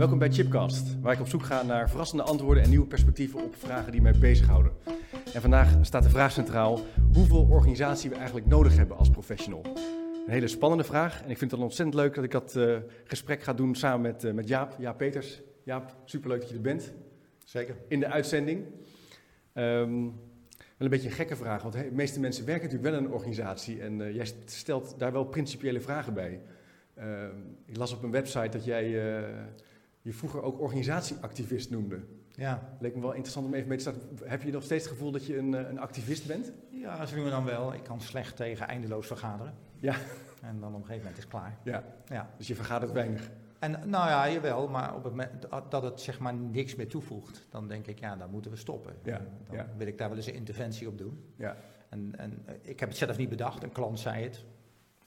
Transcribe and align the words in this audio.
Welkom 0.00 0.18
bij 0.18 0.30
Chipcast, 0.30 1.00
waar 1.00 1.12
ik 1.12 1.20
op 1.20 1.28
zoek 1.28 1.42
ga 1.42 1.62
naar 1.62 1.88
verrassende 1.88 2.22
antwoorden 2.22 2.62
en 2.62 2.68
nieuwe 2.68 2.86
perspectieven 2.86 3.44
op 3.44 3.56
vragen 3.56 3.92
die 3.92 4.02
mij 4.02 4.18
bezighouden. 4.18 4.72
En 5.34 5.40
vandaag 5.40 5.76
staat 5.80 6.02
de 6.02 6.10
vraag 6.10 6.32
centraal 6.32 6.80
hoeveel 7.12 7.46
organisatie 7.50 8.10
we 8.10 8.16
eigenlijk 8.16 8.46
nodig 8.46 8.76
hebben 8.76 8.96
als 8.96 9.10
professional. 9.10 9.62
Een 10.26 10.32
hele 10.32 10.48
spannende 10.48 10.84
vraag 10.84 11.22
en 11.22 11.30
ik 11.30 11.38
vind 11.38 11.50
het 11.50 11.60
ontzettend 11.60 11.96
leuk 11.96 12.14
dat 12.14 12.24
ik 12.24 12.30
dat 12.30 12.54
uh, 12.56 12.76
gesprek 13.04 13.42
ga 13.42 13.52
doen 13.52 13.74
samen 13.74 14.00
met, 14.00 14.24
uh, 14.24 14.32
met 14.32 14.48
Jaap, 14.48 14.76
Jaap 14.78 14.98
Peters. 14.98 15.40
Jaap, 15.62 15.96
superleuk 16.04 16.40
dat 16.40 16.48
je 16.48 16.54
er 16.54 16.60
bent. 16.60 16.92
Zeker. 17.44 17.76
In 17.88 18.00
de 18.00 18.06
uitzending. 18.06 18.64
Um, 19.54 20.02
wel 20.04 20.12
een 20.78 20.88
beetje 20.88 21.08
een 21.08 21.14
gekke 21.14 21.36
vraag, 21.36 21.62
want 21.62 21.74
de 21.74 21.88
meeste 21.92 22.20
mensen 22.20 22.46
werken 22.46 22.64
natuurlijk 22.64 22.90
wel 22.90 23.00
in 23.00 23.06
een 23.06 23.14
organisatie 23.14 23.80
en 23.80 24.00
uh, 24.00 24.14
jij 24.14 24.26
stelt 24.44 24.94
daar 24.98 25.12
wel 25.12 25.24
principiële 25.24 25.80
vragen 25.80 26.14
bij. 26.14 26.40
Uh, 26.98 27.04
ik 27.66 27.76
las 27.76 27.92
op 27.92 28.02
een 28.02 28.10
website 28.10 28.48
dat 28.48 28.64
jij 28.64 28.88
uh, 28.88 29.28
je 30.02 30.12
vroeger 30.12 30.42
ook 30.42 30.60
organisatieactivist 30.60 31.70
noemde. 31.70 32.00
Ja. 32.28 32.76
Leek 32.80 32.94
me 32.94 33.00
wel 33.00 33.12
interessant 33.12 33.46
om 33.46 33.54
even 33.54 33.68
mee 33.68 33.78
te 33.78 33.82
starten. 33.82 34.28
Heb 34.28 34.42
je 34.42 34.52
nog 34.52 34.62
steeds 34.62 34.84
het 34.84 34.92
gevoel 34.92 35.10
dat 35.10 35.26
je 35.26 35.38
een, 35.38 35.52
een 35.52 35.78
activist 35.78 36.26
bent? 36.26 36.52
Ja, 36.70 37.06
zo 37.06 37.14
noemen 37.14 37.32
dan 37.32 37.44
wel. 37.44 37.74
Ik 37.74 37.82
kan 37.82 38.00
slecht 38.00 38.36
tegen 38.36 38.68
eindeloos 38.68 39.06
vergaderen. 39.06 39.54
Ja. 39.78 39.94
En 40.42 40.60
dan 40.60 40.74
op 40.74 40.80
een 40.80 40.86
gegeven 40.86 40.96
moment 40.96 41.16
is 41.16 41.22
het 41.22 41.32
klaar. 41.32 41.58
Ja. 41.64 41.84
ja. 42.06 42.30
Dus 42.36 42.46
je 42.46 42.54
vergadert 42.54 42.92
weinig. 42.92 43.30
En 43.58 43.70
nou 43.70 44.08
ja, 44.08 44.30
jawel, 44.30 44.68
maar 44.68 44.94
op 44.94 45.04
het 45.04 45.12
moment 45.12 45.46
dat 45.68 45.82
het 45.82 46.00
zeg 46.00 46.18
maar 46.18 46.34
niks 46.34 46.74
meer 46.74 46.88
toevoegt, 46.88 47.46
dan 47.50 47.68
denk 47.68 47.86
ik, 47.86 47.98
ja, 47.98 48.16
dan 48.16 48.30
moeten 48.30 48.50
we 48.50 48.56
stoppen. 48.56 48.94
Ja, 49.02 49.20
dan 49.46 49.56
ja. 49.56 49.66
wil 49.76 49.86
ik 49.86 49.98
daar 49.98 50.08
wel 50.08 50.16
eens 50.16 50.26
een 50.26 50.34
interventie 50.34 50.88
op 50.88 50.98
doen. 50.98 51.24
Ja. 51.36 51.56
En, 51.88 52.12
en 52.16 52.44
ik 52.62 52.80
heb 52.80 52.88
het 52.88 52.98
zelf 52.98 53.16
niet 53.16 53.28
bedacht, 53.28 53.62
een 53.62 53.72
klant 53.72 53.98
zei 53.98 54.22
het, 54.24 54.44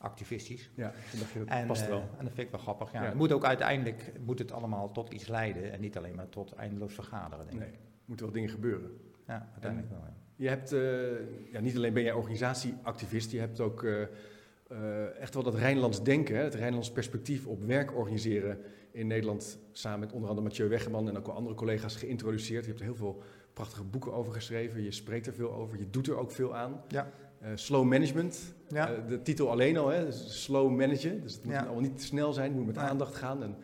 activistisch. 0.04 0.70
Ja, 0.76 0.94
dat 1.36 1.48
en, 1.48 1.68
past 1.68 1.88
wel. 1.88 1.98
Uh, 1.98 2.04
en 2.04 2.26
dat 2.26 2.34
vind 2.34 2.48
ik 2.48 2.50
wel 2.52 2.60
grappig. 2.60 2.92
Ja. 2.92 3.02
Ja. 3.02 3.08
Het 3.08 3.16
moet 3.18 3.32
ook 3.32 3.46
uiteindelijk 3.46 4.12
moet 4.26 4.40
het 4.40 4.52
allemaal 4.52 4.92
tot 4.92 5.14
iets 5.14 5.28
leiden 5.28 5.72
en 5.72 5.82
niet 5.82 5.98
alleen 5.98 6.16
maar 6.16 6.30
tot 6.30 6.54
eindeloos 6.54 6.94
vergaderen, 6.94 7.46
denk 7.46 7.60
Nee, 7.60 7.68
ik. 7.68 7.74
er 7.74 7.80
moeten 8.06 8.26
wel 8.26 8.36
dingen 8.36 8.50
gebeuren. 8.50 8.92
Ja, 9.28 9.50
uiteindelijk 9.52 9.92
wel. 9.92 10.00
Ja. 10.00 10.14
Je 10.36 10.48
hebt, 10.48 10.74
uh, 10.74 11.52
ja, 11.52 11.60
niet 11.60 11.76
alleen 11.76 11.94
ben 11.94 12.04
jij 12.04 12.14
organisatieactivist, 12.14 13.32
je 13.32 13.40
hebt 13.40 13.60
ook 13.60 13.84
uh, 13.84 15.20
echt 15.20 15.34
wel 15.34 15.44
dat 15.44 15.56
Rijnlands 15.56 16.04
denken, 16.04 16.36
hè, 16.36 16.44
het 16.44 16.56
Rijnlands 16.56 16.92
perspectief 16.92 17.46
op 17.46 17.64
werk 17.64 17.96
organiseren 17.96 18.58
in 18.92 19.08
Nederland 19.08 19.60
samen 19.72 20.00
met 20.00 20.12
onder 20.12 20.30
andere 20.30 20.48
Mathieu 20.48 20.70
Weggeman 20.70 21.10
en 21.10 21.18
ook 21.18 21.26
wel 21.26 21.36
andere 21.36 21.56
collega's 21.56 21.96
geïntroduceerd. 21.96 22.64
Je 22.64 22.70
hebt 22.70 22.80
er 22.80 22.86
heel 22.86 22.96
veel 22.96 23.22
prachtige 23.54 23.84
boeken 23.84 24.14
over 24.14 24.34
geschreven, 24.34 24.84
je 24.84 24.92
spreekt 24.92 25.28
er 25.28 25.34
veel 25.34 25.54
over, 25.54 25.78
je 25.78 25.90
doet 25.90 26.08
er 26.08 26.18
ook 26.18 26.32
veel 26.32 26.56
aan. 26.56 26.82
Ja. 26.88 27.12
Uh, 27.44 27.50
slow 27.56 27.86
management, 27.86 28.54
Ja. 28.68 28.92
uh, 28.92 28.98
de 29.08 29.22
titel 29.22 29.50
alleen 29.52 29.78
al, 29.78 29.88
hè, 29.88 30.06
dus 30.06 30.44
slow 30.44 30.70
managen. 30.72 31.22
Dus 31.22 31.34
het 31.34 31.44
moet 31.44 31.54
Ja. 31.54 31.62
allemaal 31.64 31.82
niet 31.82 31.98
te 31.98 32.04
snel 32.06 32.34
zijn, 32.34 32.48
het 32.48 32.56
moet 32.58 32.66
met 32.66 32.78
aandacht 32.78 33.16
gaan. 33.16 33.44
En 33.44 33.56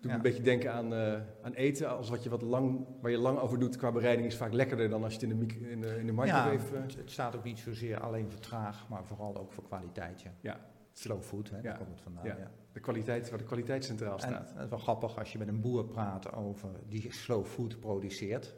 doet 0.00 0.12
een 0.12 0.22
beetje 0.22 0.42
denken 0.42 0.72
aan, 0.72 0.92
uh, 0.92 1.12
aan 1.42 1.52
eten. 1.52 1.96
Als 1.96 2.08
wat 2.10 2.22
je 2.22 2.30
wat 2.30 2.42
lang, 2.42 2.86
waar 3.00 3.10
je 3.10 3.18
lang 3.18 3.38
over 3.38 3.58
doet 3.58 3.76
qua 3.76 3.92
bereiding 3.92 4.26
is 4.28 4.36
vaak 4.36 4.52
lekkerder 4.52 4.88
dan 4.88 5.02
als 5.04 5.14
je 5.14 5.20
het 5.20 5.30
in 5.30 5.38
de, 5.48 5.68
in 5.70 5.80
de, 5.80 5.98
in 5.98 6.06
de 6.06 6.12
Ja, 6.12 6.22
microwave... 6.44 6.76
eh, 6.76 6.82
het, 6.82 6.96
het 6.96 7.10
staat 7.10 7.36
ook 7.36 7.44
niet 7.44 7.58
zozeer 7.58 8.00
alleen 8.00 8.30
voor 8.30 8.40
traag, 8.40 8.88
maar 8.88 9.04
vooral 9.04 9.36
ook 9.38 9.52
voor 9.52 9.64
kwaliteit. 9.64 10.20
Ja. 10.22 10.30
Ja. 10.40 10.60
Slow 10.92 11.22
food, 11.22 11.50
hè, 11.50 11.56
Ja. 11.56 11.62
daar 11.62 11.76
komt 11.76 11.90
het 11.90 12.00
vandaan. 12.00 12.24
Ja. 12.24 12.36
Ja. 12.38 12.50
de 12.72 12.80
kwaliteit, 12.80 13.28
waar 13.30 13.38
de 13.38 13.44
kwaliteit 13.44 13.84
centraal 13.84 14.12
En 14.12 14.18
staat. 14.18 14.52
het 14.54 14.62
is 14.64 14.68
wel 14.70 14.78
grappig 14.78 15.18
als 15.18 15.32
je 15.32 15.38
met 15.38 15.48
een 15.48 15.60
boer 15.60 15.84
praat 15.84 16.32
over 16.34 16.68
die 16.88 17.12
slow 17.12 17.44
food 17.44 17.80
produceert, 17.80 18.54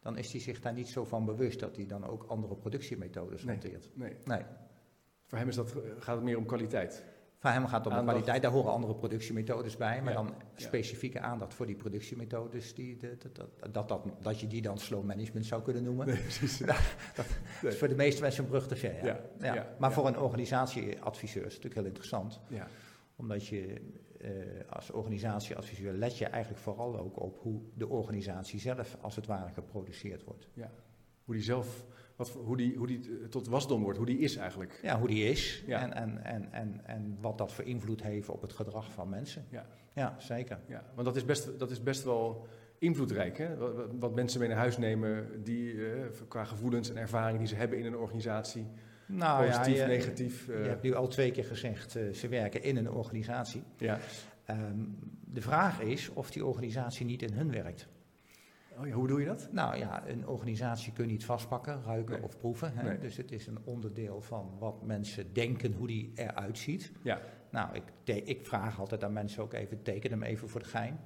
dan 0.00 0.16
is 0.18 0.32
hij 0.32 0.40
zich 0.40 0.60
daar 0.60 0.72
niet 0.72 0.88
zo 0.88 1.04
van 1.04 1.24
bewust 1.24 1.60
dat 1.60 1.76
hij 1.76 1.86
dan 1.86 2.06
ook 2.06 2.24
andere 2.28 2.54
productiemethodes 2.56 3.44
Nee. 3.44 3.56
hanteert. 3.58 3.90
Nee, 3.94 4.16
Nee. 4.24 4.42
voor 5.26 5.38
hem 5.38 5.48
is 5.48 5.54
dat, 5.56 5.74
gaat 5.98 6.14
het 6.14 6.24
meer 6.24 6.36
om 6.36 6.46
kwaliteit. 6.46 7.04
Voor 7.38 7.50
hem 7.50 7.66
gaat 7.66 7.84
het 7.84 7.86
om 7.86 7.92
Aandacht. 7.92 8.08
kwaliteit, 8.08 8.42
daar 8.42 8.50
horen 8.52 8.72
andere 8.72 8.94
productiemethodes 8.94 9.76
bij, 9.76 10.02
maar 10.02 10.12
Ja. 10.12 10.22
dan 10.22 10.34
specifieke 10.54 11.20
aandacht 11.20 11.54
voor 11.54 11.66
die 11.66 11.74
productiemethodes, 11.74 12.74
die, 12.74 12.96
de- 12.96 13.16
de- 13.18 13.32
dat, 13.32 13.74
dat, 13.74 13.88
dat, 13.88 14.04
dat 14.20 14.40
je 14.40 14.46
die 14.46 14.62
dan 14.62 14.78
slow 14.78 15.04
management 15.04 15.46
zou 15.46 15.62
kunnen 15.62 15.82
noemen. 15.82 16.06
Nee, 16.06 16.16
precies. 16.16 16.58
Dat 17.16 17.26
is 17.62 17.78
voor 17.78 17.88
de 17.88 17.94
meeste 17.94 18.20
mensen 18.22 18.44
een 18.44 18.50
brug 18.50 18.66
te 18.68 18.76
ver. 18.76 19.04
Ja. 19.04 19.20
Ja, 19.38 19.54
ja, 19.54 19.74
maar 19.78 19.92
voor 19.92 20.06
een 20.06 20.18
organisatieadviseur 20.18 21.46
is 21.46 21.54
het 21.54 21.62
natuurlijk 21.62 21.74
heel 21.74 21.84
interessant. 21.84 22.40
Ja, 22.48 22.66
Omdat 23.16 23.46
je 23.46 23.80
als 24.68 24.90
organisatieadviseur 24.90 25.92
let 25.92 26.18
je 26.18 26.26
eigenlijk 26.26 26.62
vooral 26.62 26.98
ook 26.98 27.20
op 27.20 27.38
hoe 27.42 27.60
de 27.74 27.88
organisatie 27.88 28.60
zelf 28.60 28.96
als 29.00 29.16
het 29.16 29.26
ware 29.26 29.52
geproduceerd 29.52 30.24
wordt. 30.24 30.48
hoe 31.24 31.34
die 31.34 31.44
zelf, 31.44 31.86
wat, 32.16 32.28
hoe, 32.30 32.56
die, 32.56 32.76
hoe 32.76 32.86
die 32.86 33.00
eh, 33.00 33.28
tot 33.28 33.48
wasdom 33.48 33.82
wordt, 33.82 33.98
hoe 33.98 34.06
die 34.06 34.18
is 34.18 34.36
eigenlijk. 34.36 34.80
Ja, 34.82 34.98
hoe 34.98 35.08
die 35.08 35.24
is 35.24 35.62
Ja. 35.66 35.82
en, 35.82 35.92
en, 35.92 36.24
en, 36.24 36.52
en, 36.52 36.80
en 36.86 37.16
wat 37.20 37.38
dat 37.38 37.52
voor 37.52 37.64
invloed 37.64 38.02
heeft 38.02 38.28
op 38.28 38.42
het 38.42 38.52
gedrag 38.52 38.92
van 38.92 39.08
mensen. 39.08 39.44
Ja. 39.50 39.66
ja 39.94 40.14
zeker. 40.18 40.58
Ja, 40.66 40.84
want 40.94 41.06
dat 41.06 41.16
is 41.16 41.24
best, 41.24 41.58
dat 41.58 41.70
is 41.70 41.82
best 41.82 42.04
wel 42.04 42.46
invloedrijk, 42.78 43.38
hè? 43.38 43.56
Wat, 43.98 44.14
mensen 44.14 44.40
mee 44.40 44.48
naar 44.48 44.58
huis 44.58 44.78
nemen, 44.78 45.42
die, 45.44 45.90
eh, 45.90 46.06
qua 46.28 46.44
gevoelens 46.44 46.90
en 46.90 46.96
ervaringen 46.96 47.38
die 47.38 47.48
ze 47.48 47.54
hebben 47.54 47.78
in 47.78 47.84
een 47.84 47.96
organisatie. 47.96 48.66
Nou 49.10 49.46
Positief, 49.46 49.76
ja, 49.76 49.82
je, 49.82 49.88
negatief. 49.88 50.48
eh, 50.48 50.62
je 50.62 50.68
hebt 50.68 50.82
nu 50.82 50.94
al 50.94 51.08
twee 51.08 51.30
keer 51.30 51.44
gezegd, 51.44 51.96
eh, 51.96 52.12
ze 52.12 52.28
werken 52.28 52.62
in 52.62 52.76
een 52.76 52.90
organisatie. 52.90 53.62
ja. 53.76 53.98
Ehm, 54.44 54.78
de 55.32 55.40
vraag 55.40 55.80
is 55.80 56.08
of 56.08 56.30
die 56.30 56.44
organisatie 56.44 57.06
niet 57.06 57.22
in 57.22 57.32
hun 57.32 57.50
werkt. 57.52 57.88
Oh 58.78 58.86
ja, 58.86 58.92
hoe 58.92 59.08
doe 59.08 59.20
je 59.20 59.26
dat? 59.26 59.48
Nou 59.52 59.76
ja, 59.76 60.02
een 60.08 60.26
organisatie 60.26 60.92
kun 60.92 61.04
je 61.06 61.10
niet 61.10 61.24
vastpakken, 61.24 61.82
ruiken 61.84 62.14
Nee. 62.14 62.22
of 62.24 62.38
proeven. 62.38 62.72
Hè? 62.76 62.82
Nee. 62.82 62.98
Dus 62.98 63.16
het 63.16 63.32
is 63.32 63.46
een 63.46 63.58
onderdeel 63.64 64.20
van 64.20 64.56
wat 64.58 64.82
mensen 64.82 65.32
denken, 65.32 65.72
hoe 65.72 65.86
die 65.86 66.12
eruit 66.14 66.58
ziet. 66.58 66.92
Ja. 67.02 67.20
Nou, 67.50 67.68
ik, 68.04 68.16
ik 68.26 68.46
vraag 68.46 68.80
altijd 68.80 69.04
aan 69.04 69.12
mensen 69.12 69.42
ook 69.42 69.52
even, 69.52 69.82
teken 69.82 70.10
hem 70.10 70.22
even 70.22 70.48
voor 70.48 70.60
de 70.60 70.68
gein. 70.68 71.00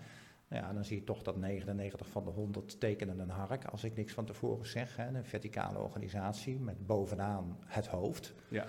Ja, 0.54 0.72
dan 0.72 0.84
zie 0.84 0.98
je 0.98 1.04
toch 1.04 1.22
dat 1.22 1.36
99 1.36 2.06
van 2.08 2.24
de 2.24 2.30
100 2.30 2.80
tekenen 2.80 3.18
een 3.18 3.30
hark, 3.30 3.64
als 3.64 3.84
ik 3.84 3.96
niks 3.96 4.12
van 4.12 4.24
tevoren 4.24 4.66
zeg. 4.66 4.96
Hè? 4.96 5.06
Een 5.06 5.24
verticale 5.24 5.78
organisatie 5.78 6.58
met 6.60 6.86
bovenaan 6.86 7.58
het 7.64 7.86
hoofd. 7.86 8.34
Ja. 8.48 8.66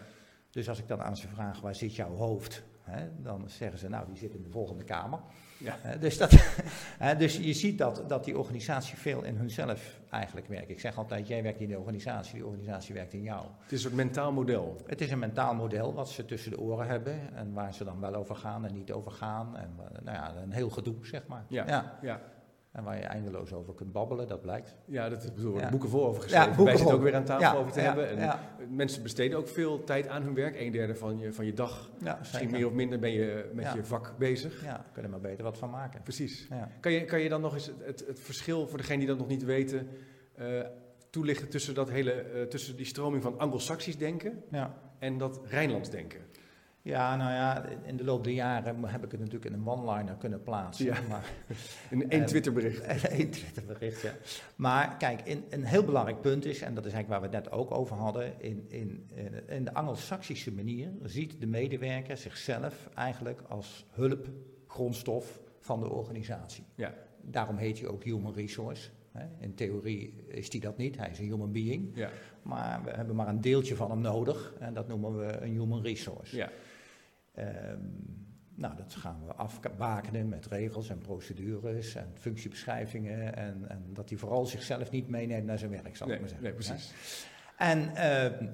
Dus 0.50 0.70
als 0.70 0.80
ik 0.80 0.88
dan 0.88 1.02
aan 1.02 1.18
ze 1.18 1.28
vraag, 1.28 1.62
waar 1.62 1.76
zit 1.76 1.96
jouw 1.96 2.16
hoofd? 2.16 2.64
Hè, 2.82 3.22
dan 3.22 3.50
zeggen 3.50 3.80
ze, 3.80 3.90
nou, 3.90 4.06
die 4.08 4.18
zit 4.18 4.34
in 4.34 4.44
de 4.44 4.50
volgende 4.50 4.84
kamer. 4.84 5.20
Ja. 5.66 5.96
Dus, 5.96 6.18
dat, 6.18 6.32
dus 7.18 7.38
je 7.38 7.54
ziet 7.54 7.78
dat, 7.78 8.04
dat 8.08 8.26
die 8.26 8.38
organisatie 8.38 8.98
veel 8.98 9.24
in 9.24 9.36
hunzelf 9.36 10.00
eigenlijk 10.10 10.48
werkt. 10.48 10.70
Ik 10.70 10.80
zeg 10.80 10.98
altijd, 10.98 11.28
jij 11.28 11.44
werkt 11.44 11.60
in 11.60 11.70
de 11.70 11.78
organisatie, 11.78 12.34
die 12.34 12.46
organisatie 12.46 12.94
werkt 12.94 13.14
in 13.14 13.22
jou. 13.22 13.46
Het 13.62 13.72
is 13.72 13.84
een 13.84 13.96
mentaal 13.96 14.32
model. 14.32 14.82
Het 14.86 15.02
is 15.02 15.12
een 15.12 15.20
mentaal 15.20 15.56
model 15.56 15.94
wat 15.94 16.10
ze 16.10 16.26
tussen 16.26 16.52
de 16.52 16.60
oren 16.60 16.88
hebben 16.88 17.36
en 17.36 17.54
waar 17.54 17.74
ze 17.74 17.84
dan 17.84 18.00
wel 18.00 18.14
over 18.14 18.36
gaan 18.36 18.66
en 18.66 18.74
niet 18.74 18.92
over 18.92 19.12
gaan. 19.12 19.58
En 19.58 19.74
eh, 19.78 20.02
nou 20.04 20.18
ja, 20.18 20.34
een 20.42 20.52
heel 20.52 20.70
gedoe, 20.70 20.96
zeg 21.02 21.28
maar. 21.28 21.46
Ja. 21.48 21.68
Ja. 21.68 21.98
Ja, 22.02 22.22
En 22.76 22.84
waar 22.84 22.96
je 22.98 23.04
eindeloos 23.04 23.54
over 23.54 23.74
kunt 23.74 23.92
babbelen, 23.92 24.28
dat 24.28 24.42
blijkt. 24.42 24.76
ja 24.86 25.10
dat 25.10 25.24
is, 25.24 25.34
bedoel, 25.34 25.46
worden 25.50 25.64
Ja. 25.66 25.72
boeken 25.72 25.90
vol 25.90 26.06
over 26.06 26.22
geschreven. 26.22 26.48
boeken 26.48 26.66
Wij 26.66 26.76
zitten 26.78 26.96
ook 26.96 27.02
weer 27.02 27.16
aan 27.16 27.24
tafel 27.24 27.42
Ja, 27.54 27.56
over 27.56 27.72
te 27.72 27.80
ja, 27.80 27.86
hebben. 27.86 28.10
En 28.10 28.18
ja. 28.18 28.40
Mensen 28.70 29.04
besteden 29.04 29.38
ook 29.38 29.48
veel 29.48 29.84
tijd 29.84 30.08
aan 30.08 30.24
hun 30.24 30.34
werk. 30.34 30.60
Een 30.60 30.72
derde 30.72 30.96
van 30.96 31.18
je, 31.18 31.34
van 31.34 31.46
je 31.46 31.54
dag. 31.54 31.90
Ja, 32.04 32.16
Misschien 32.20 32.40
zeker. 32.40 32.56
meer 32.58 32.68
of 32.68 32.74
minder 32.74 33.00
ben 33.00 33.12
je 33.12 33.50
met 33.54 33.66
Ja. 33.66 33.74
je 33.76 33.84
vak 33.84 34.14
bezig. 34.18 34.64
Ja, 34.64 34.86
kunnen 34.94 35.12
er 35.14 35.20
maar 35.20 35.30
beter 35.30 35.44
wat 35.44 35.58
van 35.58 35.70
maken. 35.70 36.02
Precies. 36.04 36.48
Ja. 36.50 36.70
Kan 36.80 36.92
je, 36.92 37.06
kan 37.06 37.20
je 37.20 37.30
dan 37.30 37.42
nog 37.42 37.54
eens 37.54 37.72
het, 37.84 38.04
het, 38.08 38.20
verschil, 38.20 38.68
voor 38.68 38.78
degenen 38.78 39.00
die 39.00 39.08
dat 39.08 39.18
nog 39.18 39.28
niet 39.28 39.44
weten, 39.44 39.88
eh, 40.36 40.46
toelichten 41.10 41.50
tussen, 41.50 41.74
dat 41.74 41.90
hele, 41.90 42.12
eh, 42.12 42.42
tussen 42.44 42.76
die 42.76 42.86
stroming 42.86 43.24
van 43.24 43.40
Anglo-Saxisch 43.40 43.98
denken 43.98 44.44
Ja. 44.52 44.74
en 45.00 45.18
dat 45.18 45.40
Rijnlands 45.44 45.90
denken? 45.90 46.20
Ja, 46.86 47.16
nou 47.16 47.32
ja, 47.32 47.66
in 47.84 47.98
de 47.98 48.04
loop 48.04 48.24
der 48.24 48.34
jaren 48.34 48.84
heb 48.86 49.04
ik 49.04 49.12
het 49.12 49.20
natuurlijk 49.20 49.46
in 49.46 49.54
een 49.54 49.68
one-liner 49.68 50.16
kunnen 50.16 50.44
plaatsen. 50.44 50.86
Ja. 50.86 50.98
Maar, 51.10 51.30
In 51.90 52.10
één 52.10 52.22
Eh, 52.22 52.28
Twitterbericht. 52.28 52.84
Eén 53.20 53.30
Twitterbericht, 53.30 54.02
ja. 54.02 54.12
Maar 54.56 54.98
kijk, 54.98 55.22
in, 55.22 55.44
een 55.50 55.64
heel 55.64 55.84
belangrijk 55.84 56.22
punt 56.22 56.46
is, 56.46 56.62
en 56.62 56.76
dat 56.76 56.86
is 56.86 56.94
eigenlijk 56.94 57.22
waar 57.22 57.32
we 57.32 57.36
het 57.36 57.46
net 57.46 57.54
ook 57.54 57.72
over 57.72 57.96
hadden, 57.96 58.42
in, 58.42 58.66
in, 58.68 59.10
in, 59.14 59.48
in 59.48 59.64
de 59.64 59.74
Anglo-Saxische 59.74 60.52
manier 60.52 60.90
ziet 61.04 61.40
de 61.40 61.48
medewerker 61.48 62.18
zichzelf 62.18 62.90
eigenlijk 62.94 63.42
als 63.48 63.86
hulpgrondstof 63.92 65.40
van 65.60 65.80
de 65.80 65.90
organisatie. 65.90 66.64
Ja. 66.76 66.94
Daarom 67.22 67.58
heet 67.58 67.80
hij 67.80 67.88
ook 67.88 68.04
human 68.04 68.34
resource. 68.34 68.90
In 69.40 69.56
theorie 69.56 70.14
is 70.28 70.52
hij 70.52 70.60
dat 70.60 70.78
niet, 70.78 70.98
hij 70.98 71.10
is 71.10 71.20
een 71.20 71.26
human 71.26 71.52
being. 71.52 71.92
Ja. 71.94 72.10
Maar 72.42 72.82
we 72.84 72.90
hebben 72.90 73.16
maar 73.16 73.28
een 73.28 73.42
deeltje 73.42 73.76
van 73.76 73.90
hem 73.90 74.02
nodig 74.02 74.54
en 74.60 74.74
dat 74.74 74.88
noemen 74.88 75.18
we 75.18 75.42
een 75.42 75.52
human 75.52 75.82
resource. 75.82 76.36
Ja. 76.36 76.50
Ehm, 77.36 77.80
nou, 78.56 78.76
dat 78.76 78.96
gaan 78.96 79.26
we 79.26 79.34
afbakenen 79.34 80.30
met 80.30 80.46
regels 80.46 80.90
en 80.90 80.98
procedures 80.98 81.96
en 81.96 82.12
functiebeschrijvingen. 82.18 83.36
En, 83.36 83.70
en 83.70 83.84
dat 83.94 84.10
hij 84.10 84.18
vooral 84.18 84.46
zichzelf 84.46 84.92
niet 84.92 85.08
meeneemt 85.08 85.46
naar 85.46 85.58
zijn 85.58 85.72
werk, 85.72 85.96
zal 85.96 86.08
Nee, 86.08 86.16
ik 86.16 86.22
maar 86.22 86.30
zeggen. 86.30 86.48
nee, 86.48 86.56
precies. 86.56 86.94
En, 87.58 87.96
ehm, 87.96 88.48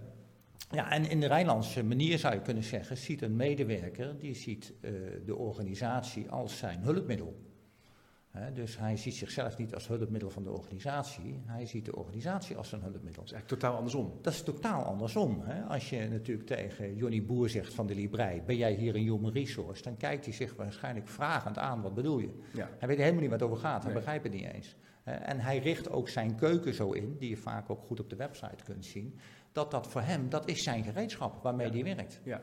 ja, 0.72 0.92
en 0.92 1.10
in 1.10 1.19
de 1.19 1.28
Rijnlandse 1.28 1.83
manier 1.83 2.19
zou 2.19 2.33
je 2.33 2.42
kunnen 2.42 2.63
zeggen, 2.63 2.98
ziet 2.98 3.22
een 3.22 3.36
medewerker, 3.36 4.18
die 4.19 4.36
ziet 4.36 4.74
eh, 4.81 4.92
de 5.25 5.36
organisatie 5.36 6.30
als 6.30 6.57
zijn 6.57 6.80
hulpmiddel. 6.81 7.50
Dus 8.54 8.78
hij 8.78 8.98
ziet 8.98 9.16
zichzelf 9.16 9.57
niet 9.57 9.74
als 9.74 9.88
hulpmiddel 9.88 10.30
van 10.30 10.44
de 10.44 10.51
organisatie, 10.51 11.42
hij 11.45 11.66
ziet 11.66 11.86
de 11.86 11.95
organisatie 11.95 12.56
als 12.57 12.72
een 12.72 12.81
hulpmiddel. 12.81 13.13
Dat 13.13 13.25
is 13.25 13.31
eigenlijk 13.31 13.62
totaal 13.62 13.75
andersom. 13.78 14.13
Dat 14.22 14.33
is 14.33 14.44
totaal 14.44 14.83
andersom. 14.83 15.44
Als 15.68 15.89
je 15.89 16.07
natuurlijk 16.10 16.48
tegen 16.48 16.95
Johnny 16.95 17.25
Boer 17.25 17.50
zegt 17.50 17.74
van 17.74 17.88
de 17.88 17.95
Librei, 17.95 18.42
ben 18.42 18.57
jij 18.57 18.74
hier 18.74 18.95
een 18.95 19.01
human 19.01 19.31
resource, 19.31 19.81
dan 19.83 19.98
kijkt 19.98 20.25
hij 20.25 20.33
zich 20.33 20.56
waarschijnlijk 20.56 21.07
vragend 21.07 21.57
aan, 21.57 21.81
wat 21.81 21.94
bedoel 21.94 22.19
je? 22.19 22.39
Ja. 22.54 22.69
Hij 22.80 22.88
weet 22.88 22.98
helemaal 22.98 23.22
niet 23.22 23.30
wat 23.30 23.39
het 23.39 23.50
over 23.50 23.62
gaat, 23.62 23.83
hij 23.83 23.92
Nee. 23.92 24.01
begrijpt 24.01 24.24
het 24.24 24.33
niet 24.33 24.54
eens. 24.54 24.75
En 25.04 25.39
hij 25.39 25.57
richt 25.60 25.89
ook 25.89 26.10
zijn 26.10 26.36
keuken 26.36 26.74
zo 26.74 26.92
in, 26.92 27.16
die 27.19 27.30
je 27.30 27.38
vaak 27.38 27.69
ook 27.69 27.81
goed 27.83 28.00
op 28.00 28.10
de 28.10 28.16
website 28.16 28.63
kunt 28.63 28.86
zien, 28.86 29.19
dat 29.51 29.72
dat 29.72 29.88
voor 29.88 30.01
hem, 30.01 30.30
dat 30.30 30.50
is 30.50 30.63
zijn 30.63 30.83
gereedschap 30.83 31.44
waarmee 31.44 31.68
Ja. 31.68 31.74
hij 31.74 31.95
werkt. 31.95 32.19
Ja. 32.24 32.42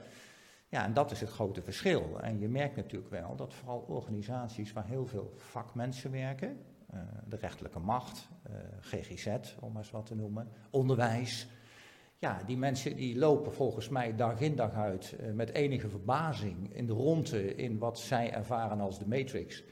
Ja, 0.69 0.85
en 0.85 0.93
dat 0.93 1.11
is 1.11 1.21
het 1.21 1.31
grote 1.31 1.63
verschil. 1.63 2.21
En 2.21 2.39
je 2.39 2.49
merkt 2.49 2.77
natuurlijk 2.77 3.11
wel 3.11 3.37
dat 3.37 3.55
vooral 3.55 3.85
organisaties 3.89 4.73
waar 4.73 4.87
heel 4.87 5.07
veel 5.07 5.33
vakmensen 5.37 6.11
werken, 6.11 6.59
eh, 6.91 7.01
de 7.29 7.37
rechterlijke 7.37 7.79
macht, 7.79 8.29
eh, 8.43 8.53
GGZ, 8.81 9.57
om 9.61 9.73
maar 9.73 9.83
eens 9.83 9.91
wat 9.91 10.07
te 10.07 10.15
noemen, 10.15 10.49
onderwijs. 10.71 11.49
Ja, 12.19 12.43
die 12.47 12.57
mensen 12.57 12.97
die 12.97 13.19
lopen 13.19 13.53
volgens 13.53 13.89
mij 13.89 14.17
dag 14.17 14.41
in 14.41 14.57
dag 14.57 14.75
uit 14.75 15.13
eh, 15.13 15.33
met 15.33 15.51
enige 15.51 15.89
verbazing 15.89 16.75
in 16.75 16.87
de 16.87 16.93
ronde 16.93 17.55
in 17.55 17.79
wat 17.79 17.99
zij 17.99 18.33
ervaren 18.33 18.81
als 18.81 18.99
de 18.99 19.09
matrix. 19.09 19.63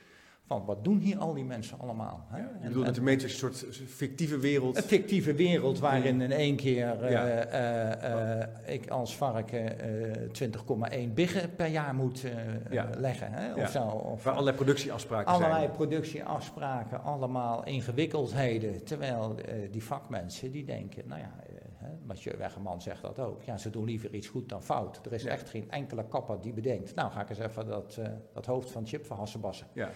Van 0.47 0.65
wat 0.65 0.85
doen 0.85 0.99
hier 0.99 1.19
al 1.19 1.35
die 1.35 1.45
mensen 1.45 1.79
allemaal? 1.79 2.27
Hè? 2.29 2.39
Ja, 2.39 2.43
je 2.61 2.67
bedoelt 2.67 2.77
en- 2.77 2.85
dat 2.85 2.95
de 2.95 3.01
Matrix 3.11 3.33
een 3.33 3.39
soort 3.39 3.67
fictieve 3.87 4.39
wereld... 4.39 4.77
een 4.77 4.83
fictieve 4.83 5.35
wereld 5.35 5.79
waarin 5.79 6.21
in 6.21 6.33
één 6.33 6.57
keer 6.57 7.03
eh, 7.05 7.43
eh, 7.43 8.41
eh, 8.41 8.49
ik 8.75 8.89
als 8.91 9.17
varken 9.17 9.81
eh 9.81 10.29
20,1 11.09 11.15
biggen 11.15 11.55
per 11.55 11.67
jaar 11.67 11.95
moet 11.95 12.25
Ja. 12.71 12.89
leggen. 12.97 13.33
Hè? 13.33 13.55
Of 13.63 13.71
zo, 13.71 13.83
of 13.83 14.23
Waar 14.25 14.33
allerlei 14.33 14.57
productieafspraken 14.57 15.33
allerlei 15.33 15.61
zijn. 15.65 15.71
productieafspraken, 15.77 17.03
allemaal 17.03 17.65
ingewikkeldheden. 17.65 18.85
Terwijl 18.85 19.35
die 19.71 19.83
vakmensen 19.85 20.51
die 20.51 20.65
denken, 20.65 21.03
nou 21.07 21.21
ja, 21.21 21.33
Mathieu 22.07 22.37
Weggerman 22.39 22.83
zegt 22.83 23.03
dat 23.03 23.19
ook. 23.19 23.43
Ja, 23.43 23.57
ze 23.59 23.71
doen 23.71 23.85
liever 23.85 24.15
iets 24.15 24.29
goed 24.29 24.49
dan 24.49 24.63
fout. 24.63 25.01
Er 25.07 25.13
is 25.13 25.25
echt 25.25 25.49
geen 25.51 25.71
enkele 25.71 26.05
kapper 26.09 26.41
die 26.41 26.53
bedenkt, 26.53 26.95
nou 26.95 27.11
ga 27.13 27.21
ik 27.21 27.29
eens 27.29 27.39
even 27.39 27.67
dat, 27.67 27.99
dat 28.33 28.47
hoofd 28.47 28.71
van 28.71 28.87
Chip 28.87 29.07
van 29.07 29.17
Hassenbassen. 29.17 29.67
Ja. 29.73 29.91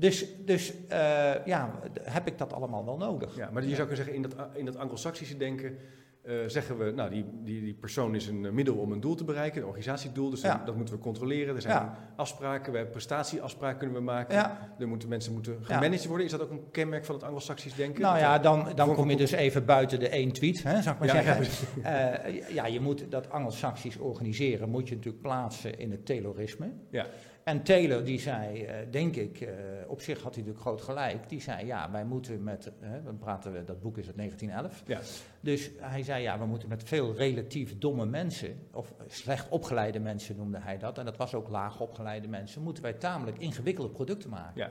Dus, 0.00 0.26
dus 0.44 0.72
eh, 0.88 1.34
ja, 1.44 1.80
heb 2.02 2.26
ik 2.26 2.38
dat 2.38 2.52
allemaal 2.52 2.84
wel 2.84 2.96
nodig? 2.96 3.36
Ja, 3.36 3.50
maar 3.52 3.62
je 3.64 3.74
zou 3.74 3.88
kunnen 3.88 3.96
zeggen, 3.96 4.14
in 4.14 4.22
dat, 4.22 4.48
in 4.54 4.64
dat 4.64 4.76
anglo-saxische 4.76 5.36
denken 5.36 5.76
eh, 6.22 6.34
zeggen 6.46 6.78
we, 6.78 6.90
nou, 6.90 7.10
die, 7.10 7.24
die, 7.44 7.60
die 7.60 7.74
persoon 7.74 8.14
is 8.14 8.26
een 8.26 8.44
eh, 8.44 8.52
middel 8.52 8.74
om 8.74 8.92
een 8.92 9.00
doel 9.00 9.14
te 9.14 9.24
bereiken, 9.24 9.60
een 9.60 9.66
organisatiedoel, 9.66 10.30
dus 10.30 10.40
Ja. 10.40 10.56
dat, 10.56 10.66
dat 10.66 10.76
moeten 10.76 10.94
we 10.94 11.00
controleren. 11.00 11.54
Er 11.54 11.60
zijn 11.62 11.74
Ja. 11.74 11.98
afspraken, 12.16 12.70
we 12.70 12.76
hebben 12.76 12.94
prestatieafspraken 12.96 13.78
kunnen 13.78 13.96
we 13.96 14.02
maken. 14.02 14.34
Ja. 14.34 14.74
Er 14.78 14.88
moeten, 14.88 15.08
mensen 15.08 15.32
moeten 15.32 15.52
Ja. 15.52 15.64
gemanaged 15.74 16.06
worden. 16.06 16.26
Is 16.26 16.32
dat 16.32 16.40
ook 16.40 16.50
een 16.50 16.70
kenmerk 16.70 17.04
van 17.04 17.14
het 17.14 17.24
anglo-saxisch 17.24 17.74
denken? 17.74 18.02
Nou 18.02 18.18
ja, 18.18 18.38
dan, 18.38 18.68
dan 18.74 18.94
kom 18.94 19.10
je 19.10 19.16
dus 19.16 19.30
even 19.32 19.64
buiten 19.64 19.98
de 20.00 20.08
één 20.08 20.32
tweet, 20.32 20.62
hè, 20.62 20.82
zou 20.82 20.94
ik 20.94 21.00
maar 21.00 21.14
Ja, 21.14 21.22
zeggen. 21.22 21.82
Eh, 21.82 22.54
ja, 22.54 22.66
je 22.66 22.80
moet 22.80 23.10
dat 23.10 23.30
Anglo-Saxisch 23.30 23.96
organiseren, 23.98 24.68
moet 24.68 24.88
je 24.88 24.94
natuurlijk 24.94 25.22
plaatsen 25.22 25.78
in 25.78 25.90
het 25.90 26.06
Taylorisme. 26.06 26.70
Ja. 26.90 27.06
En 27.48 27.62
Taylor 27.62 28.04
die 28.04 28.20
zei, 28.20 28.64
eh, 28.64 28.74
denk 28.90 29.16
ik, 29.16 29.40
eh, 29.40 29.48
op 29.86 30.00
zich 30.00 30.14
had 30.22 30.34
hij 30.34 30.42
natuurlijk 30.42 30.60
groot 30.60 30.82
gelijk, 30.82 31.28
die 31.28 31.40
zei 31.40 31.66
ja, 31.66 31.90
wij 31.90 32.04
moeten 32.04 32.42
met, 32.42 32.70
hè, 32.80 33.02
we 33.02 33.12
praten, 33.14 33.52
we- 33.52 33.64
dat 33.64 33.80
boek 33.80 33.98
is 33.98 34.06
uit 34.06 34.16
1911, 34.16 34.82
Ja. 34.86 35.00
dus 35.40 35.70
hij 35.78 36.02
zei 36.02 36.22
ja, 36.22 36.38
we 36.38 36.44
moeten 36.46 36.68
met 36.68 36.82
veel 36.84 37.14
relatief 37.14 37.78
domme 37.78 38.06
mensen, 38.06 38.58
of 38.72 38.92
slecht 39.06 39.48
opgeleide 39.48 39.98
mensen 40.00 40.36
noemde 40.36 40.58
hij 40.60 40.78
dat, 40.78 40.98
en 40.98 41.04
dat 41.04 41.16
was 41.16 41.34
ook 41.34 41.48
laag 41.48 41.80
opgeleide 41.80 42.28
mensen, 42.28 42.62
moeten 42.62 42.82
wij 42.82 42.92
tamelijk 42.92 43.38
ingewikkelde 43.38 43.90
producten 43.90 44.30
maken. 44.30 44.52
Ja. 44.60 44.70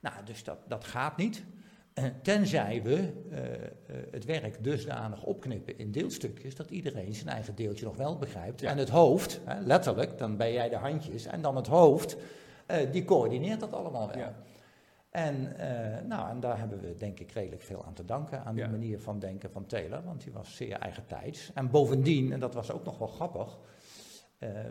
Nou, 0.00 0.14
dus 0.24 0.44
dat, 0.44 0.58
dat 0.68 0.84
gaat 0.84 1.16
niet. 1.16 1.44
Eh, 2.00 2.10
tenzij 2.22 2.82
we 2.82 3.12
eh, 3.30 3.54
eh, 3.54 3.70
het 4.10 4.24
werk 4.24 4.64
dusdanig 4.64 5.22
opknippen 5.22 5.78
in 5.78 5.90
deelstukjes 5.90 6.54
dat 6.54 6.70
iedereen 6.70 7.14
zijn 7.14 7.28
eigen 7.28 7.54
deeltje 7.54 7.84
nog 7.84 7.96
wel 7.96 8.18
begrijpt. 8.18 8.60
Ja. 8.60 8.70
En 8.70 8.78
het 8.78 8.88
hoofd, 8.88 9.40
hè, 9.44 9.60
letterlijk, 9.60 10.18
dan 10.18 10.36
ben 10.36 10.52
jij 10.52 10.68
de 10.68 10.76
handjes, 10.76 11.26
en 11.26 11.42
dan 11.42 11.56
het 11.56 11.66
hoofd, 11.66 12.16
die 12.92 13.04
coördineert 13.04 13.60
dat 13.60 13.72
allemaal 13.72 14.08
wel. 14.08 14.18
Ja. 14.18 14.34
En, 15.10 15.54
nou, 16.06 16.30
en 16.30 16.40
daar 16.40 16.58
hebben 16.58 16.80
we 16.80 16.96
denk 16.96 17.20
ik 17.20 17.32
redelijk 17.32 17.62
veel 17.62 17.84
aan 17.84 17.94
te 17.94 18.04
danken, 18.04 18.44
aan 18.44 18.54
die 18.54 18.64
Ja. 18.64 18.70
manier 18.70 19.00
van 19.00 19.18
denken 19.18 19.50
van 19.50 19.66
Taylor, 19.66 20.02
want 20.04 20.22
die 20.22 20.32
was 20.32 20.56
zeer 20.56 20.76
eigentijds. 20.78 21.50
En 21.54 21.70
bovendien, 21.70 22.32
en 22.32 22.40
dat 22.40 22.54
was 22.54 22.70
ook 22.70 22.84
nog 22.84 22.98
wel 22.98 23.08
grappig, 23.08 23.58
ehm, 24.38 24.54
eh, 24.54 24.64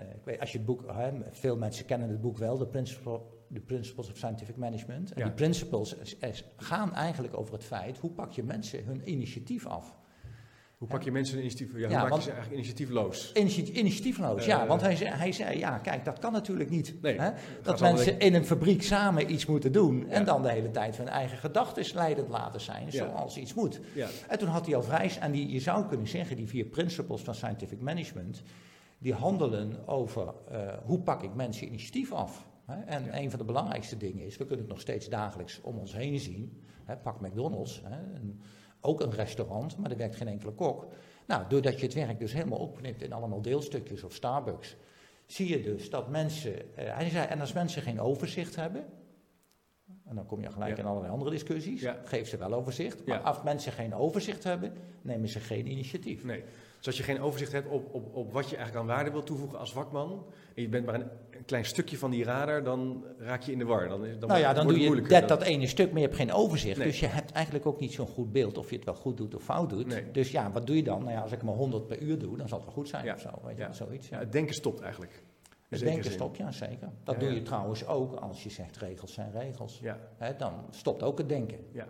ik 0.00 0.24
weet, 0.24 0.40
als 0.40 0.52
je 0.52 0.58
het 0.58 0.66
boek, 0.66 0.84
hè, 0.92 1.10
veel 1.30 1.56
mensen 1.56 1.84
kennen 1.84 2.08
het 2.08 2.20
boek 2.20 2.38
wel, 2.38 2.56
The, 2.58 2.66
Principle, 2.66 3.20
The 3.52 3.60
Principles 3.60 4.10
of 4.10 4.16
Scientific 4.16 4.56
Management. 4.56 5.12
En 5.12 5.18
Ja. 5.18 5.24
die 5.24 5.34
principles 5.34 5.94
is- 5.94 6.16
is- 6.16 6.44
gaan 6.56 6.94
eigenlijk 6.94 7.36
over 7.38 7.54
het 7.54 7.64
feit, 7.64 7.98
hoe 7.98 8.10
pak 8.10 8.30
je 8.32 8.42
mensen 8.42 8.84
hun 8.84 9.10
initiatief 9.10 9.66
af? 9.66 9.96
Hoe 10.78 10.88
pak 10.88 11.02
je 11.02 11.10
mensen 11.10 11.34
een 11.36 11.40
initiatief? 11.42 11.72
Ja, 11.74 11.80
hoe 11.80 11.90
Ja, 11.90 12.00
maak 12.00 12.08
want- 12.08 12.22
je 12.22 12.28
ze 12.28 12.34
eigenlijk 12.34 12.62
initiatiefloos? 12.62 13.32
Initi- 13.32 13.72
initiatiefloos, 13.72 14.44
ja, 14.44 14.62
Eh. 14.62 14.68
want 14.68 14.80
hij 14.80 14.96
zei, 14.96 15.10
hij 15.10 15.32
zei, 15.32 15.58
ja, 15.58 15.78
kijk, 15.78 16.04
dat 16.04 16.18
kan 16.18 16.32
natuurlijk 16.32 16.70
niet. 16.70 16.94
Nee, 17.02 17.20
hè? 17.20 17.30
Dat 17.62 17.80
mensen 17.80 18.18
in 18.18 18.34
een 18.34 18.44
fabriek 18.44 18.82
samen 18.82 19.32
iets 19.32 19.46
moeten 19.46 19.72
doen 19.72 19.98
Ja. 19.98 20.06
en 20.12 20.24
dan 20.24 20.42
de 20.42 20.50
hele 20.50 20.70
tijd 20.70 20.96
hun 20.96 21.08
eigen 21.08 21.38
gedachten 21.38 21.84
leidend 21.94 22.28
laten 22.28 22.60
zijn, 22.60 22.92
zoals 22.92 23.36
iets 23.36 23.54
moet. 23.54 23.80
En 24.28 24.38
toen 24.38 24.48
had 24.48 24.66
hij 24.66 24.74
al 24.74 24.82
vrij, 24.82 25.10
en 25.20 25.32
die, 25.32 25.48
je 25.50 25.60
zou 25.60 25.86
kunnen 25.86 26.08
zeggen, 26.08 26.36
die 26.36 26.48
vier 26.48 26.64
principles 26.64 27.22
van 27.22 27.34
scientific 27.34 27.80
management, 27.80 28.42
die 28.98 29.14
handelen 29.14 29.86
over 29.86 30.34
eh, 30.50 30.76
hoe 30.84 31.00
pak 31.00 31.22
ik 31.22 31.34
mensen 31.34 31.66
initiatief 31.66 32.12
af. 32.12 32.48
Hè? 32.66 32.80
En 32.82 33.04
Ja. 33.04 33.18
een 33.18 33.30
van 33.30 33.38
de 33.38 33.44
belangrijkste 33.44 33.96
dingen 33.96 34.26
is, 34.26 34.36
we 34.36 34.44
kunnen 34.44 34.64
het 34.64 34.72
nog 34.72 34.80
steeds 34.80 35.08
dagelijks 35.08 35.60
om 35.60 35.78
ons 35.78 35.92
heen 35.94 36.18
zien. 36.18 36.62
Hè? 36.84 36.96
Pak 36.96 37.20
McDonald's, 37.20 37.82
hè? 37.84 38.14
Een- 38.14 38.40
ook 38.80 39.00
een 39.00 39.10
restaurant, 39.10 39.76
maar 39.76 39.90
er 39.90 39.96
werkt 39.96 40.16
geen 40.16 40.28
enkele 40.28 40.52
kok. 40.52 40.86
Nou, 41.26 41.44
doordat 41.48 41.78
je 41.80 41.84
het 41.86 41.94
werk 41.94 42.18
dus 42.18 42.32
helemaal 42.32 42.58
opknipt 42.58 43.02
in 43.02 43.12
allemaal 43.12 43.42
deelstukjes 43.42 44.02
of 44.04 44.14
Starbucks, 44.14 44.76
zie 45.26 45.48
je 45.48 45.62
dus 45.62 45.90
dat 45.90 46.08
mensen, 46.08 46.76
eh, 46.76 46.94
hij 46.94 47.08
zei, 47.10 47.26
en 47.26 47.40
als 47.40 47.52
mensen 47.52 47.82
geen 47.82 48.00
overzicht 48.00 48.56
hebben, 48.56 48.84
en 50.04 50.14
dan 50.14 50.26
kom 50.26 50.40
je 50.40 50.50
gelijk 50.50 50.76
Ja. 50.76 50.82
in 50.82 50.88
allerlei 50.88 51.12
andere 51.12 51.30
discussies, 51.30 51.80
Ja. 51.80 51.96
geef 52.04 52.28
ze 52.28 52.36
wel 52.36 52.52
overzicht, 52.52 53.06
maar 53.06 53.18
Ja. 53.18 53.24
als 53.24 53.42
mensen 53.42 53.72
geen 53.72 53.94
overzicht 53.94 54.44
hebben, 54.44 54.72
nemen 55.02 55.28
ze 55.28 55.40
geen 55.40 55.66
initiatief. 55.70 56.24
Nee. 56.24 56.44
Dus 56.78 56.86
als 56.86 56.96
je 56.96 57.02
geen 57.02 57.20
overzicht 57.20 57.52
hebt 57.52 57.68
op, 57.68 57.94
op, 57.94 58.14
op 58.14 58.32
wat 58.32 58.50
je 58.50 58.56
eigenlijk 58.56 58.88
aan 58.88 58.94
waarde 58.96 59.10
wilt 59.10 59.26
toevoegen 59.26 59.58
als 59.58 59.72
vakman, 59.72 60.24
en 60.54 60.62
je 60.62 60.68
bent 60.68 60.86
maar 60.86 60.94
een, 60.94 61.08
een 61.30 61.44
klein 61.44 61.64
stukje 61.64 61.98
van 61.98 62.10
die 62.10 62.24
radar, 62.24 62.62
dan 62.64 63.04
raak 63.18 63.42
je 63.42 63.52
in 63.52 63.58
de 63.58 63.64
war. 63.64 63.88
Dan, 63.88 64.04
is- 64.06 64.18
dan 64.18 64.28
nou 64.28 64.40
ja, 64.40 64.52
dan 64.52 64.66
doe 64.66 64.78
je 64.80 65.02
dat, 65.02 65.28
dat 65.28 65.42
ene 65.42 65.66
stuk, 65.66 65.86
maar 65.90 66.00
je 66.00 66.04
hebt 66.06 66.16
geen 66.18 66.32
overzicht. 66.32 66.78
Nee. 66.78 66.86
Dus 66.86 67.00
je 67.00 67.06
hebt 67.06 67.32
eigenlijk 67.32 67.66
ook 67.66 67.80
niet 67.80 67.92
zo'n 67.92 68.06
goed 68.06 68.32
beeld 68.32 68.58
of 68.58 68.70
je 68.70 68.76
het 68.76 68.84
wel 68.84 68.94
goed 68.94 69.16
doet 69.16 69.34
of 69.34 69.42
fout 69.42 69.70
doet. 69.70 69.86
Nee. 69.86 70.10
Dus 70.10 70.30
ja, 70.30 70.50
wat 70.52 70.66
doe 70.66 70.76
je 70.76 70.82
dan? 70.82 70.98
Nou 71.00 71.12
ja, 71.12 71.20
als 71.20 71.32
ik 71.32 71.42
maar 71.42 71.54
100 71.54 71.86
per 71.86 72.00
uur 72.02 72.18
doe, 72.18 72.36
dan 72.36 72.48
zal 72.48 72.56
het 72.58 72.66
wel 72.66 72.76
goed 72.76 72.88
zijn 72.88 73.04
Ja. 73.04 73.14
of 73.14 73.20
zo. 73.20 73.30
Weet 73.44 73.56
je, 73.56 73.62
Ja. 73.62 73.72
zoiets. 73.72 74.08
Ja, 74.08 74.18
het 74.18 74.32
denken 74.32 74.54
stopt 74.54 74.80
eigenlijk. 74.80 75.22
Het 75.68 75.80
denken 75.80 76.10
stopt, 76.10 76.36
ja 76.36 76.52
zeker. 76.52 76.88
Dat 77.04 77.14
Ja, 77.14 77.20
doe 77.20 77.34
je 77.34 77.42
trouwens 77.42 77.86
ook 77.86 78.14
als 78.14 78.42
je 78.42 78.50
zegt 78.50 78.76
regels 78.76 79.12
zijn 79.12 79.30
regels. 79.32 79.78
Ja, 79.82 79.98
dan 80.38 80.52
stopt 80.70 81.02
ook 81.02 81.18
het 81.18 81.28
denken. 81.28 81.58
ja, 81.72 81.86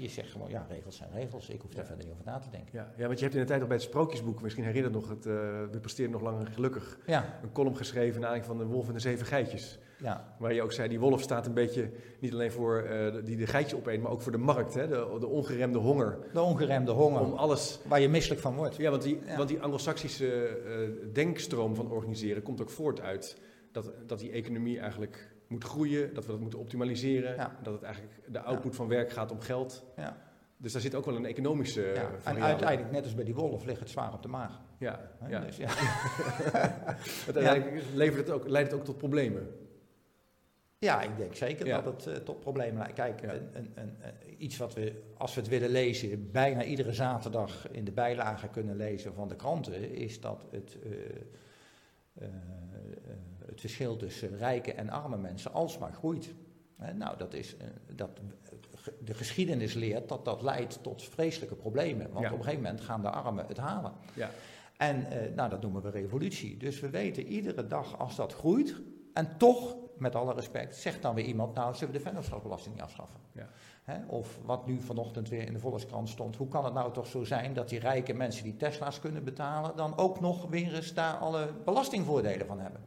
je 0.00 0.08
zegt 0.08 0.30
gewoon, 0.30 0.50
ja, 0.50 0.66
regels 0.68 0.96
zijn 0.96 1.10
regels. 1.12 1.48
Ik 1.48 1.60
hoef 1.60 1.70
daar 1.70 1.80
Ja. 1.80 1.86
verder 1.86 2.04
niet 2.04 2.14
over 2.14 2.26
na 2.26 2.38
te 2.38 2.50
denken. 2.50 2.68
ja, 2.72 2.92
ja, 2.96 3.06
want 3.06 3.18
je 3.18 3.24
hebt 3.24 3.34
in 3.36 3.40
de 3.40 3.46
tijd 3.46 3.58
nog 3.58 3.68
bij 3.68 3.76
het 3.76 3.86
sprookjesboek, 3.86 4.42
misschien 4.42 4.64
herinnert 4.64 4.94
nog 4.94 5.08
het, 5.08 5.26
eh, 5.26 5.32
we 5.70 5.78
presteren 5.80 6.10
nog 6.10 6.20
langer 6.22 6.46
gelukkig, 6.46 6.98
Ja, 7.06 7.38
een 7.42 7.52
column 7.52 7.76
geschreven 7.76 8.20
naar 8.20 8.44
van 8.44 8.58
de 8.58 8.64
wolf 8.64 8.86
en 8.88 8.92
de 8.94 8.98
zeven 9.00 9.26
geitjes. 9.26 9.78
ja, 9.98 10.34
Waar 10.38 10.52
je 10.54 10.62
ook 10.62 10.72
zei, 10.72 10.88
die 10.88 11.00
wolf 11.00 11.20
staat 11.22 11.46
een 11.46 11.54
beetje 11.54 11.90
niet 12.18 12.32
alleen 12.32 12.52
voor 12.52 12.78
eh, 12.82 13.24
die 13.24 13.36
de 13.36 13.46
geitje 13.46 13.76
opeet, 13.76 14.00
maar 14.02 14.10
ook 14.12 14.22
voor 14.22 14.32
de 14.32 14.38
markt, 14.38 14.74
hè? 14.74 14.88
De, 14.88 15.16
de 15.20 15.26
ongeremde 15.26 15.78
honger. 15.78 16.18
de 16.32 16.40
ongeremde 16.40 16.90
honger, 16.92 17.20
Om 17.20 17.32
alles 17.32 17.80
waar 17.86 18.00
je 18.00 18.08
misselijk 18.08 18.40
van 18.40 18.54
wordt. 18.54 18.76
Ja, 18.76 18.90
want 18.90 19.02
die, 19.02 19.18
Ja. 19.26 19.36
want 19.36 19.48
die 19.48 19.60
anglo-saxische 19.60 20.46
eh, 20.46 21.12
denkstroom 21.12 21.74
van 21.74 21.90
organiseren 21.90 22.42
komt 22.42 22.60
ook 22.60 22.70
voort 22.70 23.00
uit 23.00 23.36
dat, 23.72 23.92
dat 24.06 24.18
die 24.18 24.30
economie 24.30 24.80
eigenlijk 24.80 25.29
moet 25.50 25.64
groeien, 25.64 26.14
dat 26.14 26.24
we 26.26 26.30
dat 26.32 26.40
moeten 26.40 26.58
optimaliseren, 26.58 27.34
Ja. 27.34 27.56
dat 27.62 27.72
het 27.74 27.82
eigenlijk 27.82 28.14
de 28.26 28.40
output 28.40 28.74
van 28.76 28.88
werk 28.88 29.10
gaat 29.10 29.30
om 29.32 29.40
geld. 29.40 29.84
Ja. 29.96 30.16
Dus 30.56 30.72
daar 30.72 30.80
zit 30.82 30.94
ook 30.94 31.04
wel 31.04 31.16
een 31.16 31.24
economische 31.26 31.82
eh, 31.82 31.94
Ja, 31.94 32.02
en 32.10 32.20
variabele. 32.20 32.44
uiteindelijk, 32.46 32.90
net 32.92 33.04
als 33.04 33.14
bij 33.14 33.24
die 33.24 33.34
wolf, 33.34 33.64
ligt 33.64 33.80
het 33.80 33.90
zwaar 33.90 34.12
op 34.14 34.22
de 34.22 34.28
maag. 34.28 34.60
Ja. 34.78 35.00
Dus, 35.46 35.56
ja. 35.66 35.68
Uiteindelijk 37.26 37.82
levert 37.94 38.26
het 38.26 38.30
ook, 38.36 38.48
leidt 38.48 38.70
het 38.70 38.80
ook 38.80 38.86
tot 38.86 38.98
problemen. 38.98 39.48
Ja, 40.78 41.02
ik 41.02 41.16
denk 41.16 41.34
zeker 41.34 41.64
dat 41.64 41.84
het 41.84 42.06
eh, 42.06 42.14
tot 42.14 42.40
problemen 42.40 42.78
leidt. 42.78 42.92
Kijk, 42.92 43.22
een, 43.22 43.30
een, 43.30 43.72
een, 43.74 43.96
een- 44.02 44.14
iets 44.42 44.56
wat 44.56 44.74
we, 44.74 45.02
als 45.16 45.34
we 45.34 45.40
het 45.40 45.50
willen 45.50 45.70
lezen, 45.70 46.30
bijna 46.30 46.64
iedere 46.64 46.92
zaterdag 46.92 47.70
in 47.70 47.84
de 47.84 47.92
bijlagen 47.92 48.50
kunnen 48.50 48.76
lezen 48.76 49.14
van 49.14 49.28
de 49.28 49.36
kranten, 49.36 49.90
is 49.94 50.20
dat 50.20 50.44
het, 50.50 50.78
eh, 50.84 50.90
eh, 52.14 52.24
eh, 52.24 52.30
het 53.46 53.60
verschil 53.60 53.96
tussen 53.96 54.36
rijke 54.36 54.72
en 54.72 54.90
arme 54.90 55.16
mensen 55.16 55.52
alsmaar 55.52 55.92
groeit. 55.92 56.34
Nou, 56.94 57.16
dat 57.16 57.34
is, 57.34 57.56
eh, 57.56 57.66
dat, 57.94 58.10
de 59.04 59.14
geschiedenis 59.14 59.74
leert 59.74 60.08
dat 60.08 60.24
dat 60.24 60.42
leidt 60.42 60.82
tot 60.82 61.02
vreselijke 61.02 61.54
problemen. 61.54 62.10
Want 62.12 62.24
Ja. 62.24 62.32
op 62.32 62.38
een 62.38 62.44
gegeven 62.44 62.62
moment 62.64 62.80
gaan 62.80 63.02
de 63.02 63.10
armen 63.10 63.46
het 63.46 63.56
halen. 63.56 63.92
Ja. 64.14 64.30
En 64.76 65.10
eh, 65.10 65.34
nou, 65.34 65.50
dat 65.50 65.62
noemen 65.62 65.82
we 65.82 65.90
revolutie. 65.90 66.56
Dus 66.56 66.80
we 66.80 66.90
weten 66.90 67.26
iedere 67.26 67.66
dag 67.66 67.98
als 67.98 68.16
dat 68.16 68.32
groeit. 68.34 68.74
En 69.12 69.36
toch 69.36 69.76
met 69.98 70.14
alle 70.14 70.34
respect, 70.34 70.76
zegt 70.76 71.02
dan 71.02 71.14
weer 71.14 71.24
iemand, 71.24 71.54
nou 71.54 71.74
zullen 71.74 71.92
we 71.92 71.98
de 71.98 72.04
vennootschapsbelasting 72.04 72.74
niet 72.74 72.84
afschaffen. 72.84 73.20
Ja. 73.32 73.48
Hè? 73.82 74.06
Of 74.06 74.38
wat 74.44 74.66
nu 74.66 74.80
vanochtend 74.80 75.28
weer 75.28 75.46
in 75.46 75.52
de 75.52 75.58
Volkskrant 75.58 76.08
stond, 76.08 76.36
hoe 76.36 76.48
kan 76.48 76.64
het 76.64 76.74
nou 76.74 76.92
toch 76.92 77.06
zo 77.06 77.24
zijn 77.24 77.52
dat 77.54 77.68
die 77.68 77.78
rijke 77.78 78.12
mensen 78.14 78.44
die 78.44 78.56
Tesla's 78.56 79.00
kunnen 79.00 79.24
betalen, 79.24 79.76
dan 79.76 79.96
ook 79.96 80.20
nog 80.20 80.48
weer 80.48 80.74
eens 80.74 80.94
daar 80.94 81.14
alle 81.14 81.48
belastingvoordelen 81.64 82.46
van 82.46 82.60
hebben? 82.60 82.80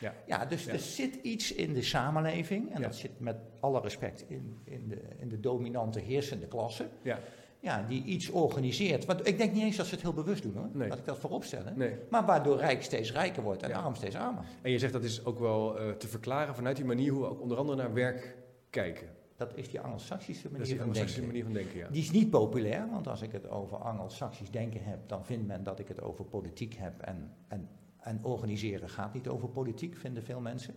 Ja. 0.00 0.14
Ja, 0.26 0.44
dus 0.46 0.64
Ja. 0.64 0.72
er 0.72 0.78
zit 0.78 1.14
iets 1.22 1.52
in 1.52 1.72
de 1.74 1.82
samenleving, 1.82 2.72
en 2.72 2.80
Ja. 2.80 2.86
dat 2.86 2.96
zit 2.96 3.20
met 3.20 3.36
alle 3.60 3.80
respect 3.80 4.24
in, 4.28 4.58
in, 4.64 4.88
de, 4.88 5.00
in 5.18 5.28
de 5.28 5.40
dominante 5.40 6.00
heersende 6.00 6.46
klasse, 6.46 6.88
Ja, 7.02 7.18
ja, 7.60 7.84
die 7.88 8.04
iets 8.04 8.28
organiseert. 8.30 9.04
Want 9.04 9.26
ik 9.26 9.38
denk 9.38 9.52
niet 9.52 9.62
eens 9.62 9.76
dat 9.76 9.86
ze 9.86 9.92
het 9.94 10.02
heel 10.02 10.12
bewust 10.12 10.42
doen 10.42 10.54
hoor, 10.56 10.68
Nee. 10.72 10.88
laat 10.88 10.98
ik 10.98 11.04
dat 11.04 11.18
voorop 11.18 11.44
stellen. 11.44 11.78
nee. 11.78 11.96
Maar 12.10 12.24
waardoor 12.26 12.56
rijk 12.56 12.82
steeds 12.82 13.12
rijker 13.12 13.42
wordt 13.42 13.62
en 13.62 13.72
arm 13.72 13.94
steeds 13.94 14.14
armer. 14.16 14.44
En 14.62 14.70
je 14.70 14.78
zegt 14.78 14.92
dat 14.92 15.04
is 15.04 15.24
ook 15.24 15.38
wel 15.38 15.78
eh, 15.78 15.90
te 15.90 16.08
verklaren 16.08 16.54
vanuit 16.54 16.76
die 16.76 16.84
manier 16.84 17.10
hoe 17.12 17.20
we 17.20 17.28
ook 17.28 17.40
onder 17.40 17.56
andere 17.56 17.78
naar 17.78 17.94
werk 17.94 18.36
kijken. 18.70 19.08
Dat 19.36 19.52
is 19.54 19.68
die 19.68 19.80
Dat 19.80 19.90
is 20.00 20.74
manier 20.74 21.06
die 21.06 21.22
manier 21.26 21.44
van 21.44 21.52
denken, 21.52 21.78
ja. 21.78 21.88
Die 21.88 22.02
is 22.02 22.10
niet 22.10 22.30
populair, 22.30 22.88
want 22.90 23.08
als 23.08 23.22
ik 23.22 23.32
het 23.32 23.48
over 23.48 23.76
Anglo-Saxisch 23.76 24.50
denken 24.50 24.84
heb, 24.84 24.98
dan 25.08 25.24
vindt 25.24 25.46
men 25.46 25.62
dat 25.62 25.78
ik 25.78 25.88
het 25.88 26.00
over 26.02 26.24
politiek 26.24 26.74
heb. 26.74 27.00
En, 27.00 27.30
en, 27.48 27.68
en 28.02 28.24
organiseren 28.24 28.88
gaat 28.88 29.14
niet 29.14 29.28
over 29.28 29.48
politiek, 29.48 29.96
vinden 29.96 30.22
veel 30.22 30.40
mensen. 30.40 30.74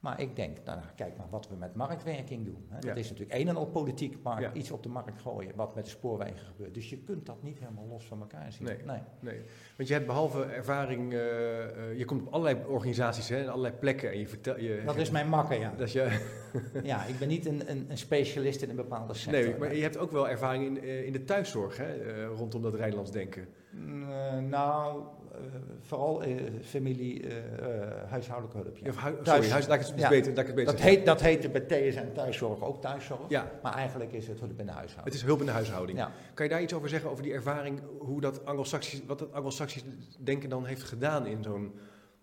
Maar 0.00 0.20
ik 0.20 0.36
denk, 0.36 0.58
nou, 0.64 0.80
kijk 0.96 1.16
maar 1.16 1.28
wat 1.30 1.48
we 1.48 1.54
met 1.56 1.74
marktwerking 1.74 2.44
doen. 2.44 2.64
Hè. 2.68 2.74
Dat 2.74 2.84
Ja. 2.84 2.94
is 2.94 3.08
natuurlijk 3.10 3.38
een 3.40 3.48
en 3.48 3.56
al 3.56 3.66
politiek, 3.66 4.22
maar 4.22 4.40
Ja. 4.40 4.52
iets 4.52 4.70
op 4.70 4.82
de 4.82 4.88
markt 4.88 5.20
gooien, 5.20 5.56
wat 5.56 5.74
met 5.74 5.84
de 5.84 5.90
spoorwegen 5.90 6.46
gebeurt. 6.46 6.74
Dus 6.74 6.90
je 6.90 6.98
kunt 6.98 7.26
dat 7.26 7.42
niet 7.42 7.58
helemaal 7.58 7.86
los 7.86 8.04
van 8.04 8.20
elkaar 8.20 8.52
zien. 8.52 8.66
Nee. 8.66 8.82
nee. 8.84 9.00
Nee, 9.20 9.40
want 9.80 9.92
je 9.92 9.98
hebt 9.98 10.08
behalve 10.08 10.42
ervaring, 10.44 11.12
eh, 11.12 11.18
eh, 11.64 11.98
je 11.98 12.04
komt 12.04 12.26
op 12.26 12.32
allerlei 12.32 12.64
organisaties 12.66 13.28
hè, 13.28 13.36
en 13.40 13.48
allerlei 13.48 13.74
plekken 13.74 14.10
en 14.10 14.18
je 14.18 14.28
vertelt... 14.28 14.60
Je, 14.60 14.82
Dat 14.86 14.96
is 14.96 15.10
mijn 15.10 15.28
makker, 15.28 15.60
ja. 15.60 15.72
Dat 15.76 15.86
is 15.86 15.92
je, 15.92 16.18
Ja, 16.82 17.04
ik 17.04 17.18
ben 17.18 17.28
niet 17.28 17.46
een, 17.46 17.62
een, 17.70 17.86
een 17.88 17.98
specialist 17.98 18.62
in 18.62 18.70
een 18.70 18.76
bepaalde 18.76 19.14
sector. 19.14 19.42
nee, 19.42 19.54
maar 19.58 19.74
je 19.74 19.82
hebt 19.82 19.98
ook 19.98 20.10
wel 20.12 20.28
ervaring 20.28 20.64
in, 20.66 20.82
eh, 20.82 21.06
in 21.06 21.12
de 21.12 21.24
thuiszorg 21.24 21.76
hè, 21.76 22.26
rondom 22.26 22.62
dat 22.62 22.74
Rijnlands 22.74 23.10
denken. 23.10 23.48
Eh, 23.74 24.38
nou, 24.48 25.02
vooral 25.80 26.22
familie, 26.62 27.24
huishoudelijke 28.08 28.56
hulp. 28.62 28.76
ja. 28.76 28.88
Of 28.88 28.96
hui- 28.96 29.14
Thuis- 29.22 29.28
sorry, 29.36 29.50
huis, 29.50 29.66
laat 29.66 29.80
ik 29.80 29.86
het 29.86 29.98
Ja. 30.00 30.08
beter, 30.08 30.30
laat 30.30 30.38
ik 30.40 30.46
het 30.46 30.54
beter 30.54 30.72
Dat, 30.72 30.82
heet, 30.82 31.06
dat 31.06 31.20
heette 31.20 31.48
bij 31.48 31.60
TSN 31.60 32.12
thuiszorg 32.14 32.62
ook 32.62 32.80
thuiszorg. 32.80 33.20
Ja, 33.28 33.50
Maar 33.62 33.74
eigenlijk 33.74 34.12
is 34.12 34.28
het 34.28 34.38
hulp 34.40 34.60
in 34.60 34.66
de 34.66 34.72
huishouding. 34.72 35.04
het 35.04 35.14
is 35.14 35.22
hulp 35.22 35.40
in 35.40 35.46
de 35.46 35.52
huishouding. 35.52 35.98
Ja. 35.98 36.10
Kan 36.34 36.44
je 36.46 36.50
daar 36.52 36.62
iets 36.62 36.74
over 36.74 36.88
zeggen, 36.88 37.10
over 37.10 37.22
die 37.22 37.32
ervaring, 37.32 37.80
hoe 37.98 38.20
dat 38.20 38.44
Anglo-Saxisch, 38.44 39.02
wat 39.06 39.18
dat 39.18 39.32
Anglo-Saxisch 39.32 39.69
denken 40.18 40.48
dan 40.48 40.64
heeft 40.66 40.82
gedaan 40.82 41.26
in 41.26 41.42
zo'n 41.42 41.78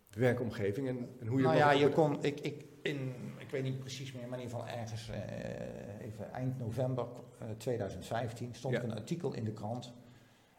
werkomgeving? 0.10 0.88
En, 0.88 1.10
en 1.20 1.28
hoe 1.28 1.38
je 1.40 1.46
nou 1.46 1.58
ja, 1.58 1.72
je 1.72 1.90
kon, 1.90 2.24
ik, 2.24 2.40
ik, 2.40 2.66
in, 2.82 3.14
ik 3.38 3.50
weet 3.50 3.64
niet 3.64 3.80
precies 3.80 4.12
meer, 4.12 4.28
maar 4.28 4.40
in 4.40 4.44
ieder 4.46 4.60
geval 4.60 4.76
ergens 4.78 5.10
eh, 5.10 6.06
even 6.08 6.32
eind 6.32 6.60
november 6.60 7.08
eh, 7.40 7.48
2015 7.58 8.54
stond 8.56 8.74
Ja. 8.74 8.80
er 8.82 8.86
een 8.90 8.96
artikel 8.98 9.34
in 9.34 9.44
de 9.44 9.52
krant. 9.54 9.94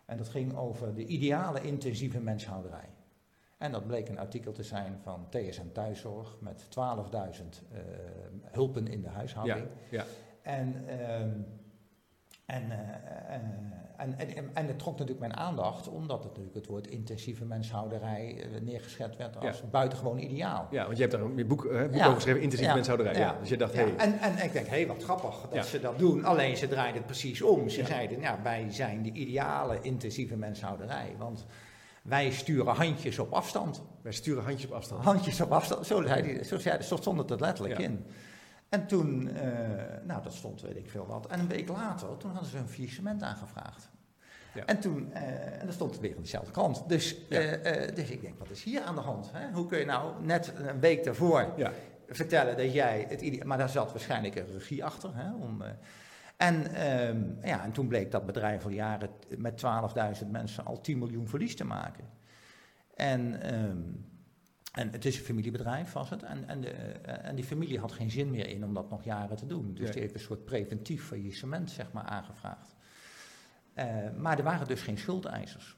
En 0.06 0.16
dat 0.16 0.28
ging 0.28 0.56
over 0.56 0.94
de 0.94 1.06
ideale 1.06 1.60
intensieve 1.60 2.20
menshouderij. 2.20 2.88
En 3.58 3.72
dat 3.72 3.86
bleek 3.86 4.08
een 4.08 4.18
artikel 4.18 4.52
te 4.52 4.62
zijn 4.62 4.98
van 5.02 5.26
TSN 5.30 5.70
Thuiszorg 5.72 6.36
met 6.40 6.62
12.000 6.64 6.70
eh, 7.72 7.80
hulpen 8.42 8.86
in 8.86 9.02
de 9.02 9.08
huishouding. 9.08 9.66
ja. 9.90 10.04
En, 10.42 10.88
ehm, 10.88 11.30
en, 12.48 12.70
eh, 12.70 12.78
eh, 13.34 13.40
en, 13.96 14.18
en, 14.18 14.50
en 14.54 14.66
het 14.66 14.78
trok 14.78 14.92
natuurlijk 14.92 15.20
mijn 15.20 15.36
aandacht, 15.36 15.88
omdat 15.88 16.18
het 16.18 16.28
natuurlijk 16.28 16.54
het 16.54 16.66
woord 16.66 16.86
intensieve 16.86 17.44
menshouderij 17.44 18.36
eh, 18.38 18.60
neergeschet 18.60 19.16
werd 19.16 19.36
als 19.40 19.62
buitengewoon 19.70 20.18
ideaal. 20.18 20.68
Ja, 20.70 20.84
want 20.84 20.96
je 20.96 21.02
hebt 21.02 21.14
daar 21.14 21.24
een 21.24 21.46
boek, 21.46 21.64
over 21.64 22.14
geschreven, 22.14 22.40
intensieve 22.40 22.74
menshouderij. 22.74 23.14
Ja. 23.14 23.36
Dus 23.40 23.48
je 23.48 23.56
dacht, 23.56 23.74
hey, 23.74 23.96
en, 23.96 24.18
en 24.18 24.44
ik 24.44 24.52
denk, 24.52 24.66
hé, 24.66 24.76
hey, 24.76 24.86
wat 24.86 25.02
grappig 25.02 25.48
dat 25.50 25.66
ze 25.66 25.80
dat 25.80 25.98
doen. 25.98 26.24
Alleen 26.24 26.56
ze 26.56 26.68
draaiden 26.68 26.96
het 26.96 27.06
precies 27.06 27.42
om. 27.42 27.68
Ze 27.68 27.84
zeiden, 27.84 28.20
ja, 28.20 28.38
wij 28.42 28.66
zijn 28.70 29.02
de 29.02 29.12
ideale 29.12 29.78
intensieve 29.80 30.36
menshouderij. 30.36 31.14
Want 31.18 31.46
wij 32.02 32.30
sturen 32.30 32.74
handjes 32.74 33.18
op 33.18 33.32
afstand. 33.32 33.82
wij 34.02 34.12
sturen 34.12 34.44
handjes 34.44 34.66
op 34.66 34.72
afstand. 34.72 35.04
Handjes 35.04 35.40
op 35.40 35.52
afstand, 35.52 35.86
zo, 35.86 36.02
zei 36.02 36.22
die, 36.22 36.44
zo, 36.44 36.58
zei, 36.58 36.82
zo 36.82 36.96
stond 36.96 37.18
het 37.18 37.30
er 37.30 37.40
letterlijk 37.40 37.78
in. 37.78 38.04
En 38.68 38.86
toen, 38.86 39.28
eh, 39.30 39.48
nou 40.02 40.22
dat 40.22 40.34
stond 40.34 40.60
weet 40.60 40.76
ik 40.76 40.90
veel 40.90 41.06
wat. 41.06 41.26
En 41.26 41.40
een 41.40 41.48
week 41.48 41.68
later, 41.68 42.16
toen 42.16 42.30
hadden 42.30 42.50
ze 42.50 42.58
een 42.58 42.68
faillissement 42.68 43.22
aangevraagd. 43.22 43.90
Ja. 44.54 44.64
En 44.64 44.78
toen, 44.80 45.12
eh, 45.12 45.60
en 45.60 45.66
dat 45.66 45.74
stond 45.74 46.00
weer 46.00 46.14
in 46.14 46.22
dezelfde 46.22 46.50
krant. 46.50 46.88
Dus, 46.88 47.16
Ja. 47.28 47.40
eh, 47.40 47.94
dus 47.94 48.10
ik 48.10 48.20
denk, 48.20 48.38
wat 48.38 48.50
is 48.50 48.62
hier 48.62 48.82
aan 48.82 48.94
de 48.94 49.00
hand? 49.00 49.30
Hè? 49.32 49.52
Hoe 49.52 49.66
kun 49.66 49.78
je 49.78 49.84
nou 49.84 50.24
net 50.24 50.52
een 50.56 50.80
week 50.80 51.04
daarvoor 51.04 51.52
Ja, 51.56 51.72
vertellen 52.08 52.56
dat 52.56 52.72
jij 52.72 53.06
het 53.08 53.20
idee... 53.20 53.44
Maar 53.44 53.58
daar 53.58 53.68
zat 53.68 53.90
waarschijnlijk 53.92 54.34
een 54.36 54.52
regie 54.52 54.84
achter. 54.84 55.10
Hè, 55.14 55.34
om, 55.34 55.62
en, 56.36 56.74
ehm, 56.74 57.22
ja, 57.42 57.64
en 57.64 57.72
toen 57.72 57.88
bleek 57.88 58.10
dat 58.10 58.26
bedrijf 58.26 58.64
al 58.64 58.70
jaren 58.70 59.10
met 59.36 59.56
12.000 59.56 60.30
mensen 60.30 60.64
al 60.64 60.80
10 60.80 60.98
miljoen 60.98 61.28
verlies 61.28 61.56
te 61.56 61.64
maken. 61.64 62.04
En, 62.94 63.42
ehm, 63.42 63.80
en 64.78 64.90
het 64.90 65.04
is 65.04 65.18
een 65.18 65.24
familiebedrijf, 65.24 65.92
was 65.92 66.10
het. 66.10 66.22
En, 66.22 66.48
en, 66.48 66.60
de, 66.60 66.70
eh, 66.70 67.28
en 67.28 67.34
die 67.34 67.44
familie 67.44 67.78
had 67.78 67.92
geen 67.92 68.10
zin 68.10 68.30
meer 68.30 68.46
in 68.48 68.64
om 68.64 68.74
dat 68.74 68.90
nog 68.90 69.04
jaren 69.04 69.36
te 69.36 69.46
doen. 69.46 69.74
Dus 69.74 69.90
die 69.90 70.00
heeft 70.00 70.14
een 70.14 70.20
soort 70.20 70.44
preventief 70.44 71.06
faillissement 71.06 71.70
zeg 71.70 71.92
maar, 71.92 72.04
aangevraagd. 72.04 72.74
Eh, 73.74 73.86
maar 74.16 74.38
er 74.38 74.44
waren 74.44 74.66
dus 74.66 74.80
geen 74.82 74.98
schuldeisers. 74.98 75.76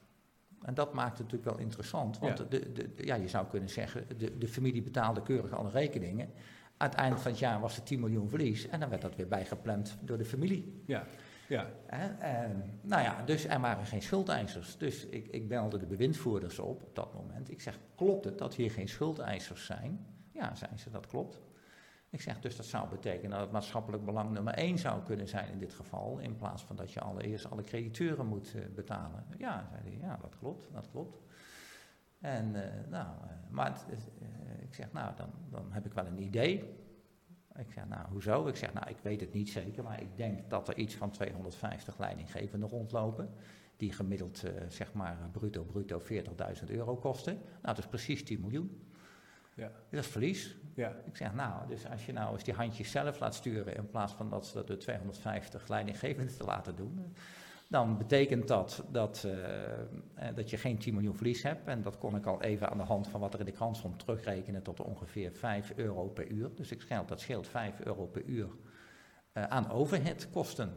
En 0.61 0.73
dat 0.73 0.93
maakt 0.93 1.17
het 1.17 1.27
natuurlijk 1.31 1.51
wel 1.57 1.59
interessant. 1.59 2.19
Want 2.19 2.37
Ja. 2.37 2.45
De, 2.49 2.71
de- 2.71 2.89
ja, 3.05 3.15
je 3.15 3.27
zou 3.27 3.47
kunnen 3.47 3.69
zeggen, 3.69 4.05
de, 4.17 4.37
de 4.37 4.47
familie 4.47 4.81
betaalde 4.81 5.21
keurig 5.21 5.51
alle 5.51 5.69
rekeningen. 5.69 6.29
Aan 6.77 6.89
het 6.89 6.97
eind 6.97 7.21
van 7.21 7.31
het 7.31 7.39
jaar 7.39 7.59
was 7.59 7.77
er 7.77 7.83
10 7.83 7.99
miljoen 7.99 8.29
verlies. 8.29 8.67
En 8.67 8.79
dan 8.79 8.89
werd 8.89 9.01
dat 9.01 9.15
weer 9.15 9.27
bijgepland 9.27 9.97
door 10.01 10.17
de 10.17 10.25
familie. 10.25 10.83
ja, 10.85 11.05
ja. 11.51 11.69
En, 12.19 12.79
nou 12.81 13.03
ja, 13.03 13.23
dus 13.23 13.45
er 13.45 13.59
waren 13.59 13.85
geen 13.85 14.01
schuldeisers. 14.01 14.77
Dus 14.77 15.05
ik, 15.05 15.27
ik 15.27 15.47
belde 15.47 15.77
de 15.77 15.85
bewindvoerders 15.85 16.59
op 16.59 16.83
op 16.83 16.95
dat 16.95 17.13
moment. 17.13 17.51
Ik 17.51 17.61
zeg, 17.61 17.79
klopt 17.95 18.25
het 18.25 18.37
dat 18.37 18.55
hier 18.55 18.71
geen 18.71 18.87
schuldeisers 18.87 19.65
zijn? 19.65 20.05
Ja, 20.31 20.55
zeiden 20.55 20.79
ze, 20.79 20.89
dat 20.89 21.07
klopt. 21.07 21.41
Ik 22.09 22.21
zeg, 22.21 22.39
dus 22.39 22.55
dat 22.55 22.65
zou 22.65 22.89
betekenen 22.89 23.31
dat 23.31 23.39
het 23.39 23.51
maatschappelijk 23.51 24.05
belang 24.05 24.31
nummer 24.31 24.53
één 24.53 24.77
zou 24.77 25.03
kunnen 25.03 25.27
zijn 25.27 25.51
in 25.51 25.59
dit 25.59 25.73
geval, 25.73 26.19
in 26.19 26.35
plaats 26.35 26.63
van 26.63 26.75
dat 26.75 26.91
je 26.91 26.99
allereerst 26.99 27.49
alle 27.49 27.63
crediteuren 27.63 28.25
moet 28.25 28.55
eh, 28.55 28.61
betalen. 28.75 29.25
Ja, 29.37 29.67
zei 29.71 29.81
hij, 29.83 30.07
ja, 30.07 30.17
dat 30.21 30.35
klopt, 30.39 30.73
dat 30.73 30.87
klopt. 30.91 31.17
En, 32.19 32.55
eh, 32.55 32.89
nou, 32.89 33.07
eh, 33.07 33.29
maar 33.49 33.81
ik 34.61 34.73
zeg, 34.73 34.91
nou, 34.91 35.15
dan, 35.15 35.29
dan 35.49 35.71
heb 35.71 35.85
ik 35.85 35.93
wel 35.93 36.05
een 36.05 36.21
idee. 36.21 36.80
Ik 37.57 37.71
zeg, 37.73 37.87
nou, 37.87 38.07
hoezo? 38.09 38.47
Ik 38.47 38.55
zeg, 38.55 38.73
nou, 38.73 38.89
ik 38.89 38.97
weet 39.01 39.21
het 39.21 39.33
niet 39.33 39.49
zeker, 39.49 39.83
maar 39.83 40.01
ik 40.01 40.17
denk 40.17 40.49
dat 40.49 40.67
er 40.67 40.77
iets 40.77 40.95
van 40.95 41.11
250 41.11 41.97
leidinggevenden 41.97 42.69
rondlopen. 42.69 43.29
Die 43.77 43.93
gemiddeld, 43.93 44.43
eh, 44.43 44.51
zeg 44.67 44.93
maar, 44.93 45.17
bruto, 45.31 45.63
bruto 45.63 45.99
40.000 45.99 46.69
euro 46.69 46.95
kosten. 46.95 47.33
Nou, 47.33 47.45
dat 47.61 47.77
is 47.77 47.87
precies 47.87 48.23
10 48.23 48.41
miljoen. 48.41 48.81
Ja. 49.53 49.71
Dat 49.89 50.03
is 50.03 50.07
verlies. 50.07 50.55
ja. 50.73 50.95
Ik 51.05 51.15
zeg, 51.15 51.33
nou, 51.33 51.67
dus 51.67 51.87
als 51.87 52.05
je 52.05 52.11
nou 52.11 52.33
eens 52.33 52.43
die 52.43 52.53
handjes 52.53 52.91
zelf 52.91 53.19
laat 53.19 53.35
sturen 53.35 53.75
in 53.75 53.89
plaats 53.89 54.13
van 54.13 54.29
dat 54.29 54.45
ze 54.45 54.53
dat 54.53 54.67
door 54.67 54.77
250 54.77 55.67
leidinggevenden 55.67 56.37
te 56.37 56.43
laten 56.43 56.75
doen, 56.75 57.13
dan 57.71 57.97
betekent 57.97 58.47
dat 58.47 58.83
dat, 58.91 59.23
eh, 59.23 59.71
eh, 59.73 60.35
dat 60.35 60.49
je 60.49 60.57
geen 60.57 60.77
10 60.77 60.93
miljoen 60.93 61.15
verlies 61.15 61.43
hebt. 61.43 61.67
En 61.67 61.81
dat 61.81 61.97
kon 61.97 62.15
ik 62.15 62.25
al 62.25 62.41
even 62.41 62.69
aan 62.69 62.77
de 62.77 62.83
hand 62.83 63.07
van 63.07 63.19
wat 63.19 63.33
er 63.33 63.39
in 63.39 63.45
de 63.45 63.51
krant 63.51 63.77
stond 63.77 63.99
terugrekenen 63.99 64.63
tot 64.63 64.81
ongeveer 64.81 65.31
5 65.33 65.73
euro 65.75 66.07
per 66.07 66.27
uur. 66.27 66.55
Dus 66.55 66.71
ik 66.71 66.81
scheelt, 66.81 67.07
dat 67.07 67.19
scheelt 67.19 67.47
5 67.47 67.79
euro 67.79 68.05
per 68.05 68.23
uur 68.25 68.49
eh, 69.31 69.43
aan 69.43 69.69
overheadkosten. 69.69 70.73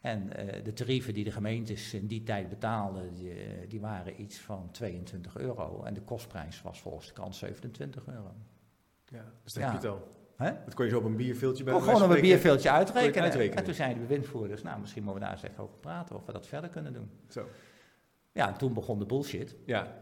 En 0.00 0.28
de 0.64 0.72
tarieven 0.72 1.14
die 1.14 1.24
de 1.24 1.30
gemeentes 1.30 1.94
in 1.94 2.06
die 2.06 2.22
tijd 2.22 2.48
betaalden, 2.48 3.14
die, 3.14 3.32
die 3.68 3.80
waren 3.80 4.20
iets 4.20 4.38
van 4.38 4.70
22 4.70 5.36
euro. 5.36 5.82
En 5.82 5.94
de 5.94 6.02
kostprijs 6.02 6.62
was 6.62 6.80
volgens 6.80 7.06
de 7.06 7.12
krant 7.12 7.34
27 7.36 8.06
euro. 8.06 8.34
ja. 9.04 9.24
Dus 9.42 9.52
dat 9.52 9.62
Ja. 9.62 9.70
heb 9.72 9.80
je 9.80 9.88
het 9.88 9.96
al. 9.96 10.19
Hè? 10.40 10.50
Dat 10.64 10.74
kon 10.74 10.84
je 10.84 10.90
zo 10.90 10.98
op 10.98 11.04
een 11.04 11.16
bierveeltje 11.16 11.64
bij 11.64 11.80
gewoon 11.80 12.02
op 12.02 12.10
een 12.10 12.20
bierveeltje 12.20 12.70
uitrekenen. 12.70 13.56
En 13.56 13.64
toen 13.64 13.74
zeiden 13.74 13.98
de 13.98 14.06
bewindvoerders, 14.06 14.62
nou 14.62 14.80
misschien 14.80 15.02
moeten 15.02 15.22
we 15.22 15.28
daar 15.28 15.36
eens 15.38 15.50
even 15.50 15.62
over 15.62 15.76
praten 15.76 16.16
of 16.16 16.26
we 16.26 16.32
dat 16.32 16.46
verder 16.46 16.70
kunnen 16.70 16.92
doen. 16.92 17.10
Zo. 17.28 17.48
Ja, 18.32 18.48
en 18.48 18.56
toen 18.56 18.72
begon 18.72 18.98
de 18.98 19.06
bullshit. 19.06 19.56
Ja, 19.64 19.96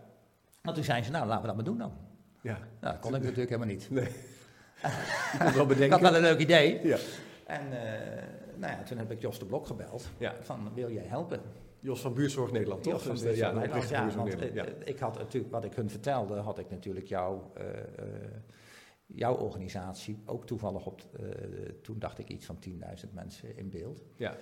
Maar 0.62 0.74
toen 0.74 0.84
zeiden 0.84 1.06
ze, 1.06 1.12
nou 1.12 1.26
laten 1.26 1.40
we 1.40 1.46
dat 1.46 1.56
maar 1.56 1.64
doen 1.64 1.78
dan. 1.78 1.92
ja. 2.42 2.58
Nou, 2.80 2.94
dat 2.94 2.98
kon 2.98 3.14
ik 3.14 3.22
natuurlijk 3.22 3.50
helemaal 3.50 3.74
niet. 3.74 3.90
Nee. 3.90 4.08
kon 5.38 5.52
wel 5.52 5.62
Ik 5.62 5.68
bedenken. 5.68 5.90
had 5.90 6.00
wel 6.00 6.14
een 6.14 6.22
leuk 6.22 6.38
idee. 6.38 6.86
Ja. 6.86 6.96
En 7.46 7.60
eh, 7.60 8.22
nou 8.56 8.72
ja, 8.72 8.82
toen 8.82 8.98
heb 8.98 9.10
ik 9.10 9.20
Jos 9.20 9.38
de 9.38 9.44
Blok 9.44 9.66
gebeld. 9.66 10.08
Ja. 10.18 10.34
Van, 10.40 10.70
wil 10.74 10.90
jij 10.90 11.04
helpen? 11.06 11.40
Jos 11.80 12.00
van 12.00 12.14
Buurtzorg 12.14 12.52
Nederland, 12.52 12.82
toch? 12.82 12.92
Jos 12.92 13.02
van 13.02 13.12
Buurtzorg 13.12 13.36
ja, 13.36 13.48
de 13.52 13.58
Nederland, 13.58 13.88
ja, 13.88 14.10
want 14.16 14.38
eh, 14.38 14.64
ik 14.84 14.98
had 14.98 15.18
natuurlijk, 15.18 15.52
wat 15.52 15.64
ik 15.64 15.74
hun 15.74 15.90
vertelde, 15.90 16.34
had 16.34 16.58
ik 16.58 16.70
natuurlijk 16.70 17.06
jou, 17.06 17.40
eh, 17.54 17.68
eh, 17.68 18.04
jouw 19.14 19.34
organisatie 19.36 20.22
ook 20.26 20.46
toevallig 20.46 20.86
op, 20.86 21.02
eh, 21.20 21.24
toen 21.82 21.98
dacht 21.98 22.18
ik 22.18 22.28
iets 22.28 22.46
van 22.46 22.58
10.000 22.58 23.12
mensen 23.14 23.56
in 23.56 23.70
beeld. 23.70 24.02
Ja. 24.16 24.36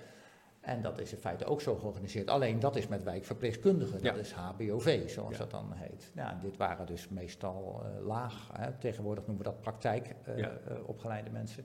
En 0.60 0.82
dat 0.82 0.98
is 1.00 1.12
in 1.12 1.18
feite 1.18 1.44
ook 1.44 1.60
zo 1.60 1.76
georganiseerd. 1.76 2.28
Alleen 2.28 2.58
dat 2.60 2.76
is 2.76 2.88
met 2.88 3.02
wijkverpleegkundigen, 3.02 3.92
dat 3.92 4.02
Ja. 4.02 4.14
is 4.14 4.32
HBOV, 4.32 5.08
zoals 5.10 5.32
Ja. 5.32 5.38
dat 5.38 5.50
dan 5.50 5.72
heet. 5.72 6.10
Ja, 6.14 6.30
en 6.32 6.40
dit 6.40 6.56
waren 6.56 6.86
dus 6.86 7.08
meestal 7.08 7.82
eh, 7.84 8.06
laag. 8.06 8.50
Hè. 8.52 8.72
Tegenwoordig 8.72 9.26
noemen 9.26 9.44
we 9.44 9.50
dat 9.50 9.60
praktijk 9.60 10.14
eh, 10.24 10.38
Ja. 10.38 10.58
opgeleide 10.86 11.30
mensen. 11.30 11.64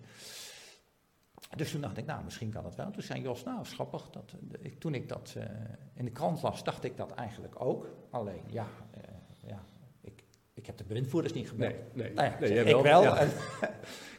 Dus 1.56 1.72
toen 1.72 1.82
dacht 1.82 1.98
ik, 1.98 2.06
nou, 2.06 2.24
misschien 2.24 2.50
kan 2.52 2.64
dat 2.64 2.76
wel. 2.76 2.92
Toen 2.92 3.02
zei 3.02 3.22
Jos, 3.22 3.44
nou, 3.44 3.66
schappig. 3.66 4.10
Dat, 4.10 4.34
ik, 4.60 4.80
toen 4.80 4.94
ik 4.94 5.10
dat 5.10 5.36
in 5.94 6.06
de 6.06 6.12
krant 6.12 6.42
las, 6.42 6.64
dacht 6.64 6.84
ik 6.84 6.98
dat 6.98 7.12
eigenlijk 7.12 7.62
ook. 7.66 7.88
Alleen, 8.10 8.44
ja 8.48 8.68
ik, 10.62 10.68
heb 10.68 10.78
de 10.78 10.84
bewindvoerders 10.84 11.34
niet 11.34 11.50
gebeld. 11.50 11.72
Nee, 11.74 11.82
nee. 12.06 12.14
Nou 12.14 12.28
ja, 12.28 12.40
nee, 12.40 12.76
ik, 12.76 12.82
wel. 12.84 13.02
Ja. 13.04 13.28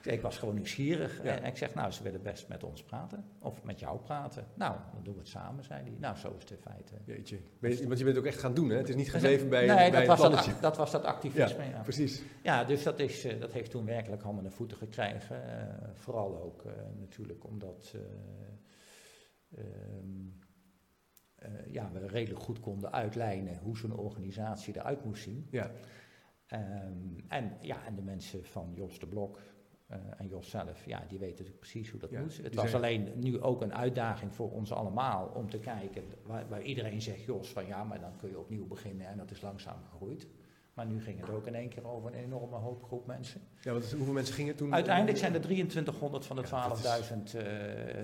Ik 0.03 0.21
was 0.21 0.39
gewoon 0.39 0.55
nieuwsgierig. 0.55 1.23
Ja. 1.23 1.37
En 1.39 1.45
ik 1.45 1.57
zeg, 1.57 1.75
nou, 1.75 1.91
ze 1.91 2.03
willen 2.03 2.23
best 2.23 2.49
met 2.49 2.65
ons 2.65 2.83
praten. 2.83 3.25
Of 3.39 3.63
met 3.65 3.81
jou 3.81 3.99
praten. 4.01 4.47
Nou, 4.55 4.77
dan 4.95 5.03
doen 5.03 5.13
we 5.15 5.19
het 5.21 5.29
samen, 5.29 5.65
zei 5.65 5.81
hij. 5.83 5.93
Nou, 5.99 6.17
zo 6.17 6.35
is 6.37 6.43
het 6.43 6.51
in 6.51 6.57
feite. 6.59 6.93
Jeetje. 7.05 7.39
Ben 7.61 7.71
je- 7.77 7.87
want 7.87 7.99
je 7.99 8.05
bent 8.05 8.17
ook 8.19 8.25
echt 8.27 8.39
gaan 8.39 8.55
doen, 8.55 8.71
hè? 8.71 8.77
Het 8.77 8.89
is 8.89 8.95
niet 8.95 9.11
gebleven 9.11 9.49
bij, 9.49 9.67
nee, 9.67 9.77
bij 9.77 9.91
dat 9.91 10.01
een 10.01 10.07
was 10.07 10.19
dat, 10.19 10.27
plannetje. 10.29 10.53
ac- 10.53 10.61
dat 10.63 10.77
was 10.77 10.91
dat 10.91 11.05
activisme, 11.05 11.65
ja. 11.65 11.81
Precies. 11.83 12.23
Ja, 12.43 12.65
dus 12.65 12.83
dat, 12.83 12.99
is, 13.01 13.25
eh, 13.25 13.41
dat 13.41 13.53
heeft 13.53 13.71
toen 13.71 13.85
werkelijk 13.85 14.23
handen 14.23 14.45
en 14.45 14.53
voeten 14.53 14.77
gekregen. 14.77 15.59
eh, 15.59 15.89
vooral 15.95 16.43
ook 16.43 16.65
eh, 16.65 16.73
natuurlijk 16.99 17.45
omdat 17.45 17.95
eh, 17.95 18.01
ehm, 19.59 20.27
eh, 21.35 21.73
ja, 21.73 21.91
we 21.93 22.07
redelijk 22.07 22.41
goed 22.45 22.61
konden 22.61 22.93
uitlijnen 22.93 23.59
hoe 23.59 23.77
zo'n 23.77 23.97
organisatie 23.97 24.77
eruit 24.77 25.05
moest 25.05 25.23
zien. 25.23 25.47
Ja. 25.51 25.71
Ehm, 26.53 27.19
en, 27.29 27.53
ja, 27.61 27.85
en 27.87 27.95
de 27.95 28.03
mensen 28.03 28.45
van 28.45 28.71
Jos 28.75 28.99
de 28.99 29.07
Blok 29.07 29.41
eh, 29.87 29.99
en 30.17 30.27
Jos 30.29 30.51
zelf, 30.51 30.85
ja, 30.87 30.99
die 31.09 31.19
weten 31.19 31.31
natuurlijk 31.31 31.59
precies 31.59 31.91
hoe 31.91 32.01
dat 32.01 32.11
Ja, 32.11 32.21
moet. 32.21 32.37
Het 32.43 32.55
was 32.55 32.71
zijn- 32.71 32.83
alleen 32.85 33.13
nu 33.21 33.41
ook 33.41 33.61
een 33.63 33.75
uitdaging 33.75 34.35
voor 34.35 34.51
ons 34.51 34.73
allemaal 34.73 35.27
om 35.35 35.51
te 35.51 35.59
kijken 35.59 36.03
waar, 36.27 36.49
waar 36.49 36.63
iedereen 36.63 37.03
zegt, 37.03 37.23
Jos, 37.25 37.49
van 37.53 37.67
ja, 37.67 37.85
maar 37.85 38.01
dan 38.01 38.17
kun 38.17 38.29
je 38.29 38.39
opnieuw 38.39 38.67
beginnen 38.67 39.07
en 39.07 39.17
dat 39.17 39.31
is 39.31 39.41
langzaam 39.41 39.83
gegroeid. 39.91 40.27
Maar 40.75 40.87
nu 40.87 41.01
ging 41.03 41.21
het 41.21 41.31
ook 41.31 41.47
in 41.47 41.55
één 41.55 41.69
keer 41.69 41.87
over 41.89 42.13
een 42.15 42.19
enorme 42.25 42.57
hoop 42.57 42.83
groep 42.85 43.07
mensen. 43.07 43.41
ja, 43.61 43.73
want 43.73 43.93
hoeveel 43.93 44.13
mensen 44.13 44.35
gingen 44.35 44.57
toen? 44.57 44.75
Uiteindelijk 44.75 45.19
zijn 45.19 45.35
er 45.35 45.41
2300 45.41 46.27
van 46.27 46.37
de 46.37 46.43
Ja, 46.51 46.69
dat 46.69 46.79
is- 46.79 46.83
12.000 46.85 47.35
eh, 47.35 47.45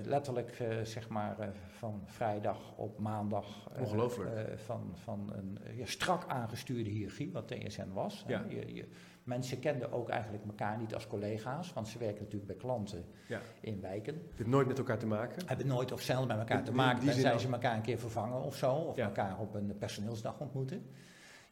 letterlijk 0.05 0.49
eh, 0.59 0.77
zeg 0.83 1.09
maar 1.09 1.39
eh, 1.39 1.47
van 1.77 2.01
vrijdag 2.05 2.73
op 2.75 2.99
maandag. 2.99 3.69
Ongelooflijk. 3.79 4.59
van 4.59 4.91
van 4.93 5.29
een 5.33 5.57
ja, 5.77 5.85
strak 5.85 6.25
aangestuurde 6.27 6.89
hiërarchie, 6.89 7.31
wat 7.31 7.47
TSN 7.47 7.91
was. 7.93 8.23
Ja. 8.27 8.45
Je, 8.49 8.73
je, 8.73 8.87
mensen 9.23 9.59
kenden 9.59 9.91
ook 9.91 10.09
eigenlijk 10.09 10.43
elkaar 10.45 10.77
niet 10.77 10.93
als 10.93 11.07
collega's, 11.07 11.73
want 11.73 11.87
ze 11.87 11.97
werken 11.99 12.21
natuurlijk 12.23 12.51
bij 12.51 12.55
klanten 12.55 13.05
Ja. 13.27 13.39
in 13.61 13.81
wijken. 13.81 14.21
Hebt 14.35 14.49
nooit 14.49 14.67
met 14.67 14.77
elkaar 14.77 14.97
te 14.99 15.05
maken. 15.07 15.41
Hebben 15.47 15.67
nooit 15.67 15.91
of 15.91 16.01
zelden 16.01 16.27
met 16.27 16.37
elkaar 16.37 16.57
In- 16.57 16.63
te 16.63 16.73
maken, 16.73 17.05
tenzij 17.05 17.33
ook. 17.33 17.39
ze 17.39 17.51
elkaar 17.51 17.75
een 17.75 17.81
keer 17.81 17.99
vervangen 17.99 18.41
of 18.41 18.55
zo, 18.55 18.73
of 18.73 18.97
elkaar 18.97 19.39
op 19.39 19.53
een 19.55 19.77
personeelsdag 19.77 20.39
ontmoeten. 20.39 20.85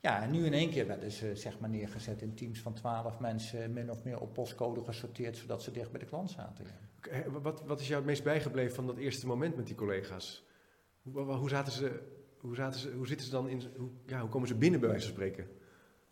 Ja, 0.02 0.22
en 0.22 0.32
nu 0.32 0.46
in 0.46 0.54
één 0.54 0.70
keer 0.70 0.88
werden 0.88 1.12
ze 1.12 1.36
zeg 1.36 1.60
maar 1.60 1.70
neergezet 1.70 2.22
in 2.22 2.34
teams 2.34 2.60
van 2.60 2.74
12 2.74 3.20
mensen, 3.20 3.74
min 3.74 3.92
of 3.92 4.04
meer 4.04 4.20
op 4.20 4.34
postcode 4.34 4.84
gesorteerd, 4.84 5.38
zodat 5.38 5.64
ze 5.64 5.72
dicht 5.72 5.92
bij 5.92 6.00
de 6.00 6.06
klant 6.06 6.32
zaten. 6.32 6.66
Wat, 7.42 7.64
wat 7.66 7.80
is 7.80 7.88
jou 7.88 8.00
het 8.00 8.10
meest 8.10 8.24
bijgebleven 8.24 8.76
van 8.76 8.86
dat 8.86 8.98
eerste 8.98 9.28
moment 9.28 9.56
met 9.56 9.68
die 9.68 9.76
collega's? 9.76 10.46
Hoe, 11.02 11.22
hoe 11.22 11.50
zaten 11.50 11.74
ze, 11.74 12.00
hoe, 12.38 12.56
zaten 12.56 12.80
ze, 12.80 12.92
hoe 12.92 13.08
zitten 13.08 13.26
ze 13.26 13.32
dan 13.32 13.50
in, 13.50 13.62
hoe, 13.78 13.90
ja, 14.06 14.20
hoe 14.20 14.30
komen 14.30 14.48
ze 14.48 14.56
binnen 14.56 14.80
bij 14.80 14.90
wijze 14.90 15.06
van 15.06 15.16
spreken? 15.16 15.48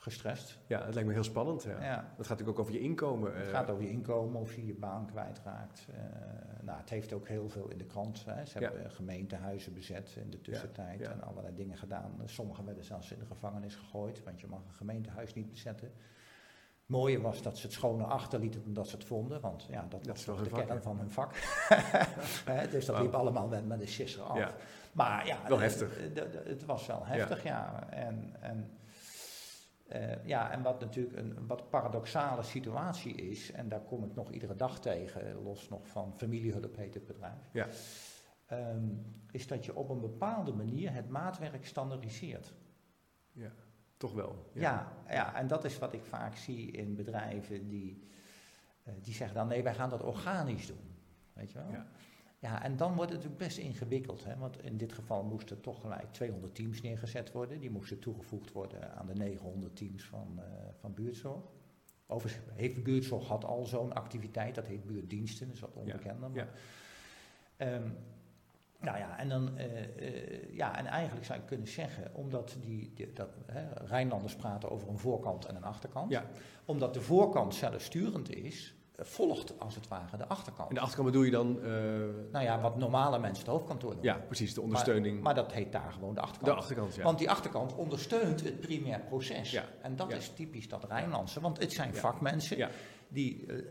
Gestrest. 0.06 0.60
Ja, 0.68 0.86
het 0.86 0.94
lijkt 0.94 1.08
me 1.10 1.14
heel 1.14 1.24
spannend. 1.24 1.64
Ja. 1.64 1.84
Ja. 1.84 1.96
Dat 1.96 2.06
gaat 2.06 2.18
natuurlijk 2.30 2.50
ook 2.50 2.60
over 2.60 2.74
je 2.74 2.80
inkomen. 2.80 3.36
Het 3.36 3.46
eh. 3.46 3.52
gaat 3.52 3.70
over 3.70 3.84
je 3.84 3.90
inkomen 3.90 4.42
of 4.42 4.56
je 4.56 4.66
je 4.66 4.74
baan 4.74 5.06
kwijtraakt. 5.06 5.88
Eh 5.94 5.96
nou, 6.62 6.80
het 6.80 6.90
heeft 6.90 7.14
ook 7.14 7.28
heel 7.28 7.50
veel 7.50 7.68
in 7.70 7.78
de 7.78 7.86
krant. 7.86 8.26
Hè. 8.26 8.46
Ze 8.46 8.60
Ja. 8.60 8.72
hebben 8.72 8.92
gemeentehuizen 8.92 9.74
bezet 9.74 10.16
in 10.22 10.30
de 10.30 10.42
tussentijd 10.42 11.00
ja. 11.00 11.12
en 11.12 11.22
allerlei 11.22 11.56
dingen 11.56 11.78
gedaan. 11.78 12.22
Sommigen 12.26 12.66
werden 12.66 12.84
zelfs 12.84 13.12
in 13.12 13.20
de 13.20 13.26
gevangenis 13.26 13.76
gegooid, 13.76 14.24
want 14.24 14.40
je 14.40 14.48
mag 14.48 14.60
een 14.68 14.74
gemeentehuis 14.74 15.34
niet 15.34 15.50
bezetten. 15.50 15.88
Het 15.88 16.96
mooie 16.96 17.22
was 17.22 17.42
dat 17.42 17.58
ze 17.58 17.66
het 17.66 17.76
schone 17.76 18.04
achterlieten 18.04 18.64
omdat 18.66 18.88
ze 18.88 18.96
het 18.96 19.06
vonden, 19.06 19.42
want 19.42 19.68
ja, 19.70 19.82
dat, 19.90 20.04
Dat 20.04 20.08
was 20.08 20.24
toch 20.24 20.44
de 20.44 20.50
vak, 20.50 20.66
kern 20.68 20.82
van 20.82 20.98
hun 20.98 21.10
vak. 21.10 21.36
Hè, 22.52 22.68
dus 22.68 22.86
dat 22.86 23.00
liep 23.00 23.14
allemaal 23.14 23.48
met, 23.48 23.68
met 23.68 23.80
de 23.80 23.88
sisser 23.88 24.22
af. 24.22 24.54
Maar 24.92 25.26
ja, 25.28 25.38
Wel 25.48 25.58
eh, 25.58 25.64
heftig. 25.64 26.00
eh, 26.00 26.24
het 26.46 26.66
was 26.66 26.86
wel 26.86 27.06
heftig, 27.06 27.44
ja. 27.44 27.90
En, 27.90 28.36
en, 28.40 28.70
eh, 29.88 30.26
ja, 30.26 30.52
en 30.52 30.62
wat 30.62 30.80
natuurlijk 30.80 31.18
een 31.18 31.48
wat 31.48 31.70
paradoxale 31.70 32.44
situatie 32.44 33.16
is, 33.16 33.52
en 33.52 33.70
daar 33.70 33.82
kom 33.82 34.04
ik 34.04 34.16
nog 34.16 34.32
iedere 34.32 34.56
dag 34.56 34.80
tegen, 34.80 35.44
los 35.44 35.70
nog 35.70 35.88
van 35.88 36.14
familiehulp 36.18 36.76
heet 36.76 36.94
het 36.94 37.06
bedrijf, 37.06 37.50
Ja. 37.52 37.68
ehm, 38.46 38.88
is 39.32 39.48
dat 39.48 39.66
je 39.66 39.76
op 39.76 39.90
een 39.90 40.00
bepaalde 40.00 40.54
manier 40.54 40.94
het 40.94 41.10
maatwerk 41.10 41.66
standaardiseert. 41.66 42.54
Toch 43.98 44.14
wel. 44.14 44.50
Ja. 44.54 44.92
Ja, 45.10 45.36
en 45.36 45.48
dat 45.48 45.64
is 45.64 45.80
wat 45.80 45.94
ik 45.94 46.04
vaak 46.04 46.36
zie 46.36 46.72
in 46.72 46.96
bedrijven 46.96 47.68
die, 47.68 48.08
eh, 48.84 48.94
die 49.02 49.14
zeggen 49.14 49.36
dan 49.38 49.48
nee, 49.48 49.64
wij 49.64 49.74
gaan 49.74 49.90
dat 49.90 50.04
organisch 50.04 50.68
doen. 50.68 50.96
Weet 51.34 51.52
je 51.52 51.58
wel? 51.58 51.72
Ja. 51.72 51.86
Ja, 52.46 52.64
en 52.64 52.78
dan 52.78 52.96
wordt 52.96 53.12
het 53.12 53.20
natuurlijk 53.24 53.48
best 53.48 53.58
ingewikkeld. 53.58 54.26
Hè? 54.26 54.38
Want 54.38 54.64
in 54.64 54.78
dit 54.78 54.94
geval 54.94 55.24
moesten 55.24 55.62
toch 55.62 55.82
gelijk 55.82 56.12
200 56.12 56.56
teams 56.56 56.82
neergezet 56.82 57.32
worden. 57.32 57.60
Die 57.60 57.70
moesten 57.72 58.00
toegevoegd 58.00 58.52
worden 58.52 58.96
aan 58.96 59.06
de 59.08 59.14
900 59.14 59.76
teams 59.76 60.04
van, 60.04 60.40
eh, 60.40 60.44
van 60.80 60.94
buurtzorg. 60.94 61.44
Overigens 62.08 62.46
heeft 62.54 62.84
buurtzorg 62.84 63.28
had 63.28 63.46
al 63.46 63.66
zo'n 63.66 63.94
activiteit, 63.94 64.56
dat 64.56 64.68
heet 64.68 64.86
buurtdiensten, 64.86 65.46
dat 65.46 65.56
is 65.56 65.62
wat 65.62 65.74
onbekender. 65.74 66.30
maar- 66.30 66.36
ja. 66.46 66.48
Ehm, 67.58 67.90
nou 68.80 68.98
ja, 68.98 69.18
en 69.20 69.30
dan, 69.30 69.58
eh, 69.58 69.84
eh, 69.84 70.54
ja, 70.54 70.78
en 70.78 70.86
eigenlijk 70.86 71.26
zou 71.26 71.40
je 71.40 71.46
kunnen 71.46 71.68
zeggen, 71.68 72.16
omdat 72.16 72.58
die, 72.62 72.92
die- 72.94 73.14
dat, 73.14 73.30
hè, 73.46 73.86
Rijnlanders 73.86 74.36
praten 74.36 74.70
over 74.72 74.90
een 74.90 75.00
voorkant 75.00 75.46
en 75.46 75.56
een 75.56 75.64
achterkant. 75.64 76.12
Ja. 76.12 76.26
Omdat 76.66 76.94
de 76.94 77.02
voorkant 77.02 77.56
zelfsturend 77.56 78.36
is, 78.36 78.76
volgt 79.00 79.60
als 79.60 79.76
het 79.76 79.88
ware 79.88 80.18
de 80.18 80.28
achterkant. 80.28 80.70
En 80.70 80.76
de 80.76 80.82
achterkant 80.82 81.08
bedoel 81.08 81.24
je 81.24 81.32
dan... 81.32 81.60
eh, 81.64 81.72
Nou 82.32 82.46
ja, 82.46 82.62
wat 82.62 82.78
normale 82.78 83.20
mensen 83.20 83.44
het 83.44 83.54
hoofdkantoor 83.54 83.94
doen. 83.94 84.04
ja, 84.04 84.18
precies, 84.28 84.54
de 84.54 84.62
ondersteuning. 84.62 85.22
Maar 85.22 85.36
dat 85.36 85.52
heet 85.52 85.72
daar 85.72 85.92
gewoon 85.92 86.14
de 86.14 86.22
achterkant. 86.22 86.52
de 86.52 86.62
achterkant, 86.62 86.96
ja. 86.96 87.04
Want 87.04 87.18
die 87.18 87.30
achterkant 87.30 87.76
ondersteunt 87.76 88.44
het 88.44 88.60
primair 88.60 89.00
proces. 89.00 89.52
Ja, 89.52 89.64
En 89.82 89.96
dat 89.96 90.10
ja. 90.10 90.16
is 90.16 90.30
typisch 90.30 90.68
dat 90.68 90.84
Rijnlandse. 90.84 91.42
Want 91.42 91.60
het 91.60 91.74
zijn 91.74 91.96
vakmensen 91.96 92.70
die 93.08 93.46
eh, 93.48 93.58
eh, 93.58 93.64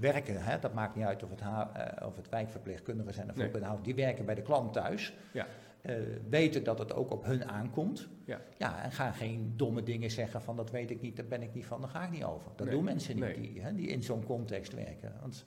werken. 0.00 0.42
Hè, 0.42 0.58
dat 0.58 0.74
maakt 0.74 0.94
niet 0.94 1.04
uit 1.04 1.22
of 1.22 1.30
het, 1.30 1.40
ha- 1.40 1.70
eh, 1.74 2.06
of 2.06 2.16
het 2.16 2.28
wijkverpleegkundigen 2.28 3.14
zijn 3.14 3.30
of 3.30 3.36
Nee. 3.36 3.50
Die 3.82 3.94
werken 3.94 4.24
bij 4.24 4.34
de 4.34 4.42
klant 4.42 4.72
thuis. 4.72 5.12
Ja. 5.32 5.46
Eh, 5.86 5.94
weten 6.28 6.64
dat 6.64 6.78
het 6.78 6.94
ook 6.94 7.10
op 7.10 7.24
hun 7.24 7.44
aankomt. 7.44 8.08
Ja. 8.24 8.40
ja, 8.58 8.82
en 8.82 8.92
gaan 8.92 9.12
geen 9.14 9.52
domme 9.56 9.82
dingen 9.82 10.10
zeggen 10.10 10.42
van 10.42 10.56
dat 10.56 10.70
weet 10.70 10.90
ik 10.90 11.00
niet, 11.00 11.16
daar 11.16 11.26
ben 11.26 11.42
ik 11.42 11.54
niet 11.54 11.66
van, 11.66 11.80
daar 11.80 11.90
ga 11.90 12.04
ik 12.04 12.10
niet 12.10 12.24
over. 12.24 12.50
Dat 12.56 12.66
Nee, 12.66 12.74
doen 12.74 12.84
mensen 12.84 13.14
niet 13.14 13.24
nee. 13.24 13.40
die, 13.40 13.60
hè, 13.60 13.74
die 13.74 13.86
in 13.88 14.02
zo'n 14.02 14.24
context 14.24 14.74
werken. 14.74 15.12
Want 15.20 15.44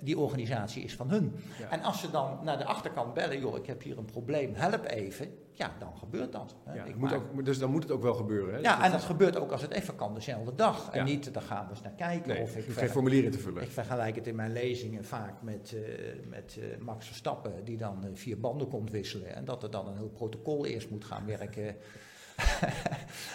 die 0.00 0.18
organisatie 0.18 0.84
is 0.84 0.94
van 0.94 1.10
hun. 1.10 1.32
Ja. 1.58 1.70
En 1.70 1.82
als 1.82 2.00
ze 2.00 2.10
dan 2.10 2.38
naar 2.42 2.58
de 2.58 2.64
achterkant 2.64 3.14
bellen, 3.14 3.40
joh, 3.40 3.56
ik 3.56 3.66
heb 3.66 3.82
hier 3.82 3.98
een 3.98 4.04
probleem, 4.04 4.54
help 4.54 4.84
even. 4.84 5.28
Ja, 5.52 5.72
dan 5.78 5.96
gebeurt 5.96 6.32
dat. 6.32 6.56
hè. 6.64 6.74
Ja, 6.74 6.84
Ik 6.84 6.96
moet 6.96 7.12
ook, 7.12 7.44
dus 7.44 7.58
dan 7.58 7.70
moet 7.70 7.82
het 7.82 7.92
ook 7.92 8.02
wel 8.02 8.14
gebeuren. 8.14 8.54
Hè? 8.54 8.60
ja, 8.60 8.76
Dus 8.76 8.84
en 8.84 8.90
dat 8.92 9.02
gebeurt 9.02 9.36
ook 9.36 9.52
als 9.52 9.62
het 9.62 9.70
even 9.70 9.96
kan, 9.96 10.14
dezelfde 10.14 10.54
dag. 10.54 10.90
En 10.90 10.98
Ja. 10.98 11.04
niet, 11.04 11.34
dan 11.34 11.42
gaan 11.42 11.64
we 11.64 11.70
eens 11.70 11.82
naar 11.82 11.92
kijken. 11.92 12.28
Nee, 12.28 12.42
of 12.42 12.56
ik, 12.56 12.64
geen 12.72 12.88
formulier 12.88 13.24
in 13.24 13.30
te 13.30 13.38
vullen. 13.38 13.62
ik 13.62 13.70
vergelijk 13.70 14.14
het 14.16 14.26
in 14.26 14.34
mijn 14.34 14.52
lezingen 14.52 15.04
vaak 15.04 15.42
met, 15.42 15.74
eh, 15.74 16.28
met 16.28 16.58
eh, 16.60 16.78
Max 16.80 17.06
Verstappen, 17.06 17.64
die 17.64 17.76
dan 17.76 18.04
eh, 18.04 18.10
vier 18.12 18.40
banden 18.40 18.68
komt 18.68 18.90
wisselen. 18.90 19.34
En 19.34 19.44
dat 19.44 19.62
er 19.62 19.70
dan 19.70 19.86
een 19.86 19.96
heel 19.96 20.10
protocol 20.10 20.66
eerst 20.66 20.90
moet 20.90 21.04
gaan 21.04 21.26
werken. 21.26 21.76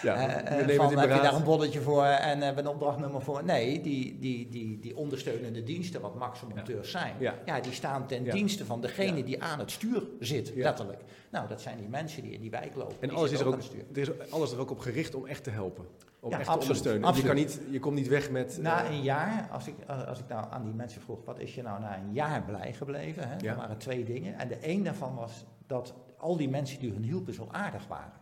Ja, 0.02 0.14
Eh, 0.16 0.26
we 0.34 0.40
eh, 0.40 0.66
nemen 0.66 0.76
van, 0.90 0.98
heb 0.98 1.10
je 1.10 1.20
daar 1.22 1.34
een 1.34 1.44
bonnetje 1.44 1.80
voor 1.80 2.04
en 2.04 2.40
hebben 2.40 2.64
een 2.64 2.70
opdrachtnummer 2.70 3.22
voor? 3.22 3.44
Nee, 3.44 3.80
die, 3.80 4.18
die, 4.18 4.48
die, 4.48 4.78
die 4.78 4.96
ondersteunende 4.96 5.62
diensten, 5.62 6.00
wat 6.00 6.14
Max 6.14 6.40
monteurs 6.54 6.90
zijn, 6.90 7.14
Ja. 7.18 7.34
ja. 7.44 7.60
die 7.60 7.72
staan 7.72 8.06
ten 8.06 8.24
Ja. 8.24 8.32
dienste 8.32 8.64
van 8.64 8.80
degene 8.80 9.16
Ja. 9.16 9.24
die 9.24 9.42
aan 9.42 9.58
het 9.58 9.70
stuur 9.70 10.02
zit, 10.20 10.52
letterlijk. 10.54 11.00
Nou, 11.30 11.48
dat 11.48 11.60
zijn 11.60 11.78
die 11.78 11.88
mensen 11.88 12.22
die 12.22 12.32
in 12.32 12.40
die 12.40 12.50
wijk 12.50 12.74
lopen. 12.74 12.96
En 13.00 13.08
die 13.08 13.18
alles 13.18 13.30
is, 13.30 13.40
er 13.40 13.46
ook, 13.46 13.58
er 13.92 13.98
is 13.98 14.08
alles 14.30 14.52
er 14.52 14.58
ook 14.60 14.70
op 14.70 14.78
gericht 14.78 15.14
om 15.14 15.26
echt 15.26 15.44
te 15.44 15.50
helpen. 15.50 15.86
Om 16.20 16.32
echt 16.32 16.44
te 16.44 16.50
absoluut, 16.50 16.62
ondersteunen. 16.62 17.14
Je, 17.14 17.22
kan 17.22 17.34
niet, 17.34 17.60
je 17.70 17.78
komt 17.78 17.94
niet 17.94 18.08
weg 18.08 18.30
met... 18.30 18.58
Na 18.60 18.84
eh, 18.84 18.90
een 18.90 19.02
jaar, 19.02 19.48
als 19.52 19.66
ik, 19.66 19.74
eh, 19.86 20.08
als 20.08 20.18
ik 20.18 20.28
nou 20.28 20.46
aan 20.50 20.64
die 20.64 20.74
mensen 20.74 21.00
vroeg, 21.00 21.18
wat 21.24 21.38
is 21.38 21.54
je 21.54 21.62
nou 21.62 21.80
na 21.80 21.96
een 21.96 22.12
jaar 22.12 22.42
blij 22.42 22.72
gebleven? 22.72 23.28
Hè? 23.28 23.48
Er 23.48 23.56
waren 23.56 23.78
twee 23.78 24.04
dingen. 24.04 24.38
En 24.38 24.48
de 24.48 24.56
een 24.60 24.82
daarvan 24.82 25.14
was 25.14 25.44
dat 25.66 25.94
al 26.18 26.36
die 26.36 26.48
mensen 26.48 26.78
die 26.80 26.92
hun 26.92 27.02
hielpen 27.02 27.34
zo 27.34 27.48
aardig 27.50 27.86
waren. 27.86 28.12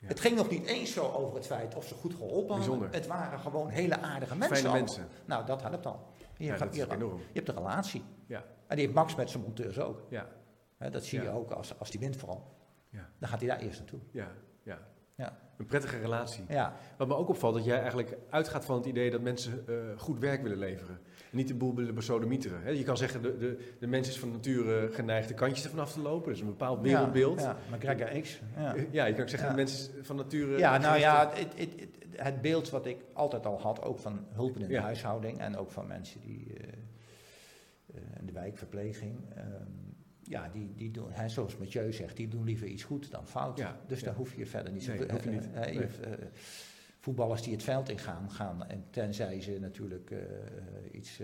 Ja. 0.00 0.06
Het 0.08 0.20
ging 0.20 0.36
nog 0.36 0.50
niet 0.50 0.66
eens 0.66 0.92
zo 0.92 1.10
over 1.12 1.36
het 1.36 1.46
feit 1.46 1.74
of 1.74 1.86
ze 1.86 1.94
goed 1.94 2.14
geholpen 2.14 2.36
hadden. 2.36 2.56
Bijzonder. 2.56 2.90
Het 2.92 3.06
waren 3.06 3.38
gewoon 3.38 3.68
hele 3.68 4.00
aardige 4.00 4.36
mensen. 4.36 4.56
fijne 4.56 4.72
mensen. 4.78 5.08
Nou, 5.24 5.46
dat 5.46 5.62
helpt 5.62 5.86
al. 5.86 6.06
Je, 6.36 6.44
Ja, 6.44 6.54
is 6.70 6.76
je, 6.76 6.92
enorm. 6.92 7.18
je 7.18 7.24
hebt 7.32 7.48
een 7.48 7.54
relatie. 7.54 8.04
Ja. 8.26 8.44
En 8.66 8.76
die 8.76 8.84
heeft 8.84 8.94
Max 8.96 9.14
met 9.14 9.30
zijn 9.30 9.42
monteurs 9.42 9.78
ook. 9.78 10.02
Ja, 10.08 10.26
dat 10.90 11.04
zie 11.04 11.22
je 11.22 11.30
ook 11.30 11.50
als, 11.50 11.78
als 11.78 11.90
die 11.90 12.00
wint 12.00 12.16
vooral. 12.16 12.56
Ja. 12.88 13.08
Dan 13.18 13.28
gaat 13.28 13.40
hij 13.40 13.48
daar 13.48 13.58
eerst 13.58 13.78
naartoe. 13.78 14.00
ja, 14.10 14.28
ja. 14.62 14.78
Ja. 15.14 15.38
Een 15.56 15.66
prettige 15.66 15.98
relatie. 15.98 16.44
Ja. 16.48 16.72
Wat 16.96 17.08
me 17.08 17.14
ook 17.14 17.28
opvalt, 17.28 17.54
dat 17.54 17.64
jij 17.64 17.80
eigenlijk 17.80 18.16
uitgaat 18.30 18.64
van 18.64 18.76
het 18.76 18.86
idee 18.86 19.10
dat 19.10 19.20
mensen 19.20 19.64
uh, 19.68 19.98
goed 19.98 20.18
werk 20.18 20.42
willen 20.42 20.58
leveren. 20.58 21.00
Niet 21.30 21.48
de 21.48 21.54
boel 21.54 21.74
willen 21.74 21.94
besodemieteren. 21.94 22.76
Je 22.76 22.84
kan 22.84 22.96
zeggen, 22.96 23.22
de, 23.22 23.36
de, 23.36 23.58
de 23.78 23.86
mens 23.86 24.08
is 24.08 24.18
van 24.18 24.30
nature 24.30 24.88
geneigd 24.92 25.28
de 25.28 25.34
kantjes 25.34 25.64
ervan 25.64 25.78
af 25.78 25.92
te 25.92 26.00
lopen. 26.00 26.26
Dat 26.26 26.34
is 26.34 26.40
een 26.40 26.46
bepaald 26.46 26.80
wereldbeeld. 26.80 27.40
Ja, 27.40 27.56
ja. 27.70 27.76
McGregor 27.76 28.20
X. 28.20 28.40
Ja. 28.56 28.74
ja, 28.90 29.04
je 29.04 29.12
kan 29.12 29.22
ook 29.22 29.28
zeggen, 29.28 29.48
de 29.48 29.54
mens 29.54 29.72
is 29.72 29.90
van 30.02 30.16
nature... 30.16 30.58
Ja, 30.58 30.78
nou 30.78 30.98
ja, 30.98 31.30
het, 31.34 31.48
het, 31.56 31.80
het, 31.80 31.96
het, 32.16 32.40
beeld 32.40 32.70
wat 32.70 32.86
ik 32.86 32.98
altijd 33.12 33.46
al 33.46 33.60
had, 33.60 33.82
ook 33.82 33.98
van 33.98 34.26
hulpen 34.32 34.60
in 34.60 34.68
de 34.68 34.80
huishouding... 34.80 35.38
en 35.38 35.56
ook 35.56 35.70
van 35.70 35.86
mensen 35.86 36.20
die 36.20 36.46
uh, 36.46 36.66
uh, 37.94 38.00
in 38.20 38.26
de 38.26 38.32
wijkverpleging... 38.32 39.16
Um, 39.38 39.90
ja, 40.22 40.48
die, 40.52 40.72
die 40.76 40.90
doen, 40.90 41.06
hè, 41.10 41.28
zoals 41.28 41.56
Mathieu 41.56 41.92
zegt, 41.92 42.16
die 42.16 42.28
doen 42.28 42.44
liever 42.44 42.66
iets 42.66 42.82
goed 42.82 43.10
dan 43.10 43.26
fout. 43.26 43.58
Ja, 43.58 43.80
dus 43.86 44.02
daar 44.02 44.14
hoef 44.14 44.34
je 44.34 44.46
verder 44.46 44.72
niet 44.72 44.82
zo 44.82 44.94
nee, 44.94 45.10
hoef 45.10 45.24
je 45.24 45.30
niet. 45.30 45.48
Uh, 45.54 45.60
nee. 45.60 45.88
Voetballers 47.00 47.42
die 47.42 47.52
het 47.52 47.62
veld 47.62 47.88
ingaan, 47.88 48.30
gaan, 48.30 48.66
en 48.66 48.84
tenzij 48.90 49.40
ze 49.40 49.58
natuurlijk 49.60 50.10
uh, 50.10 50.18
iets 50.92 51.20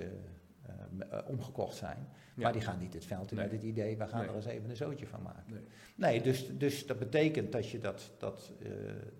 omgekocht 1.26 1.76
zijn. 1.76 2.08
Maar 2.44 2.52
die 2.52 2.62
gaan 2.62 2.78
niet 2.78 2.94
het 2.94 3.04
veld 3.04 3.30
in 3.30 3.36
met 3.36 3.52
het 3.52 3.62
idee, 3.62 3.96
we 3.96 4.06
gaan 4.06 4.22
er 4.22 4.34
eens 4.34 4.46
even 4.46 4.70
een 4.70 4.76
zootje 4.76 5.06
van 5.06 5.22
maken. 5.22 5.42
Nee, 5.46 5.62
nee 5.94 6.22
dus, 6.22 6.58
dus 6.58 6.86
dat 6.86 6.98
betekent 6.98 7.52
dat 7.52 7.70
je 7.70 7.78
dat, 7.78 8.10
dat, 8.18 8.52
uh, 8.58 8.68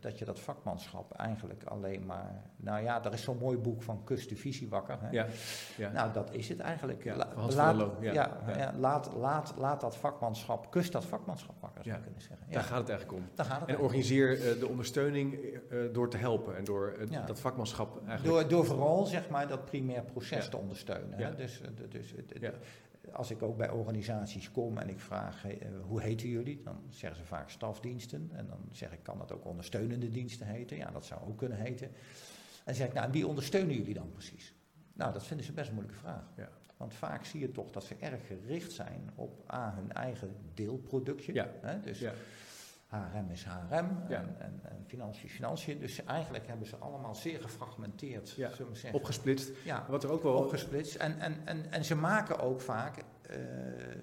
dat 0.01 0.19
je 0.19 0.25
dat 0.25 0.41
vakmanschap 0.41 1.13
eigenlijk 1.13 1.65
alleen 1.65 2.07
maar... 2.07 2.43
Nou 2.57 2.83
ja, 2.83 3.05
er 3.05 3.13
is 3.13 3.23
zo'n 3.23 3.39
mooi 3.39 3.59
boek 3.59 3.83
van 3.83 4.05
Kust 4.05 4.29
de 4.29 4.37
Visie 4.37 4.69
wakker. 4.69 4.99
Hè? 5.01 5.11
Ja, 5.11 5.27
ja. 5.77 5.93
Nou, 5.93 6.13
dat 6.13 6.35
is 6.35 6.49
het 6.49 6.61
eigenlijk. 6.61 7.05
Ja, 7.05 7.17
laat, 7.17 7.93
ja, 8.01 8.13
ja, 8.57 8.75
laat, 8.79 9.15
laat, 9.15 9.55
laat 9.59 9.81
dat 9.81 9.97
vakmanschap, 9.97 10.71
kust 10.71 10.93
dat 10.93 11.05
vakmanschap 11.05 11.55
wakker, 11.61 11.85
zou 11.85 11.97
je 11.97 12.03
kunnen 12.03 12.23
zeggen. 12.23 12.47
Daar 12.51 12.63
gaat 12.63 12.79
het 12.79 12.89
eigenlijk 12.89 13.19
om. 13.19 13.29
Daar 13.35 13.47
gaat 13.47 13.61
het 13.61 13.69
en 13.69 13.79
organiseer 13.79 14.55
uh, 14.55 14.61
de 14.61 14.69
ondersteuning 14.69 15.35
uh, 15.35 15.81
door 15.93 16.11
te 16.11 16.17
helpen 16.17 16.57
en 16.57 16.65
door 16.65 16.97
dat 17.27 17.41
vakmanschap 17.41 18.07
eigenlijk... 18.09 18.25
Door, 18.25 18.49
door 18.49 18.65
vooral, 18.65 19.07
zeg 19.07 19.29
maar, 19.29 19.49
dat 19.49 19.65
primair 19.65 20.03
proces 20.03 20.49
te 20.49 20.57
ondersteunen. 20.57 21.19
Hè? 21.19 21.35
Dus, 21.35 21.61
dus 21.89 22.15
het, 22.17 22.55
als 23.13 23.31
ik 23.31 23.43
ook 23.43 23.57
bij 23.57 23.71
organisaties 23.71 24.51
kom 24.51 24.79
en 24.79 24.89
ik 24.89 25.01
vraag 25.01 25.47
uh, 25.47 25.53
hoe 25.87 26.01
heten 26.01 26.29
jullie, 26.29 26.63
dan 26.65 26.81
zeggen 26.89 27.21
ze 27.21 27.27
vaak 27.27 27.51
stafdiensten. 27.51 28.31
En 28.33 28.47
dan 28.47 28.59
zeg 28.71 28.93
ik, 28.93 29.03
kan 29.03 29.19
dat 29.19 29.33
ook 29.33 29.45
ondersteunende 29.45 30.09
diensten 30.09 30.47
heten? 30.47 30.77
Ja, 30.77 30.91
dat 30.91 31.05
zou 31.05 31.21
ook 31.29 31.39
kunnen 31.39 31.59
heten. 31.59 31.87
En 31.87 31.95
dan 32.65 32.75
zeg 32.75 32.87
ik, 32.87 32.93
nou, 32.93 33.11
wie 33.11 33.27
ondersteunen 33.27 33.77
jullie 33.77 33.95
dan 33.95 34.13
precies? 34.13 34.55
Nou, 34.93 35.13
dat 35.13 35.27
vinden 35.27 35.47
ze 35.47 35.53
best 35.53 35.69
een 35.69 35.75
moeilijke 35.75 36.01
vraag. 36.01 36.25
Ja. 36.37 36.49
Want 36.77 36.95
vaak 36.95 37.25
zie 37.25 37.41
je 37.41 37.53
toch 37.53 37.71
dat 37.71 37.85
ze 37.85 37.97
erg 38.01 38.27
gericht 38.27 38.73
zijn 38.73 39.11
op 39.15 39.53
A, 39.53 39.75
hun 39.75 39.93
eigen 39.93 40.37
deelproductje. 40.55 41.35
Ja. 41.35 41.51
Hè? 41.61 41.81
Dus 41.81 41.99
ja. 41.99 42.13
HRM 42.87 43.31
is 43.31 43.45
HRM 43.45 43.89
en, 44.09 44.37
en, 44.39 44.61
en, 44.63 44.85
financiën 44.87 45.29
financiën. 45.29 45.79
Dus 45.79 46.05
eigenlijk 46.05 46.47
hebben 46.47 46.67
ze 46.67 46.77
allemaal 46.77 47.15
zeer 47.15 47.41
gefragmenteerd, 47.41 48.31
ja. 48.31 48.51
zullen 48.55 48.73
we 48.73 48.79
zeggen. 48.79 49.01
Opgesplitst. 49.01 49.51
Ja, 49.65 49.87
wat 49.89 50.05
er 50.05 50.11
ook 50.11 50.23
wel... 50.23 50.35
Opgesplitst. 50.35 50.95
En, 50.95 51.21
en, 51.21 51.37
en, 51.45 51.73
en 51.73 51.85
ze 51.85 51.95
maken 51.95 52.41
ook 52.41 52.61
vaak... 52.61 52.97
Uh, 53.31 53.37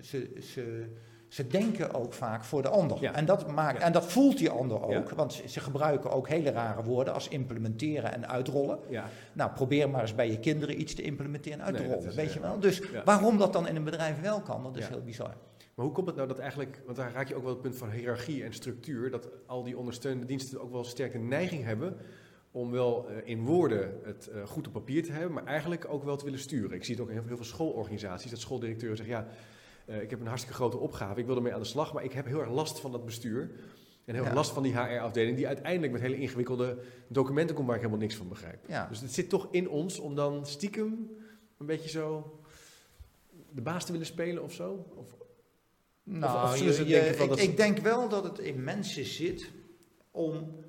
ze, 0.02 0.38
ze, 0.41 0.93
ze 1.34 1.48
denken 1.48 1.93
ook 1.93 2.13
vaak 2.13 2.43
voor 2.43 2.62
de 2.62 2.69
ander. 2.69 3.02
Ja. 3.02 3.13
En, 3.13 3.26
dat 3.26 3.48
maakt, 3.52 3.82
en 3.82 3.91
dat 3.91 4.06
voelt 4.06 4.38
die 4.38 4.50
ander 4.50 4.82
ook. 4.82 5.10
Want 5.10 5.34
ze, 5.34 5.50
ze, 5.50 5.60
gebruiken 5.60 6.12
ook 6.12 6.28
hele 6.28 6.52
rare 6.52 6.84
woorden 6.84 7.13
als 7.13 7.28
implementeren 7.28 8.13
en 8.13 8.30
uitrollen. 8.30 8.80
Ja. 8.89 9.06
Nou, 9.34 9.52
probeer 9.52 9.89
maar 9.89 10.02
eens 10.02 10.15
bij 10.15 10.32
je 10.32 10.39
kinderen 10.39 10.80
iets 10.80 10.93
te 10.93 11.02
implementeren 11.02 11.60
en 11.60 11.65
uit 11.65 11.76
te 11.76 11.86
rollen. 11.86 12.15
weet 12.15 12.34
je 12.34 12.39
wel? 12.39 12.60
Dus 12.60 12.82
waarom 13.06 13.38
dat 13.38 13.54
dan 13.54 13.67
in 13.67 13.76
een 13.76 13.84
bedrijf 13.84 14.22
wel 14.22 14.41
kan, 14.41 14.63
dat 14.63 14.78
is 14.78 14.88
heel 14.88 15.04
bizar. 15.04 15.36
Maar 15.76 15.86
hoe 15.86 15.94
komt 15.94 16.08
het 16.08 16.16
nou 16.16 16.28
dat 16.28 16.40
eigenlijk, 16.40 16.82
want 16.86 16.98
daar 16.98 17.12
raak 17.12 17.28
je 17.28 17.36
ook 17.36 17.44
wel 17.44 17.52
het 17.52 17.62
punt 17.62 17.78
van 17.78 17.90
hiërarchie 17.90 18.44
en 18.44 18.54
structuur, 18.54 19.12
dat 19.12 19.30
al 19.46 19.64
die 19.64 19.78
ondersteunende 19.78 20.28
diensten 20.28 20.62
ook 20.62 20.72
wel 20.72 20.84
sterke 20.84 21.18
neiging 21.18 21.64
hebben 21.64 21.98
om 22.52 22.72
wel 22.72 23.12
uh, 23.12 23.18
in 23.24 23.46
woorden 23.46 24.00
het 24.04 24.30
uh, 24.34 24.48
goed 24.48 24.68
op 24.68 24.74
papier 24.74 25.04
te 25.04 25.12
hebben, 25.12 25.34
maar 25.34 25.46
eigenlijk 25.46 25.86
ook 25.90 26.04
wel 26.04 26.18
te 26.18 26.24
willen 26.24 26.40
sturen. 26.40 26.72
Ik 26.72 26.84
zie 26.84 26.96
het 26.96 27.04
ook 27.04 27.10
in 27.10 27.24
heel, 27.28 27.36
veel 27.36 27.46
schoolorganisaties, 27.46 28.32
dat 28.32 28.40
schooldirecteuren 28.40 28.98
zeggen, 28.98 29.16
ja, 29.16 29.28
uh, 29.86 30.02
ik 30.02 30.10
heb 30.10 30.20
een 30.20 30.28
hartstikke 30.28 30.58
grote 30.58 30.78
opgave, 30.78 31.20
ik 31.20 31.26
wil 31.26 31.36
ermee 31.36 31.54
aan 31.54 31.60
de 31.60 31.66
slag, 31.66 31.94
maar 31.94 32.04
ik 32.04 32.14
heb 32.14 32.26
heel 32.26 32.40
erg 32.40 32.52
last 32.52 32.80
van 32.80 32.92
dat 32.92 33.06
bestuur. 33.06 33.52
En 34.06 34.16
heel 34.16 34.24
erg 34.24 34.34
last 34.34 34.52
van 34.52 34.64
die 34.64 34.78
HR-afdeling, 34.78 35.36
die 35.36 35.48
uiteindelijk 35.48 35.92
met 35.92 36.02
hele 36.02 36.18
ingewikkelde 36.18 36.78
documenten 37.08 37.56
komt 37.56 37.68
waar 37.68 37.76
ik 37.76 37.82
helemaal 37.82 38.04
niks 38.04 38.16
van 38.16 38.28
begrijp. 38.28 38.60
Ja. 38.68 38.88
Dus 38.88 39.02
het 39.02 39.14
zit 39.14 39.30
toch 39.30 39.48
in 39.52 39.70
ons 39.70 40.00
om 40.00 40.16
dan 40.16 40.46
stiekem 40.46 41.10
een 41.58 41.66
beetje 41.66 41.90
zo 41.90 42.40
de 43.52 43.62
baas 43.62 43.86
te 43.86 43.92
willen 43.92 44.08
spelen 44.08 44.44
of 44.44 44.54
zo? 44.54 44.86
Of, 44.96 45.16
nou, 46.04 46.48
of, 46.48 46.58
je, 46.58 46.88
je, 46.88 47.00
ik, 47.00 47.36
ik, 47.36 47.58
denk 47.58 47.78
wel 47.78 48.10
dat 48.10 48.24
het 48.24 48.39
in 48.39 48.63
mensen 48.63 49.06
zit 49.06 49.52
om 50.12 50.63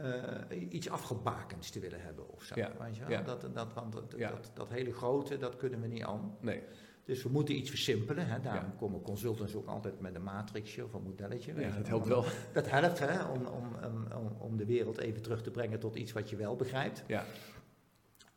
uh, 0.00 0.72
iets 0.72 0.88
afgebakends 0.88 1.70
te 1.70 1.80
willen 1.80 2.00
hebben 2.00 2.28
of 2.32 2.42
zo. 2.42 2.54
Ja. 2.56 2.72
Weet 2.78 2.96
je 2.96 3.04
ja. 3.08 3.22
dat, 3.22 3.48
dat, 3.54 3.72
want 3.72 3.92
dat, 3.92 4.14
ja. 4.16 4.30
dat, 4.30 4.50
dat, 4.54 4.68
hele 4.68 4.92
grote, 4.92 5.36
dat 5.36 5.56
kunnen 5.56 5.80
we 5.80 5.86
niet 5.86 6.02
aan. 6.02 6.36
Nee. 6.40 6.62
Dus 7.04 7.22
we 7.22 7.28
moeten 7.28 7.56
iets 7.56 7.70
versimpelen. 7.70 8.26
Hè. 8.26 8.40
Daarom 8.40 8.76
komen 8.76 9.02
consultants 9.02 9.54
ook 9.54 9.66
altijd 9.66 10.00
met 10.00 10.14
een 10.14 10.22
matrixje 10.22 10.84
of 10.84 10.92
een 10.92 11.02
modelletje. 11.02 11.54
Ja, 11.54 11.76
dat 11.76 11.86
helpt 11.86 12.06
wel. 12.06 12.24
Dat 12.52 12.70
helpt 12.70 12.98
hè, 12.98 13.24
om, 13.24 13.46
om, 13.46 13.76
om, 14.16 14.36
om 14.38 14.56
de 14.56 14.64
wereld 14.64 14.98
even 14.98 15.22
terug 15.22 15.42
te 15.42 15.50
brengen 15.50 15.78
tot 15.78 15.96
iets 15.96 16.12
wat 16.12 16.30
je 16.30 16.36
wel 16.36 16.56
begrijpt. 16.56 17.04
Ja. 17.06 17.24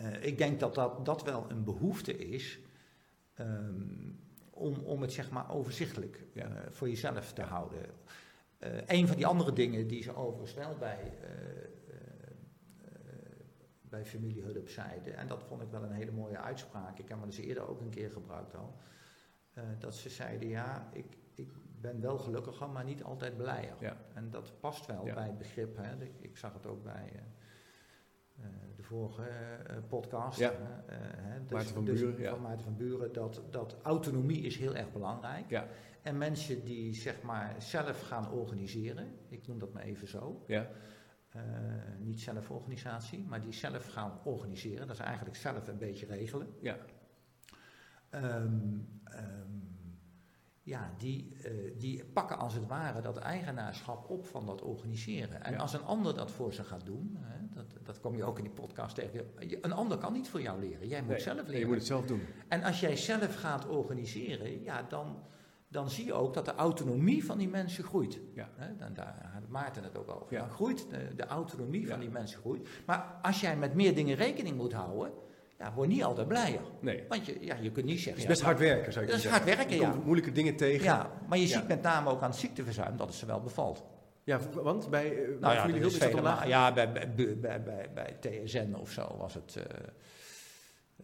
Uh, 0.02 0.24
ik 0.26 0.38
denk 0.38 0.60
dat, 0.60 0.76
dat 0.76 1.06
dat 1.06 1.24
wel 1.24 1.46
een 1.50 1.64
behoefte 1.64 2.18
is. 2.18 2.60
Um, 3.40 4.20
om, 4.60 4.76
om 4.76 5.02
het 5.02 5.14
zeg 5.14 5.30
maar 5.30 5.52
overzichtelijk 5.52 6.24
uh, 6.34 6.46
voor 6.70 6.90
jezelf 6.90 7.34
te 7.34 7.42
houden. 7.42 7.86
Uh, 8.60 8.70
een 8.86 9.08
van 9.08 9.16
die 9.16 9.26
andere 9.26 9.54
dingen 9.54 9.88
die 9.88 10.04
ze 10.04 10.16
overigens 10.16 10.54
wel 10.54 10.76
bij, 10.80 11.14
uh, 11.24 11.30
bij 13.82 14.06
familiehulp 14.06 14.70
zeiden, 14.70 15.18
en 15.18 15.28
dat 15.28 15.44
vond 15.44 15.62
ik 15.62 15.70
wel 15.72 15.84
een 15.84 15.92
hele 15.92 16.12
mooie 16.12 16.38
uitspraak, 16.38 17.00
ik 17.00 17.10
heb 17.10 17.20
hem 17.20 17.30
dus 17.30 17.38
eerder 17.38 17.68
ook 17.68 17.82
een 17.82 17.90
keer 17.90 18.12
gebruikt 18.12 18.56
al, 18.56 18.76
dat 19.80 19.96
ze 19.96 20.10
zeiden 20.10 20.50
ja, 20.50 20.90
ik, 20.94 21.18
ik 21.36 21.52
ben 21.82 22.02
wel 22.02 22.18
gelukkiger, 22.18 22.70
maar 22.70 22.84
niet 22.84 23.04
altijd 23.04 23.38
blijer. 23.38 23.76
Ja. 23.80 23.98
En 24.14 24.30
dat 24.30 24.60
past 24.60 24.86
wel 24.86 25.04
bij 25.04 25.26
het 25.26 25.38
begrip, 25.38 25.78
hè. 25.78 26.04
Ik, 26.04 26.14
ik, 26.20 26.38
zag 26.38 26.54
het 26.54 26.66
ook 26.66 26.84
bij 26.84 27.12
eh, 27.16 27.22
vorige 28.90 29.24
eh, 29.24 29.76
podcast. 29.88 30.40
Ja. 30.40 30.52
dus, 31.42 31.52
Maarten 31.52 31.74
van 31.74 31.86
dus 31.86 32.00
Buren. 32.00 32.30
Van 32.30 32.42
Maarten 32.42 32.64
van 32.64 32.76
Buren, 32.76 33.14
dat, 33.14 33.42
dat 33.50 33.78
autonomie 33.82 34.42
is 34.42 34.58
heel 34.58 34.76
erg 34.76 34.92
belangrijk. 34.92 35.50
Ja. 35.50 35.68
En 36.02 36.18
mensen 36.18 36.66
die 36.66 36.94
zeg 36.94 37.22
maar 37.22 37.56
zelf 37.58 38.02
gaan 38.02 38.32
organiseren, 38.32 39.08
ik 39.28 39.48
noem 39.48 39.60
dat 39.60 39.74
maar 39.74 39.84
even 39.84 40.08
zo. 40.08 40.44
Ja. 40.48 40.70
Uh, 41.36 41.42
niet 42.00 42.22
zelforganisatie, 42.22 43.26
maar 43.28 43.42
die 43.42 43.54
zelf 43.54 43.88
gaan 43.88 44.20
organiseren. 44.24 44.88
Dat 44.88 44.96
is 44.96 45.02
eigenlijk 45.02 45.36
zelf 45.36 45.68
een 45.68 45.78
beetje 45.78 46.06
regelen. 46.06 46.48
Ja. 46.62 46.78
Um, 48.12 49.02
um, 49.06 49.69
ja, 50.70 50.94
die, 50.98 51.32
uh, 51.46 51.72
die 51.78 52.06
pakken 52.06 52.38
als 52.38 52.54
het 52.54 52.68
ware 52.68 53.02
dat 53.02 53.18
eigenaarschap 53.18 54.10
op 54.10 54.26
van 54.26 54.46
dat 54.46 54.62
organiseren. 54.62 55.44
En 55.44 55.58
als 55.58 55.74
een 55.74 55.84
ander 55.84 56.16
dat 56.16 56.32
voor 56.32 56.54
ze 56.54 56.64
gaat 56.64 56.86
doen, 56.86 57.18
hè, 57.20 57.48
dat, 57.50 57.66
dat 57.84 58.00
kom 58.00 58.16
je 58.16 58.24
ook 58.24 58.38
in 58.38 58.44
die 58.44 58.54
podcast 58.54 58.96
tegen, 58.96 59.26
een 59.62 59.74
ander 59.74 59.98
kan 59.98 60.14
niet 60.14 60.30
voor 60.30 60.42
jou 60.42 60.60
leren. 60.60 60.88
Jij 60.88 61.02
moet 61.02 61.10
nee, 61.10 61.20
zelf 61.20 61.36
leren. 61.36 61.52
Nee, 61.52 61.60
je 61.60 61.66
moet 61.66 61.76
het 61.76 61.86
zelf 61.86 62.06
doen. 62.06 62.22
En 62.48 62.64
als 62.64 62.80
jij 62.80 62.96
zelf 62.96 63.36
gaat 63.36 63.68
organiseren, 63.68 64.64
ja, 64.64 64.84
dan, 64.84 65.24
dan 65.68 65.90
zie 65.90 66.06
je 66.06 66.14
ook 66.14 66.34
dat 66.34 66.46
de 66.46 66.56
autonomie 66.56 67.26
van 67.26 67.38
die 67.38 67.50
mensen 67.50 67.84
groeit. 67.84 68.20
Ja. 68.34 68.50
Hè, 68.56 68.76
dan, 68.76 68.94
daar 68.94 69.30
had 69.34 69.48
Maarten 69.48 69.84
het 69.84 69.98
ook 69.98 70.10
over. 70.10 70.34
Ja. 70.34 70.40
Dan 70.40 70.50
groeit 70.50 70.90
de, 70.90 71.16
de 71.16 71.26
autonomie 71.26 71.88
van 71.88 72.00
die 72.00 72.10
mensen 72.10 72.40
groeit. 72.40 72.68
Maar 72.86 73.20
als 73.22 73.42
jij 73.42 73.58
met 73.58 73.74
meer 73.74 73.96
dingen 73.96 74.16
rekening 74.16 74.58
moet 74.58 74.74
houden 74.74 75.12
ja, 75.60 75.74
word 75.74 75.88
niet 75.88 76.04
altijd 76.04 76.28
blijer. 76.28 76.62
Nee. 76.80 77.04
Want 77.08 77.26
je, 77.26 77.38
ja, 77.42 77.56
je 77.56 77.72
kunt 77.72 77.86
niet 77.86 78.00
zeggen... 78.00 78.22
Het 78.22 78.22
is 78.22 78.28
best 78.28 78.42
hard 78.42 78.60
werken, 78.60 78.94
zou 78.94 79.06
je 79.06 79.12
zeggen. 79.12 79.32
Dat 79.32 79.40
is 79.40 79.48
hard 79.48 79.58
werken, 79.58 79.78
ja. 79.78 80.02
moeilijke 80.04 80.32
dingen 80.32 80.56
tegen. 80.56 80.84
Ja, 80.84 81.12
maar 81.28 81.38
je 81.38 81.48
ziet 81.48 81.68
met 81.68 81.82
name 81.82 82.10
ook 82.10 82.22
aan 82.22 82.30
het 82.30 82.40
ziekteverzuim 82.40 82.98
dat 82.98 83.08
het 83.08 83.16
ze 83.16 83.26
wel 83.26 83.42
bevalt. 83.42 83.84
Ja, 84.24 84.40
want 84.54 84.90
bij, 84.90 85.16
uh, 85.16 85.40
nou 85.40 85.54
ja, 85.54 85.86
is 85.86 86.00
dat 86.00 86.48
Ja, 86.48 86.74
bij, 86.74 86.92
bij, 86.92 87.40
bij, 87.40 87.64
bij, 87.64 87.92
bij 87.94 88.18
TSN 88.20 88.74
of 88.74 88.92
zo 88.92 89.18
was 89.18 89.34
het, 89.34 89.56
uh, 89.58 89.64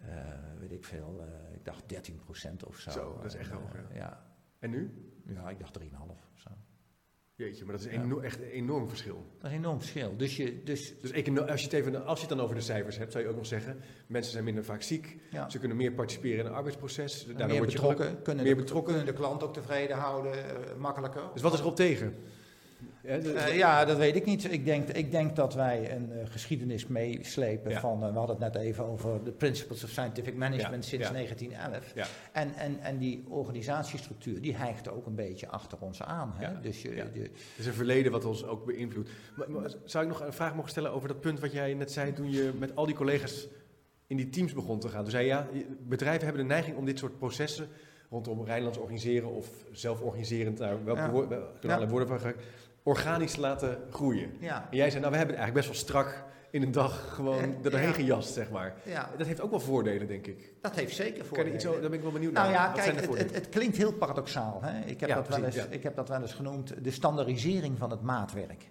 uh, 0.09 0.15
weet 0.59 0.71
ik 0.71 0.85
veel, 0.85 1.25
ik 1.53 1.65
dacht 1.65 1.83
13% 2.11 2.67
of 2.67 2.77
zo. 2.77 2.89
Zo, 2.89 3.15
dat 3.21 3.25
is 3.25 3.35
echt 3.35 3.51
hoog, 3.51 3.71
ja. 3.93 4.25
En 4.59 4.69
nu? 4.69 5.11
Ja, 5.25 5.49
ik 5.49 5.59
dacht 5.59 5.79
3,5 5.79 5.85
of 6.07 6.17
zo. 6.17 6.24
Jeetje, 7.37 7.65
maar 7.65 7.75
dat 7.77 7.85
is 7.85 7.93
een 7.93 8.23
echt 8.23 8.39
een 8.39 8.49
enorm 8.49 8.87
verschil. 8.87 9.25
Dat 9.37 9.51
is 9.51 9.57
een 9.57 9.63
enorm 9.63 9.79
verschil. 9.79 10.17
Dus, 10.17 10.37
je, 10.37 10.63
dus, 10.63 10.93
dus 11.01 11.13
als, 11.49 11.59
je 11.59 11.65
het 11.65 11.73
even, 11.73 12.05
als 12.05 12.19
je 12.19 12.27
het 12.27 12.35
dan 12.35 12.43
over 12.45 12.55
de 12.55 12.61
cijfers 12.61 12.97
hebt, 12.97 13.11
zou 13.11 13.23
je 13.23 13.29
ook 13.29 13.35
nog 13.35 13.45
zeggen: 13.45 13.79
mensen 14.07 14.31
zijn 14.31 14.43
minder 14.43 14.63
vaak 14.63 14.81
ziek, 14.81 15.17
ze 15.47 15.59
kunnen 15.59 15.77
meer 15.77 15.91
participeren 15.91 16.39
in 16.39 16.45
het 16.45 16.53
arbeidsproces. 16.53 17.25
Daardoor 17.25 17.47
meer 17.47 17.65
betrokken, 17.65 18.21
kunnen, 18.21 18.43
meer 18.43 18.55
de, 18.55 18.61
betrokken. 18.61 18.93
kunnen 18.93 19.13
de 19.13 19.19
klant 19.19 19.43
ook 19.43 19.53
tevreden 19.53 19.97
houden, 19.97 20.33
uh, 20.33 20.41
makkelijker. 20.77 21.23
Dus 21.33 21.41
wat 21.41 21.53
is 21.53 21.59
erop 21.59 21.75
tegen? 21.75 22.15
Ja, 23.05 23.17
uh, 23.17 23.55
ja, 23.55 23.85
dat 23.85 23.97
weet 23.97 24.15
ik 24.15 24.25
niet. 24.25 24.51
Ik 24.51 24.65
denk, 24.65 24.89
ik 24.89 25.11
denk 25.11 25.35
dat 25.35 25.53
wij 25.53 25.95
een 25.95 26.09
uh, 26.11 26.17
geschiedenis 26.25 26.87
meeslepen 26.87 27.71
ja. 27.71 27.79
van, 27.79 28.03
uh, 28.03 28.11
we 28.11 28.17
hadden 28.17 28.41
het 28.41 28.53
net 28.53 28.63
even 28.63 28.85
over 28.85 29.23
de 29.23 29.31
Principles 29.31 29.83
of 29.83 29.89
Scientific 29.89 30.35
Management 30.35 30.85
sinds 30.85 31.11
1911. 31.11 31.93
En, 32.31 32.53
en, 32.53 32.79
en 32.79 32.97
die 32.97 33.23
organisatiestructuur, 33.29 34.41
die 34.41 34.55
hijgt 34.55 34.89
ook 34.89 35.05
een 35.05 35.15
beetje 35.15 35.47
achter 35.47 35.77
ons 35.81 36.01
aan. 36.01 36.33
Hè? 36.35 36.61
Dus 36.61 36.81
je, 36.81 36.89
Het 36.89 37.29
is 37.57 37.65
een 37.65 37.73
verleden 37.73 38.11
wat 38.11 38.25
ons 38.25 38.45
ook 38.45 38.65
beïnvloedt. 38.65 39.09
Zou 39.83 40.03
ik 40.03 40.09
nog 40.09 40.21
een 40.21 40.33
vraag 40.33 40.55
mogen 40.55 40.69
stellen 40.69 40.91
over 40.91 41.07
dat 41.07 41.19
punt 41.19 41.39
wat 41.39 41.51
jij 41.51 41.73
net 41.73 41.91
zei 41.91 42.13
toen 42.13 42.31
je 42.31 42.51
met 42.57 42.75
al 42.75 42.85
die 42.85 42.95
collega's 42.95 43.47
in 44.07 44.17
die 44.17 44.29
teams 44.29 44.53
begon 44.53 44.79
te 44.79 44.89
gaan? 44.89 45.01
Toen 45.01 45.11
zei 45.11 45.25
ja, 45.25 45.47
bedrijven 45.79 46.25
hebben 46.25 46.41
de 46.41 46.53
neiging 46.53 46.77
om 46.77 46.85
dit 46.85 46.99
soort 46.99 47.17
processen 47.17 47.67
rondom 48.09 48.45
Rijnlands 48.45 48.77
organiseren 48.77 49.29
of 49.29 49.49
zelforganiserend, 49.71 50.59
nou, 50.59 50.79
welke 50.83 51.09
woorden, 51.09 51.89
woorden 51.89 52.07
van 52.07 52.33
organisch 52.85 53.33
te 53.33 53.39
laten 53.39 53.77
groeien. 53.89 54.31
Ja. 54.39 54.67
En 54.71 54.77
jij 54.77 54.89
zei, 54.89 54.99
nou, 54.99 55.11
we 55.11 55.17
hebben 55.17 55.35
het 55.35 55.43
eigenlijk 55.45 55.53
best 55.53 55.67
wel 55.67 55.75
strak 55.75 56.23
in 56.51 56.61
een 56.61 56.71
dag 56.71 57.13
gewoon 57.13 57.41
er 57.63 57.71
doorheen 57.71 57.93
gejast, 57.93 58.33
zeg 58.33 58.49
maar. 58.49 58.75
Ja. 58.83 59.09
Dat 59.17 59.27
heeft 59.27 59.41
ook 59.41 59.49
wel 59.49 59.59
voordelen, 59.59 60.07
denk 60.07 60.27
ik. 60.27 60.53
Dat 60.61 60.75
heeft 60.75 60.95
zeker 60.95 61.25
voordelen. 61.25 61.53
Iets, 61.53 61.63
daar 61.63 61.79
ben 61.79 61.93
ik 61.93 62.01
wel 62.01 62.11
benieuwd 62.11 62.33
nou 62.33 62.51
naar. 62.51 62.59
Nou 62.59 62.77
ja, 62.77 62.83
kijk, 62.83 62.99
het, 63.01 63.17
het, 63.17 63.35
het, 63.35 63.49
klinkt 63.49 63.77
heel 63.77 63.93
paradoxaal. 63.93 64.59
Hè? 64.61 64.85
Ik, 64.85 64.99
heb 64.99 65.09
dat 65.09 65.27
wel 65.27 65.43
eens, 65.43 65.67
ik 65.69 65.83
heb 65.83 65.95
dat 65.95 66.09
wel 66.09 66.21
eens 66.21 66.33
genoemd, 66.33 66.83
de 66.83 66.91
standaardisering 66.91 67.77
van 67.77 67.91
het 67.91 68.01
maatwerk. 68.01 68.69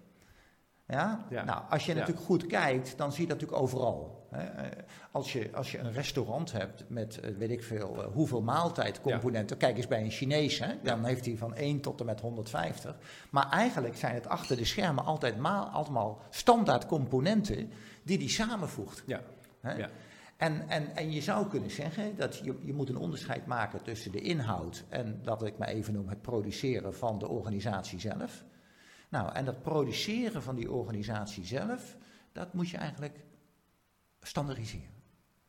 Ja? 0.87 1.27
Nou, 1.31 1.63
als 1.71 1.87
je 1.87 1.95
natuurlijk 1.95 2.27
goed 2.27 2.47
kijkt, 2.47 2.99
dan 2.99 3.13
zie 3.13 3.23
je 3.23 3.29
dat 3.29 3.41
natuurlijk 3.41 3.63
overal. 3.63 4.24
Eh, 4.35 4.65
als, 5.11 5.33
je, 5.33 5.51
als 5.53 5.73
je 5.73 5.79
een 5.79 5.93
restaurant 5.93 6.53
hebt 6.53 6.85
met, 6.89 7.21
eh, 7.21 7.31
weet 7.37 7.51
ik 7.51 7.63
veel, 7.63 8.03
eh, 8.03 8.13
hoeveel 8.13 8.43
maaltijdcomponenten. 8.43 9.57
Kijk 9.57 9.77
eens 9.77 9.87
bij 9.87 10.05
een 10.05 10.11
Chinees, 10.11 10.59
hè? 10.59 10.75
dan 10.83 11.05
heeft 11.05 11.25
hij 11.25 11.37
van 11.37 11.55
1 11.55 11.81
tot 11.81 12.01
en 12.01 12.07
met 12.07 12.21
150. 12.21 12.97
Maar 13.31 13.51
eigenlijk 13.51 13.97
zijn 13.97 14.15
het 14.15 14.27
achter 14.27 14.57
de 14.57 14.65
schermen 14.65 15.05
altijd 15.05 15.39
maal, 15.39 15.67
allemaal 15.67 16.21
standaard 16.31 16.87
componenten 16.87 17.71
die 18.03 18.19
hij 18.19 18.29
samenvoegt. 18.29 19.03
Ja. 19.07 19.21
Ja. 19.63 19.91
En, 20.37 20.69
en, 20.69 20.97
en 20.97 21.13
je 21.13 21.21
zou 21.21 21.49
kunnen 21.49 21.71
zeggen 21.71 22.17
dat 22.17 22.39
je, 22.39 22.59
je 22.63 22.73
moet 22.73 22.89
een 22.89 22.97
onderscheid 22.97 23.47
maken 23.47 23.83
tussen 23.83 24.13
de 24.13 24.21
inhoud 24.21 24.85
en 24.89 25.21
dat 25.23 25.45
ik 25.45 25.59
maar 25.59 25.69
even 25.69 25.95
noem 25.95 26.09
het 26.09 26.23
produceren 26.23 26.95
van 26.95 27.19
de 27.19 27.29
organisatie 27.29 28.01
zelf. 28.01 28.45
Nou, 29.09 29.33
en 29.33 29.45
dat 29.45 29.63
produceren 29.63 30.43
van 30.43 30.55
die 30.55 30.71
organisatie 30.71 31.45
zelf, 31.45 31.97
dat 32.33 32.55
moet 32.55 32.69
je 32.69 32.77
eigenlijk 32.77 33.25
standaardiseren. 34.27 34.93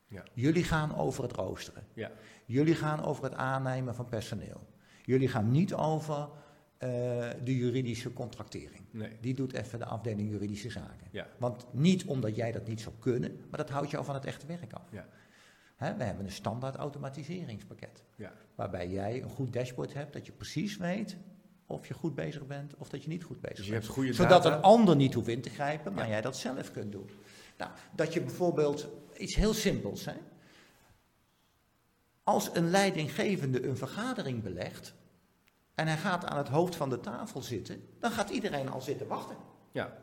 Ja. 0.07 0.23
Jullie 0.33 0.63
gaan 0.63 0.95
over 0.95 1.23
het 1.23 1.31
roosteren. 1.31 1.87
Ja. 1.93 2.11
Jullie 2.45 2.75
gaan 2.75 3.03
over 3.03 3.23
het 3.23 3.33
aannemen 3.33 3.95
van 3.95 4.05
personeel. 4.05 4.67
Jullie 5.03 5.27
gaan 5.27 5.51
niet 5.51 5.73
over 5.73 6.17
uh, 6.19 6.29
de 7.43 7.55
juridische 7.55 8.13
contractering. 8.13 8.85
Nee. 8.91 9.17
Die 9.21 9.33
doet 9.33 9.53
even 9.53 9.79
de 9.79 9.85
afdeling 9.85 10.29
juridische 10.29 10.69
zaken. 10.69 11.07
Ja. 11.11 11.27
Want 11.37 11.65
niet 11.71 12.05
omdat 12.05 12.35
jij 12.35 12.51
dat 12.51 12.67
niet 12.67 12.81
zou 12.81 12.95
kunnen, 12.99 13.31
maar 13.49 13.59
dat 13.59 13.69
houdt 13.69 13.91
jou 13.91 14.05
van 14.05 14.15
het 14.15 14.25
echte 14.25 14.45
werk 14.45 14.73
af. 14.73 14.91
Ja. 14.91 15.07
Hè, 15.75 15.95
we 15.95 16.03
hebben 16.03 16.25
een 16.25 16.31
standaard 16.31 16.75
automatiseringspakket. 16.75 18.03
Ja. 18.15 18.33
Waarbij 18.55 18.89
jij 18.89 19.23
een 19.23 19.29
goed 19.29 19.53
dashboard 19.53 19.93
hebt, 19.93 20.13
dat 20.13 20.25
je 20.25 20.31
precies 20.31 20.77
weet 20.77 21.17
of 21.65 21.87
je 21.87 21.93
goed 21.93 22.15
bezig 22.15 22.45
bent 22.47 22.75
of 22.75 22.89
dat 22.89 23.03
je 23.03 23.09
niet 23.09 23.23
goed 23.23 23.41
bezig 23.41 23.57
dus 23.57 23.65
je 23.65 23.71
bent. 23.71 23.95
Hebt 23.95 24.15
Zodat 24.15 24.45
een 24.45 24.61
ander 24.61 24.95
niet 24.95 25.13
hoeft 25.13 25.27
in 25.27 25.41
te 25.41 25.49
grijpen, 25.49 25.93
maar 25.93 26.07
jij 26.07 26.21
dat 26.21 26.37
zelf 26.37 26.71
kunt 26.71 26.91
doen. 26.91 27.09
Nou, 27.57 27.71
dat 27.95 28.13
je 28.13 28.21
bijvoorbeeld 28.21 28.87
iets 29.17 29.35
heel 29.35 29.53
simpels, 29.53 30.05
hè? 30.05 30.13
als 32.25 32.49
een 32.53 32.69
leidinggevende 32.69 33.67
een 33.67 33.77
vergadering 33.77 34.43
belegt 34.43 34.93
en 35.75 35.87
hij 35.87 35.97
gaat 35.97 36.25
aan 36.25 36.37
het 36.37 36.47
hoofd 36.47 36.75
van 36.75 36.89
de 36.89 36.99
tafel 36.99 37.41
zitten, 37.41 37.87
dan 37.99 38.11
gaat 38.11 38.29
iedereen 38.29 38.69
al 38.69 38.81
zitten 38.81 39.07
wachten. 39.07 39.35
Ja, 39.71 39.97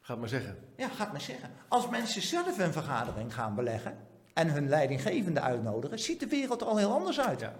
gaat 0.00 0.18
maar 0.18 0.28
zeggen. 0.28 0.56
Ja, 0.76 0.88
gaat 0.88 1.12
maar 1.12 1.20
zeggen. 1.20 1.50
Als 1.68 1.88
mensen 1.88 2.22
zelf 2.22 2.58
een 2.58 2.72
vergadering 2.72 3.34
gaan 3.34 3.54
beleggen 3.54 3.96
en 4.34 4.52
hun 4.52 4.68
leidinggevende 4.68 5.40
uitnodigen, 5.40 5.98
ziet 5.98 6.20
de 6.20 6.26
wereld 6.26 6.60
er 6.60 6.66
al 6.66 6.76
heel 6.76 6.92
anders 6.92 7.20
uit. 7.20 7.40
Ja, 7.40 7.54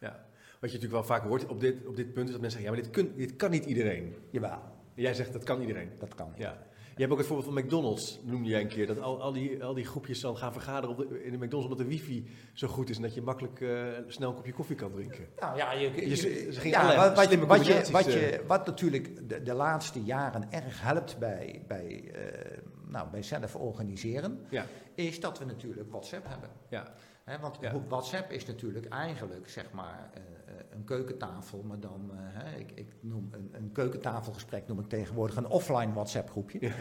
ja. 0.00 0.24
Wat 0.60 0.70
je 0.70 0.76
natuurlijk 0.76 0.92
wel 0.92 1.16
vaak 1.16 1.22
hoort 1.22 1.46
op 1.46 1.60
dit, 1.60 1.86
op 1.86 1.96
dit 1.96 2.12
punt 2.12 2.26
is 2.26 2.32
dat 2.32 2.40
mensen 2.40 2.60
zeggen, 2.60 2.62
ja, 2.62 2.70
maar 2.70 2.82
dit, 2.82 2.90
kun, 2.90 3.16
dit 3.16 3.36
kan 3.36 3.50
niet 3.50 3.64
iedereen. 3.64 4.16
Jawel. 4.30 4.62
Jij 4.94 5.14
zegt, 5.14 5.32
dat 5.32 5.44
kan 5.44 5.60
iedereen. 5.60 5.90
Dat 5.98 6.14
kan. 6.14 6.32
Ja. 6.36 6.65
Je 6.96 7.02
hebt 7.02 7.12
ook 7.12 7.18
het 7.18 7.26
voorbeeld 7.26 7.54
van 7.54 7.64
McDonald's, 7.64 8.20
noemde 8.22 8.48
jij 8.48 8.60
een 8.60 8.68
keer. 8.68 8.86
Dat 8.86 9.00
al, 9.00 9.20
al, 9.20 9.32
die, 9.32 9.64
al 9.64 9.74
die 9.74 9.84
groepjes 9.84 10.20
dan 10.20 10.36
gaan 10.36 10.52
vergaderen 10.52 10.96
op 10.96 11.08
de, 11.08 11.24
in 11.24 11.30
de 11.30 11.36
McDonald's 11.36 11.70
omdat 11.70 11.78
de 11.78 11.84
wifi 11.84 12.26
zo 12.52 12.68
goed 12.68 12.88
is 12.88 12.96
en 12.96 13.02
dat 13.02 13.14
je 13.14 13.22
makkelijk 13.22 13.60
uh, 13.60 13.86
snel 14.06 14.28
een 14.28 14.34
kopje 14.34 14.52
koffie 14.52 14.76
kan 14.76 14.92
drinken. 14.92 15.28
Nou 15.40 15.56
ja, 15.56 15.72
je, 15.72 16.08
je, 16.08 16.14
ze, 16.14 16.48
ze 16.52 16.68
ja 16.68 16.96
wat, 16.96 17.16
wat, 17.16 17.30
je, 17.30 17.46
wat, 17.46 17.66
je, 17.66 17.88
wat, 17.90 18.04
je, 18.04 18.42
wat 18.46 18.66
natuurlijk 18.66 19.28
de, 19.28 19.42
de, 19.42 19.54
laatste 19.54 20.02
jaren 20.02 20.52
erg 20.52 20.82
helpt 20.82 21.18
bij, 21.18 21.64
bij, 21.66 22.04
uh, 22.14 22.58
nou, 22.88 23.10
bij 23.10 23.22
zelf 23.22 23.56
organiseren, 23.56 24.46
ja. 24.48 24.66
is 24.94 25.20
dat 25.20 25.38
we 25.38 25.44
natuurlijk 25.44 25.90
WhatsApp 25.90 26.26
hebben. 26.28 26.50
Ja. 26.68 26.94
He, 27.24 27.38
want 27.38 27.56
ja. 27.60 27.82
WhatsApp 27.88 28.30
is 28.30 28.46
natuurlijk 28.46 28.86
eigenlijk, 28.86 29.48
zeg 29.48 29.72
maar, 29.72 30.10
uh, 30.14 30.45
een 30.76 30.84
keukentafel, 30.84 31.62
maar 31.62 31.80
dan, 31.80 32.10
uh, 32.12 32.58
ik, 32.58 32.70
ik, 32.74 32.86
noem 33.00 33.28
een, 33.30 33.50
een, 33.52 33.72
keukentafelgesprek 33.72 34.68
noem 34.68 34.78
ik 34.78 34.88
tegenwoordig 34.88 35.36
een 35.36 35.46
offline 35.46 35.92
WhatsApp 35.92 36.30
groepje. 36.30 36.72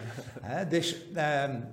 Ja. 0.42 0.64
dus 0.76 1.06
um, 1.10 1.64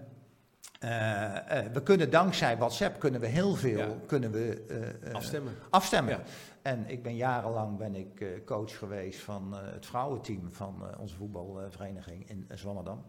uh, 0.85 1.59
we 1.73 1.81
kunnen 1.83 2.11
dankzij 2.11 2.57
WhatsApp 2.57 2.99
kunnen 2.99 3.21
we 3.21 3.27
heel 3.27 3.55
veel 3.55 3.79
ja. 3.79 3.95
kunnen 4.07 4.31
we, 4.31 4.63
afstemmen. 5.13 5.53
afstemmen. 5.71 6.21
En 6.63 6.91
ik 6.91 7.03
ben 7.03 7.17
jarenlang 7.17 7.79
ben 7.79 7.95
ik 7.95 8.45
coach 8.45 8.79
geweest 8.79 9.21
van 9.21 9.55
het 9.57 9.87
vrouwenteam 9.87 10.53
van 10.53 10.83
onze 10.99 11.15
voetbalvereniging 11.15 12.29
in 12.29 12.47
Zwammerdam. 12.55 13.05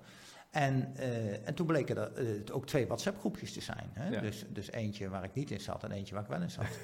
En, 0.54 0.94
uh, 1.00 1.48
en 1.48 1.54
toen 1.54 1.66
bleken 1.66 1.98
er 1.98 2.24
uh, 2.24 2.56
ook 2.56 2.66
twee 2.66 2.88
WhatsApp-groepjes 2.88 3.54
te 3.54 3.62
zijn. 3.62 3.90
Hè? 3.94 4.22
Dus, 4.22 4.46
dus 4.50 4.72
eentje 4.72 5.10
waar 5.10 5.24
ik 5.24 5.34
niet 5.34 5.52
in 5.52 5.60
zat 5.60 5.84
en 5.84 5.92
eentje 5.92 6.14
waar 6.14 6.24
ik 6.24 6.30
wel 6.30 6.42
in 6.42 6.52
zat. 6.52 6.66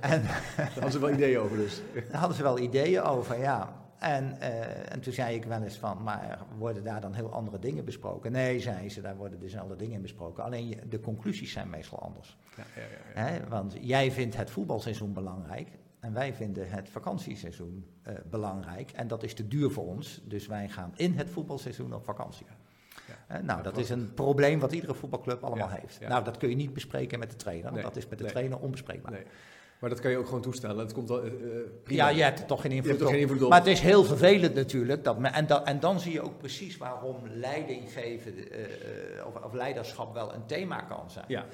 en, 0.00 0.22
Daar 0.56 0.70
hadden 0.72 0.92
ze 0.92 0.98
wel 0.98 1.10
ideeën 1.10 1.38
over 1.38 1.56
dus. 1.56 1.80
Daar 2.10 2.18
hadden 2.18 2.36
ze 2.36 2.42
wel 2.42 2.58
ideeën 2.58 3.02
over, 3.02 3.40
ja. 3.40 3.86
En, 3.98 4.36
uh, 4.40 4.92
en 4.92 5.00
toen 5.00 5.12
zei 5.12 5.34
ik 5.34 5.44
wel 5.44 5.62
eens 5.62 5.76
van, 5.76 6.02
maar 6.02 6.38
worden 6.58 6.84
daar 6.84 7.00
dan 7.00 7.14
heel 7.14 7.32
andere 7.32 7.58
dingen 7.58 7.84
besproken? 7.84 8.32
Nee, 8.32 8.60
zei 8.60 8.90
ze, 8.90 9.00
daar 9.00 9.16
worden 9.16 9.40
dezelfde 9.40 9.76
dingen 9.76 10.02
besproken. 10.02 10.44
Alleen 10.44 10.80
de 10.88 11.00
conclusies 11.00 11.52
zijn 11.52 11.70
meestal 11.70 11.98
anders. 11.98 12.38
Ja, 12.56 12.64
ja, 12.74 12.82
ja, 12.82 13.30
Hè? 13.30 13.48
Want 13.48 13.76
jij 13.80 14.12
vindt 14.12 14.36
het 14.36 14.50
voetbalseizoen 14.50 15.12
belangrijk. 15.12 15.68
En 16.00 16.12
wij 16.12 16.34
vinden 16.34 16.70
het 16.70 16.88
vakantieseizoen 16.88 17.86
belangrijk. 18.30 18.90
En 18.90 19.08
dat 19.08 19.22
is 19.22 19.34
te 19.34 19.48
duur 19.48 19.70
voor 19.70 19.86
ons. 19.86 20.22
Dus 20.24 20.46
wij 20.46 20.68
gaan 20.68 20.92
in 20.96 21.12
het 21.12 21.30
voetbalseizoen 21.30 21.94
op 21.94 22.04
vakantie 22.04 22.46
nou, 23.42 23.62
dat 23.62 23.76
is 23.76 23.90
een 23.90 24.14
probleem 24.14 24.60
wat 24.60 24.72
iedere 24.72 24.94
voetbalclub 24.94 25.44
allemaal 25.44 25.68
heeft. 25.68 26.00
Nou, 26.00 26.24
dat 26.24 26.36
kun 26.36 26.48
je 26.48 26.56
niet 26.56 26.72
bespreken 26.72 27.18
met 27.18 27.30
de 27.30 27.36
trainer, 27.36 27.70
want 27.70 27.82
dat 27.82 27.96
is 27.96 28.08
met 28.08 28.18
de 28.18 28.24
trainer 28.24 28.58
onbespreekbaar. 28.58 29.12
Nee. 29.12 29.24
Maar 29.78 29.90
dat 29.90 30.00
kan 30.00 30.10
je 30.10 30.16
ook 30.16 30.26
gewoon 30.26 30.40
toestellen. 30.40 30.76
Dat 30.76 30.92
komt 30.92 31.10
al, 31.10 31.24
uh, 31.24 31.32
ja, 31.86 32.08
je 32.08 32.22
hebt 32.22 32.38
er 32.38 32.46
toch 32.46 32.60
geen 32.60 32.72
invloed, 32.72 33.02
op. 33.02 33.08
Geen 33.08 33.20
invloed 33.20 33.42
op. 33.42 33.48
Maar 33.48 33.58
het 33.58 33.68
is 33.68 33.80
heel 33.80 34.04
vervelend 34.04 34.54
natuurlijk. 34.54 35.04
Dat 35.04 35.16
en, 35.22 35.46
dan, 35.46 35.66
en 35.66 35.80
dan 35.80 36.00
zie 36.00 36.12
je 36.12 36.20
ook 36.20 36.38
precies 36.38 36.76
waarom 36.76 37.16
leidinggeven 37.34 38.34
uh, 38.36 39.26
of, 39.26 39.44
of, 39.44 39.52
leiderschap 39.52 40.14
wel 40.14 40.34
een 40.34 40.46
thema 40.46 40.80
kan 40.80 41.10
zijn. 41.10 41.24
Ja 41.28 41.46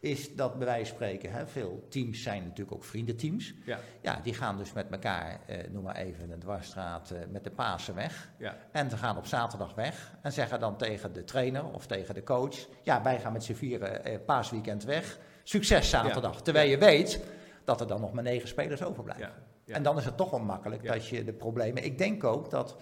is 0.00 0.34
dat 0.34 0.58
bij 0.58 0.66
wijze 0.66 0.86
van 0.86 0.94
spreken, 0.94 1.32
hè, 1.32 1.46
veel 1.46 1.86
teams 1.88 2.22
zijn 2.22 2.42
natuurlijk 2.42 2.76
ook 2.76 2.84
vriendenteams. 2.84 3.54
Ja. 3.64 3.78
ja, 4.00 4.20
die 4.22 4.34
gaan 4.34 4.56
dus 4.56 4.72
met 4.72 4.86
elkaar, 4.90 5.40
eh, 5.46 5.70
noem 5.70 5.82
maar 5.82 5.96
even 5.96 6.30
een 6.30 6.38
dwarsstraat, 6.38 7.10
eh, 7.10 7.18
met 7.28 7.44
de 7.44 7.50
Pasen 7.50 7.94
weg. 7.94 8.30
Ja. 8.38 8.56
En 8.72 8.90
ze 8.90 8.96
gaan 8.96 9.16
op 9.16 9.26
zaterdag 9.26 9.74
weg 9.74 10.16
en 10.22 10.32
zeggen 10.32 10.60
dan 10.60 10.76
tegen 10.76 11.12
de 11.12 11.24
trainer 11.24 11.64
of 11.64 11.86
tegen 11.86 12.14
de 12.14 12.22
coach, 12.22 12.56
ja, 12.82 13.02
wij 13.02 13.20
gaan 13.20 13.32
met 13.32 13.44
z'n 13.44 13.54
vieren 13.54 14.04
eh, 14.04 14.18
paasweekend 14.26 14.84
weg. 14.84 15.18
Succes 15.42 15.90
zaterdag. 15.90 16.42
Terwijl 16.42 16.70
je 16.70 16.78
weet 16.78 17.20
dat 17.64 17.80
er 17.80 17.86
dan 17.86 18.00
nog 18.00 18.12
maar 18.12 18.22
negen 18.22 18.48
spelers 18.48 18.82
overblijven. 18.82 19.32
En 19.66 19.82
dan 19.82 19.98
is 19.98 20.04
het 20.04 20.16
toch 20.16 20.30
wel 20.30 20.40
makkelijk 20.40 20.86
dat 20.86 21.08
je 21.08 21.24
de 21.24 21.32
problemen... 21.32 21.84
Ik 21.84 21.98
denk 21.98 22.24
ook 22.24 22.50
dat, 22.50 22.76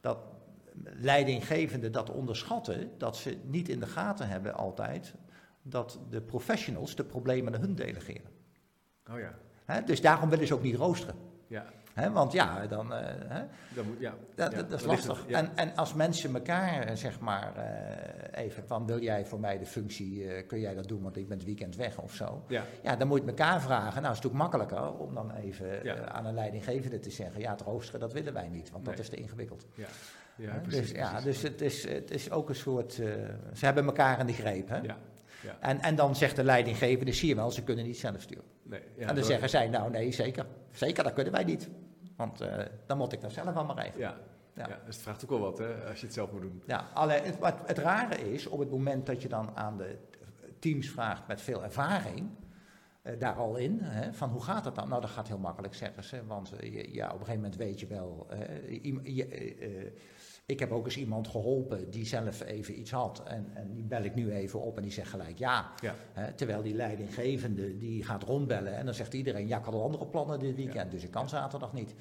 dat 0.00 0.18
leidinggevenden 0.82 1.92
dat 1.92 2.10
onderschatten, 2.10 2.90
dat 2.98 3.16
ze 3.16 3.38
niet 3.42 3.68
in 3.68 3.80
de 3.80 3.86
gaten 3.86 4.28
hebben 4.28 4.54
altijd 4.54 5.14
dat 5.68 6.00
de 6.10 6.20
professionals 6.20 6.94
de 6.94 7.04
problemen 7.04 7.52
naar 7.52 7.60
hun 7.60 7.74
delegeren. 7.74 8.30
Oh 9.10 9.16
ja. 9.66 9.80
dus 9.80 10.00
daarom 10.00 10.30
willen 10.30 10.46
ze 10.46 10.54
ook 10.54 10.62
niet 10.62 10.76
roosteren. 10.76 11.14
Ja. 11.46 11.64
want 12.12 12.32
ja, 12.32 12.66
dan, 12.66 12.92
uh, 12.92 13.00
dan 13.74 13.86
moet, 13.86 13.98
ja. 13.98 14.14
Dat, 14.34 14.52
ja, 14.52 14.62
dat 14.62 14.80
is 14.80 14.86
lastig. 14.86 15.26
En, 15.26 15.56
en 15.56 15.76
als 15.76 15.94
mensen 15.94 16.34
elkaar, 16.34 16.82
eh, 16.82 16.96
zeg 16.96 17.20
maar, 17.20 17.52
uh, 17.56 18.44
even 18.44 18.66
van 18.66 18.86
wil 18.86 19.00
jij 19.00 19.26
voor 19.26 19.40
mij 19.40 19.58
de 19.58 19.66
functie, 19.66 20.24
uh, 20.24 20.46
kun 20.46 20.60
jij 20.60 20.74
dat 20.74 20.88
doen, 20.88 21.02
want 21.02 21.16
ik 21.16 21.28
ben 21.28 21.36
het 21.36 21.46
weekend 21.46 21.76
weg 21.76 21.98
of 21.98 22.14
zo. 22.14 22.44
Ja, 22.48 22.64
ja 22.82 22.96
dan 22.96 23.08
moet 23.08 23.20
je 23.20 23.26
elkaar 23.26 23.60
vragen. 23.60 24.00
Nou, 24.00 24.14
is 24.14 24.18
het 24.18 24.26
ook 24.26 24.38
makkelijker 24.38 24.92
om 24.92 25.14
dan 25.14 25.34
even 25.34 26.12
aan 26.12 26.26
een 26.26 26.34
leidinggevende 26.34 26.98
te 26.98 27.10
zeggen, 27.10 27.40
ja, 27.40 27.50
het 27.50 27.60
roosteren, 27.60 28.00
dat 28.00 28.12
willen 28.12 28.32
wij 28.32 28.48
niet, 28.48 28.70
want 28.70 28.84
dat 28.84 28.98
is 28.98 29.08
te 29.08 29.16
ingewikkeld. 29.16 29.66
Ja. 29.74 29.86
Ja, 30.36 30.58
precies, 30.62 30.80
dus, 30.80 30.90
ja, 30.90 31.20
dus 31.20 31.42
het 31.42 31.60
is, 31.60 31.88
het 31.88 32.10
is 32.10 32.30
ook 32.30 32.48
een 32.48 32.54
soort, 32.54 32.92
ze 32.92 33.64
hebben 33.64 33.84
elkaar 33.84 34.20
in 34.20 34.26
de 34.26 34.32
greep. 34.32 34.68
Hè? 34.68 34.76
Ja. 34.76 34.98
En, 35.60 35.80
en 35.80 35.94
dan 35.94 36.16
zegt 36.16 36.36
de 36.36 36.44
leidinggevende, 36.44 37.12
zie 37.12 37.28
je 37.28 37.34
wel, 37.34 37.50
ze 37.50 37.62
kunnen 37.62 37.84
niet 37.84 37.98
zelf 37.98 38.20
sturen. 38.20 38.44
Nee, 38.62 38.80
ja, 38.96 39.08
en 39.08 39.14
dan 39.14 39.24
zeggen 39.24 39.48
zij, 39.48 39.68
nou 39.68 39.90
nee, 39.90 40.12
zeker. 40.12 40.46
Zeker, 40.70 41.04
dat 41.04 41.12
kunnen 41.12 41.32
wij 41.32 41.44
niet. 41.44 41.68
Want 42.16 42.42
uh, 42.42 42.58
dan 42.86 42.98
moet 42.98 43.12
ik 43.12 43.20
dat 43.20 43.32
zelf 43.32 43.54
allemaal 43.54 43.78
even. 43.78 44.00
Ja. 44.00 44.16
Ja. 44.54 44.66
dus 44.66 44.94
het 44.94 45.04
vraagt 45.04 45.24
ook 45.24 45.30
wel 45.30 45.38
wat, 45.38 45.58
hè, 45.58 45.88
als 45.88 46.00
je 46.00 46.06
het 46.06 46.14
zelf 46.14 46.32
moet 46.32 46.40
doen. 46.40 46.62
Ja, 46.66 46.86
alleen 46.94 47.22
het, 47.24 47.38
wat 47.38 47.54
het 47.66 47.78
rare 47.78 48.32
is, 48.32 48.46
op 48.46 48.58
het 48.58 48.70
moment 48.70 49.06
dat 49.06 49.22
je 49.22 49.28
dan 49.28 49.56
aan 49.56 49.76
de 49.76 49.98
teams 50.58 50.90
vraagt 50.90 51.26
met 51.26 51.40
veel 51.40 51.64
ervaring, 51.64 52.30
uh, 53.02 53.12
daar 53.18 53.34
al 53.34 53.56
in, 53.56 53.78
hè, 53.80 54.12
van 54.12 54.30
hoe 54.30 54.42
gaat 54.42 54.64
het 54.64 54.74
dan? 54.74 54.88
Nou, 54.88 55.00
dat 55.00 55.10
gaat 55.10 55.28
heel 55.28 55.38
makkelijk, 55.38 55.74
zeggen 55.74 56.04
ze, 56.04 56.26
want 56.26 56.52
uh, 56.62 56.94
ja, 56.94 57.06
op 57.06 57.12
een 57.12 57.18
gegeven 57.18 57.40
moment 57.40 57.56
weet 57.56 57.80
je 57.80 57.86
wel, 57.86 58.26
uh, 58.32 58.40
ik 60.46 60.60
heb 60.60 60.72
ook 60.72 60.84
eens 60.84 60.96
iemand 60.96 61.28
geholpen 61.28 61.90
die 61.90 62.06
zelf 62.06 62.40
even 62.40 62.78
iets 62.78 62.90
had. 62.90 63.22
En, 63.24 63.50
en 63.54 63.74
die 63.74 63.84
bel 63.84 64.02
ik 64.02 64.14
nu 64.14 64.32
even 64.32 64.60
op 64.60 64.76
en 64.76 64.82
die 64.82 64.92
zegt 64.92 65.10
gelijk 65.10 65.38
ja. 65.38 65.72
terwijl 66.36 66.62
die 66.62 66.74
leidinggevende 66.74 67.78
die 67.78 68.04
gaat 68.04 68.22
rondbellen 68.22 68.76
en 68.76 68.84
dan 68.84 68.94
zegt 68.94 69.14
iedereen 69.14 69.46
ja, 69.46 69.58
ik 69.58 69.64
had 69.64 69.74
al 69.74 69.82
andere 69.82 70.06
plannen 70.06 70.38
dit 70.38 70.56
weekend, 70.56 70.90
dus 70.90 71.02
ik 71.02 71.10
kan 71.10 71.28
zaterdag 71.28 71.72
niet. 71.72 71.94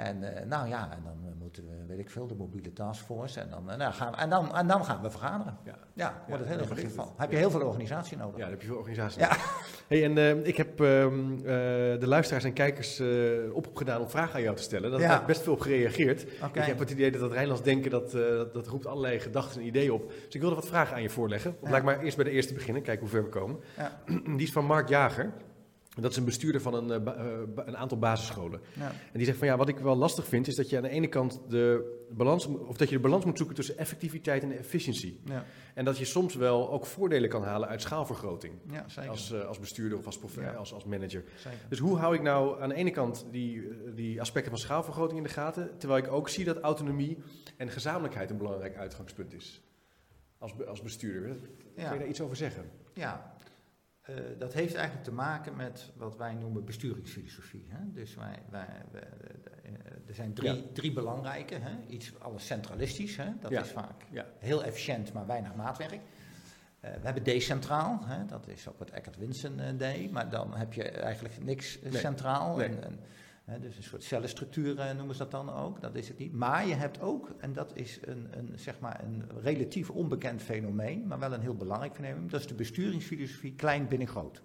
En 0.00 0.22
uh, 0.22 0.28
nou 0.46 0.68
ja, 0.68 0.88
en 0.92 1.02
dan 1.04 1.18
uh, 1.24 1.30
moeten 1.38 1.64
we, 1.66 1.86
weet 1.86 1.98
ik 1.98 2.10
veel, 2.10 2.26
de 2.26 2.34
mobiele 2.34 2.72
taskforce. 2.72 3.40
En 3.40 3.50
dan, 3.50 3.70
uh, 3.70 3.76
nou 3.76 3.92
gaan 3.92 4.10
we, 4.10 4.16
en 4.16 4.30
dan, 4.30 4.56
en 4.56 4.66
dan 4.66 4.84
gaan 4.84 5.02
we 5.02 5.10
vergaderen. 5.10 5.58
Ja, 5.64 5.78
ja 5.94 6.22
wordt 6.28 6.42
het 6.42 6.52
heel 6.52 6.62
ingewikkeld 6.62 6.94
van. 6.94 7.12
Heb 7.16 7.30
je 7.30 7.36
heel 7.36 7.50
veel 7.50 7.66
organisatie 7.66 8.16
nodig? 8.16 8.36
Ja, 8.36 8.42
dan 8.42 8.50
heb 8.50 8.60
je 8.60 8.66
veel 8.66 8.76
organisatie 8.76 9.20
nodig. 9.22 9.68
Hey, 9.88 10.04
en 10.04 10.46
ik 10.46 10.56
heb 10.56 10.80
ehm, 10.80 11.36
de 11.98 12.06
luisteraars 12.06 12.44
en 12.44 12.52
kijkers 12.52 13.02
oproep 13.52 13.76
gedaan 13.76 14.00
om 14.00 14.08
vragen 14.10 14.34
aan 14.34 14.42
jou 14.42 14.56
te 14.56 14.62
stellen. 14.62 14.90
Daar 14.90 15.12
heb 15.12 15.26
best 15.26 15.42
veel 15.42 15.52
op 15.52 15.60
gereageerd. 15.60 16.26
Okay. 16.42 16.62
Ik 16.62 16.68
heb 16.68 16.78
het 16.78 16.90
idee 16.90 17.10
dat 17.10 17.20
dat 17.20 17.32
Rijnlands 17.32 17.62
denken, 17.62 17.90
dat, 17.90 18.10
dat, 18.10 18.54
dat, 18.54 18.66
roept 18.66 18.86
allerlei 18.86 19.20
gedachten 19.20 19.60
en 19.60 19.66
ideeën 19.66 19.92
op. 19.92 20.08
Dus 20.08 20.34
ik 20.34 20.40
wilde 20.40 20.54
wat 20.54 20.66
vragen 20.66 20.94
aan 20.94 21.02
je 21.02 21.10
voorleggen. 21.10 21.56
Ja. 21.62 21.70
Laat 21.70 21.82
maar 21.82 22.00
eerst 22.00 22.16
bij 22.16 22.24
de 22.24 22.30
eerste 22.30 22.54
beginnen, 22.54 22.82
kijken 22.82 23.02
hoe 23.02 23.10
ver 23.10 23.22
we 23.22 23.28
komen. 23.28 23.60
Die 24.36 24.46
is 24.46 24.52
van 24.52 24.64
Mark 24.64 24.88
Jager. 24.88 25.32
Dat 25.90 26.10
is 26.10 26.16
een 26.16 26.24
bestuurder 26.24 26.60
van 26.60 26.74
een, 26.74 27.02
uh, 27.02 27.40
een 27.66 27.76
aantal 27.76 27.98
basisscholen. 27.98 28.60
Ja. 28.78 28.88
En 28.88 29.12
die 29.12 29.24
zegt 29.24 29.38
van 29.38 29.46
ja, 29.46 29.56
wat 29.56 29.68
ik 29.68 29.78
wel 29.78 29.96
lastig 29.96 30.26
vind, 30.26 30.46
is 30.46 30.54
dat 30.54 30.70
je 30.70 30.76
aan 30.76 30.82
de 30.82 30.88
ene 30.88 31.06
kant 31.06 31.40
de 31.48 31.98
balans, 32.10 32.46
of 32.46 32.76
dat 32.76 32.88
je 32.88 32.94
de 32.94 33.00
balans 33.02 33.24
moet 33.24 33.36
zoeken 33.36 33.56
tussen 33.56 33.78
effectiviteit 33.78 34.42
en 34.42 34.58
efficiëntie. 34.58 35.20
Ja. 35.24 35.44
En 35.74 35.84
dat 35.84 35.98
je 35.98 36.04
soms 36.04 36.34
wel 36.34 36.70
ook 36.70 36.86
voordelen 36.86 37.28
kan 37.28 37.42
halen 37.42 37.68
uit 37.68 37.82
schaalvergroting. 37.82 38.54
Ja, 38.70 38.88
zeker. 38.88 39.10
Als, 39.10 39.32
uh, 39.32 39.44
als 39.44 39.58
bestuurder 39.58 39.98
of 39.98 40.06
als, 40.06 40.18
als, 40.56 40.72
als 40.72 40.84
manager. 40.84 41.24
Zeker. 41.36 41.58
Dus 41.68 41.78
hoe 41.78 41.98
hou 41.98 42.14
ik 42.14 42.22
nou 42.22 42.62
aan 42.62 42.68
de 42.68 42.74
ene 42.74 42.90
kant 42.90 43.26
die, 43.30 43.68
die 43.94 44.20
aspecten 44.20 44.50
van 44.50 44.60
schaalvergroting 44.60 45.18
in 45.18 45.24
de 45.24 45.32
gaten, 45.32 45.78
terwijl 45.78 46.04
ik 46.04 46.12
ook 46.12 46.28
zie 46.28 46.44
dat 46.44 46.58
autonomie 46.58 47.18
en 47.56 47.70
gezamenlijkheid 47.70 48.30
een 48.30 48.38
belangrijk 48.38 48.76
uitgangspunt 48.76 49.32
is. 49.32 49.62
Als, 50.38 50.66
als 50.66 50.82
bestuurder. 50.82 51.36
Kun 51.74 51.92
je 51.92 51.98
daar 51.98 52.06
iets 52.06 52.20
over 52.20 52.36
zeggen? 52.36 52.70
Ja, 52.94 53.34
uh, 54.08 54.16
dat 54.38 54.52
heeft 54.52 54.74
eigenlijk 54.74 55.04
te 55.04 55.12
maken 55.12 55.56
met 55.56 55.90
wat 55.96 56.16
wij 56.16 56.34
noemen 56.34 56.64
besturingsfilosofie. 56.64 57.66
Hè? 57.68 57.92
Dus 57.92 58.14
wij, 58.14 58.38
wij, 58.50 58.82
wij, 58.90 59.02
eh, 59.62 59.72
er 60.06 60.14
zijn 60.14 60.34
drie, 60.34 60.52
ja. 60.52 60.62
drie 60.72 60.92
belangrijke. 60.92 61.54
Hè? 61.54 61.86
Iets 61.86 62.12
alles 62.18 62.46
centralistisch, 62.46 63.16
hè? 63.16 63.30
dat 63.40 63.50
ja. 63.50 63.60
is 63.60 63.70
vaak 63.70 64.06
ja. 64.10 64.26
heel 64.38 64.64
efficiënt, 64.64 65.12
maar 65.12 65.26
weinig 65.26 65.54
maatwerk. 65.54 65.92
Uh, 65.92 66.00
we 66.80 67.04
hebben 67.04 67.22
decentraal, 67.22 68.00
hè? 68.04 68.26
dat 68.26 68.48
is 68.48 68.68
ook 68.68 68.78
wat 68.78 68.90
Eckert 68.90 69.16
Winsen 69.16 69.58
uh, 69.58 69.66
deed, 69.76 70.10
maar 70.10 70.30
dan 70.30 70.54
heb 70.54 70.72
je 70.72 70.90
eigenlijk 70.90 71.44
niks 71.44 71.78
nee. 71.82 71.96
centraal. 71.96 72.56
Nee. 72.56 72.68
En, 72.68 72.84
en, 72.84 73.00
dus 73.60 73.76
een 73.76 73.82
soort 73.82 74.02
cellenstructuur 74.02 74.78
uh, 74.78 74.92
noemen 74.92 75.14
ze 75.14 75.22
dat 75.22 75.30
dan 75.30 75.52
ook, 75.52 75.80
dat 75.80 75.94
is 75.94 76.08
het 76.08 76.18
niet. 76.18 76.32
Maar 76.32 76.66
je 76.66 76.74
hebt 76.74 77.00
ook, 77.00 77.34
en 77.38 77.52
dat 77.52 77.70
is 77.74 77.98
een, 78.02 78.28
een, 78.30 78.52
zeg 78.54 78.80
maar 78.80 79.00
een 79.04 79.24
relatief 79.42 79.90
onbekend 79.90 80.42
fenomeen, 80.42 81.06
maar 81.06 81.18
wel 81.18 81.32
een 81.32 81.40
heel 81.40 81.56
belangrijk 81.56 81.94
fenomeen, 81.94 82.28
dat 82.28 82.40
is 82.40 82.46
de 82.46 82.54
besturingsfilosofie 82.54 83.54
klein 83.54 83.88
binnen 83.88 84.08
groot. 84.08 84.42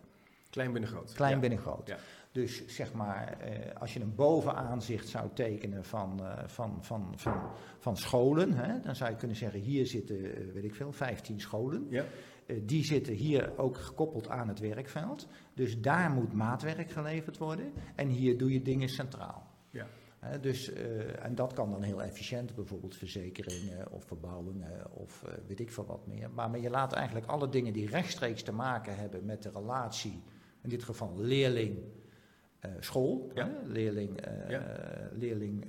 Klein 0.49 0.71
binnen 0.71 0.89
groot. 0.89 1.13
Klein 1.13 1.33
ja. 1.33 1.39
binnen 1.39 1.59
groot. 1.59 1.87
Ja. 1.87 1.97
Dus 2.31 2.67
zeg 2.67 2.93
maar, 2.93 3.37
eh, 3.39 3.81
als 3.81 3.93
je 3.93 3.99
een 3.99 4.15
bovenaanzicht 4.15 5.07
zou 5.07 5.29
tekenen 5.33 5.85
van, 5.85 6.19
uh, 6.21 6.33
van, 6.45 6.77
van, 6.81 7.13
van, 7.15 7.41
van 7.79 7.97
scholen, 7.97 8.53
hè, 8.53 8.79
dan 8.79 8.95
zou 8.95 9.09
je 9.09 9.15
kunnen 9.15 9.37
zeggen, 9.37 9.59
hier 9.59 9.87
zitten, 9.87 10.15
uh, 10.15 10.53
weet 10.53 10.63
ik 10.63 10.75
veel, 10.75 10.91
15 10.91 11.39
scholen. 11.39 11.87
Ja. 11.89 12.05
Uh, 12.47 12.61
die 12.63 12.83
zitten 12.83 13.13
hier 13.13 13.57
ook 13.57 13.77
gekoppeld 13.77 14.29
aan 14.29 14.47
het 14.47 14.59
werkveld. 14.59 15.27
Dus 15.53 15.81
daar 15.81 16.11
moet 16.11 16.33
maatwerk 16.33 16.91
geleverd 16.91 17.37
worden. 17.37 17.73
En 17.95 18.07
hier 18.07 18.37
doe 18.37 18.53
je 18.53 18.61
dingen 18.61 18.89
centraal. 18.89 19.47
Ja. 19.69 19.87
Dus, 20.41 20.73
uh, 20.73 21.25
en 21.25 21.35
dat 21.35 21.53
kan 21.53 21.71
dan 21.71 21.83
heel 21.83 22.01
efficiënt, 22.01 22.55
bijvoorbeeld 22.55 22.95
verzekeringen 22.95 23.91
of 23.91 24.05
verbouwingen 24.05 24.91
of 24.91 25.23
weet 25.47 25.59
ik 25.59 25.71
veel 25.71 25.85
wat 25.85 26.07
meer. 26.07 26.31
Maar, 26.31 26.49
maar 26.49 26.59
je 26.59 26.69
laat 26.69 26.93
eigenlijk 26.93 27.25
alle 27.25 27.49
dingen 27.49 27.73
die 27.73 27.89
rechtstreeks 27.89 28.43
te 28.43 28.51
maken 28.51 28.95
hebben 28.95 29.25
met 29.25 29.43
de 29.43 29.49
relatie, 29.49 30.23
in 30.61 30.69
dit 30.69 30.83
geval 30.83 31.17
leerling, 31.17 31.77
school, 32.79 33.31
ja. 33.33 33.61
leerling, 33.65 34.19
ja. 34.47 34.63
leerling 35.13 35.65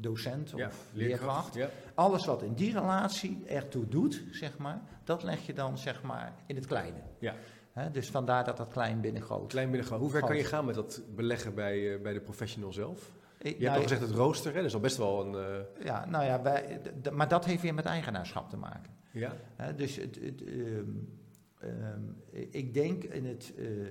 docent 0.00 0.54
of 0.54 0.60
ja, 0.60 0.70
leerkracht. 0.92 1.54
Ja. 1.54 1.68
Alles 1.94 2.24
wat 2.24 2.42
in 2.42 2.54
die 2.54 2.72
relatie 2.72 3.44
ertoe 3.46 3.88
doet, 3.88 4.22
zeg 4.30 4.58
maar, 4.58 4.80
dat 5.04 5.22
leg 5.22 5.46
je 5.46 5.52
dan 5.52 5.78
zeg 5.78 6.02
maar 6.02 6.32
in 6.46 6.56
het 6.56 6.66
kleine. 6.66 6.98
Ja. 7.18 7.34
He, 7.72 7.90
dus 7.90 8.10
vandaar 8.10 8.44
dat 8.44 8.56
dat 8.56 8.68
klein 8.68 9.00
binnen 9.00 9.22
groot. 9.22 9.48
Klein 9.48 9.68
binnen 9.70 9.86
groot. 9.86 10.00
Hoe 10.00 10.10
ver 10.10 10.20
kan 10.20 10.36
je 10.36 10.44
gaan 10.44 10.64
met 10.64 10.74
dat 10.74 11.02
beleggen 11.14 11.54
bij, 11.54 11.78
uh, 11.78 12.02
bij 12.02 12.12
de 12.12 12.20
professional 12.20 12.72
zelf? 12.72 13.10
Je 13.38 13.50
nou, 13.50 13.62
hebt 13.62 13.76
al 13.76 13.82
gezegd 13.82 14.00
het 14.00 14.10
rooster, 14.10 14.50
hè? 14.50 14.56
dat 14.56 14.66
is 14.66 14.74
al 14.74 14.80
best 14.80 14.96
wel 14.96 15.26
een... 15.26 15.32
Uh... 15.32 15.84
Ja, 15.84 16.06
nou 16.06 16.24
ja, 16.24 16.42
wij, 16.42 16.80
maar 17.12 17.28
dat 17.28 17.44
heeft 17.44 17.62
weer 17.62 17.74
met 17.74 17.84
eigenaarschap 17.84 18.50
te 18.50 18.56
maken. 18.56 18.92
Ja. 19.12 19.32
He, 19.56 19.74
dus 19.74 19.96
het, 19.96 20.18
het, 20.22 20.40
um, 20.40 21.18
um, 21.62 22.22
ik 22.50 22.74
denk 22.74 23.04
in 23.04 23.26
het... 23.26 23.52
Uh, 23.56 23.86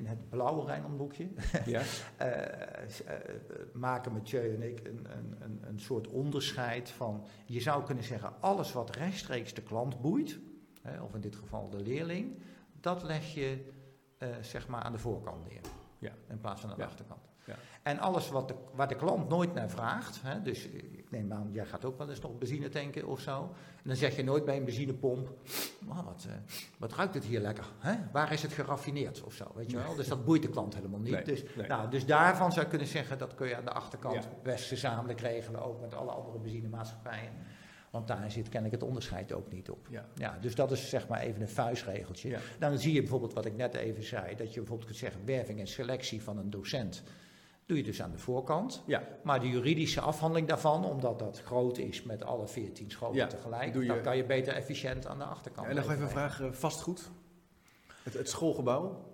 in 0.00 0.06
het 0.06 0.28
blauwe 0.28 0.64
Rijnlandboekje 0.64 1.28
ja. 1.66 1.82
uh, 2.20 2.26
uh, 2.28 3.14
maken 3.72 4.12
Mathieu 4.12 4.54
en 4.54 4.62
ik 4.62 4.86
een, 4.86 5.06
een, 5.40 5.60
een, 5.62 5.80
soort 5.80 6.08
onderscheid 6.08 6.90
van, 6.90 7.26
je 7.46 7.60
zou 7.60 7.84
kunnen 7.84 8.04
zeggen, 8.04 8.32
alles 8.40 8.72
wat 8.72 8.96
rechtstreeks 8.96 9.54
de 9.54 9.62
klant 9.62 10.00
boeit, 10.00 10.38
hè, 10.82 11.00
of 11.00 11.14
in 11.14 11.20
dit 11.20 11.36
geval 11.36 11.70
de 11.70 11.80
leerling, 11.80 12.38
dat 12.80 13.02
leg 13.02 13.34
je 13.34 13.72
uh, 14.18 14.28
zeg 14.40 14.68
maar 14.68 14.82
aan 14.82 14.92
de 14.92 14.98
voorkant 14.98 15.48
neer, 15.48 15.60
ja. 16.00 16.12
in 16.28 16.40
plaats 16.40 16.60
van 16.60 16.70
aan 16.70 16.76
de 16.76 16.82
ja. 16.82 16.88
achterkant. 16.88 17.20
Ja. 17.44 17.54
En 17.82 17.98
alles 17.98 18.28
wat 18.28 18.48
de, 18.48 18.54
waar 18.72 18.88
de 18.88 18.94
klant 18.94 19.28
nooit 19.28 19.54
naar 19.54 19.70
vraagt, 19.70 20.22
hè, 20.22 20.42
dus 20.42 20.66
ik 20.66 21.10
neem 21.10 21.32
aan, 21.32 21.48
jij 21.52 21.66
gaat 21.66 21.84
ook 21.84 21.98
wel 21.98 22.10
eens 22.10 22.20
nog 22.20 22.38
benzine 22.38 22.68
tanken 22.68 23.06
of 23.06 23.20
zo. 23.20 23.54
En 23.76 23.88
dan 23.88 23.96
zeg 23.96 24.16
je 24.16 24.24
nooit 24.24 24.44
bij 24.44 24.56
een 24.56 24.64
benzinepomp, 24.64 25.28
oh, 25.88 26.04
wat, 26.04 26.24
uh, 26.28 26.32
wat 26.78 26.92
ruikt 26.92 27.14
het 27.14 27.24
hier 27.24 27.40
lekker? 27.40 27.64
Hè? 27.78 27.94
Waar 28.12 28.32
is 28.32 28.42
het 28.42 28.52
geraffineerd 28.52 29.22
of 29.22 29.34
zo, 29.34 29.52
weet 29.54 29.70
je 29.70 29.76
wel? 29.76 29.94
Dus 29.94 30.08
dat 30.08 30.24
boeit 30.24 30.42
de 30.42 30.48
klant 30.48 30.74
helemaal 30.74 31.00
niet. 31.00 31.12
Nee, 31.12 31.24
dus, 31.24 31.44
nee. 31.56 31.66
Nou, 31.66 31.90
dus 31.90 32.06
daarvan 32.06 32.52
zou 32.52 32.64
je 32.64 32.70
kunnen 32.70 32.88
zeggen, 32.88 33.18
dat 33.18 33.34
kun 33.34 33.48
je 33.48 33.56
aan 33.56 33.64
de 33.64 33.72
achterkant 33.72 34.28
best 34.42 34.68
gezamenlijk 34.68 35.20
regelen, 35.20 35.62
ook 35.62 35.80
met 35.80 35.94
alle 35.94 36.10
andere 36.10 36.38
benzinemaatschappijen. 36.38 37.32
Want 37.90 38.08
daar 38.08 38.30
zit 38.30 38.48
kennelijk 38.48 38.80
het 38.80 38.88
onderscheid 38.88 39.32
ook 39.32 39.52
niet 39.52 39.70
op. 39.70 39.86
Ja. 39.90 40.08
ja 40.14 40.38
dus 40.40 40.54
dat 40.54 40.72
is 40.72 40.88
zeg 40.88 41.08
maar 41.08 41.20
even 41.20 41.40
een 41.40 41.48
vuistregeltje. 41.48 42.28
Ja. 42.28 42.38
Dan 42.58 42.78
zie 42.78 42.92
je 42.92 43.00
bijvoorbeeld 43.00 43.32
wat 43.32 43.44
ik 43.44 43.56
net 43.56 43.74
even 43.74 44.04
zei, 44.04 44.36
dat 44.36 44.54
je 44.54 44.58
bijvoorbeeld 44.58 44.88
kunt 44.88 44.98
zeggen 44.98 45.24
werving 45.24 45.60
en 45.60 45.66
selectie 45.66 46.22
van 46.22 46.38
een 46.38 46.50
docent 46.50 47.02
doe 47.70 47.78
je 47.78 47.84
dus 47.84 48.02
aan 48.02 48.10
de 48.10 48.18
voorkant. 48.18 48.82
Ja. 48.86 49.02
Maar 49.22 49.40
de 49.40 49.48
juridische 49.48 50.00
afhandeling 50.00 50.48
daarvan, 50.48 50.84
omdat 50.84 51.18
dat 51.18 51.42
groot 51.44 51.78
is 51.78 52.02
met 52.02 52.24
alle 52.24 52.48
14 52.48 52.90
scholen 52.90 53.16
ja, 53.16 53.26
tegelijk, 53.26 53.74
je... 53.74 53.86
dan 53.86 54.00
kan 54.00 54.16
je 54.16 54.24
beter 54.24 54.54
efficiënt 54.54 55.06
aan 55.06 55.18
de 55.18 55.24
achterkant. 55.24 55.68
En 55.68 55.74
nog 55.74 55.90
even 55.90 56.02
een 56.02 56.08
vraag, 56.08 56.42
vastgoed? 56.50 57.10
Het, 58.02 58.14
het, 58.14 58.28
schoolgebouw? 58.28 59.09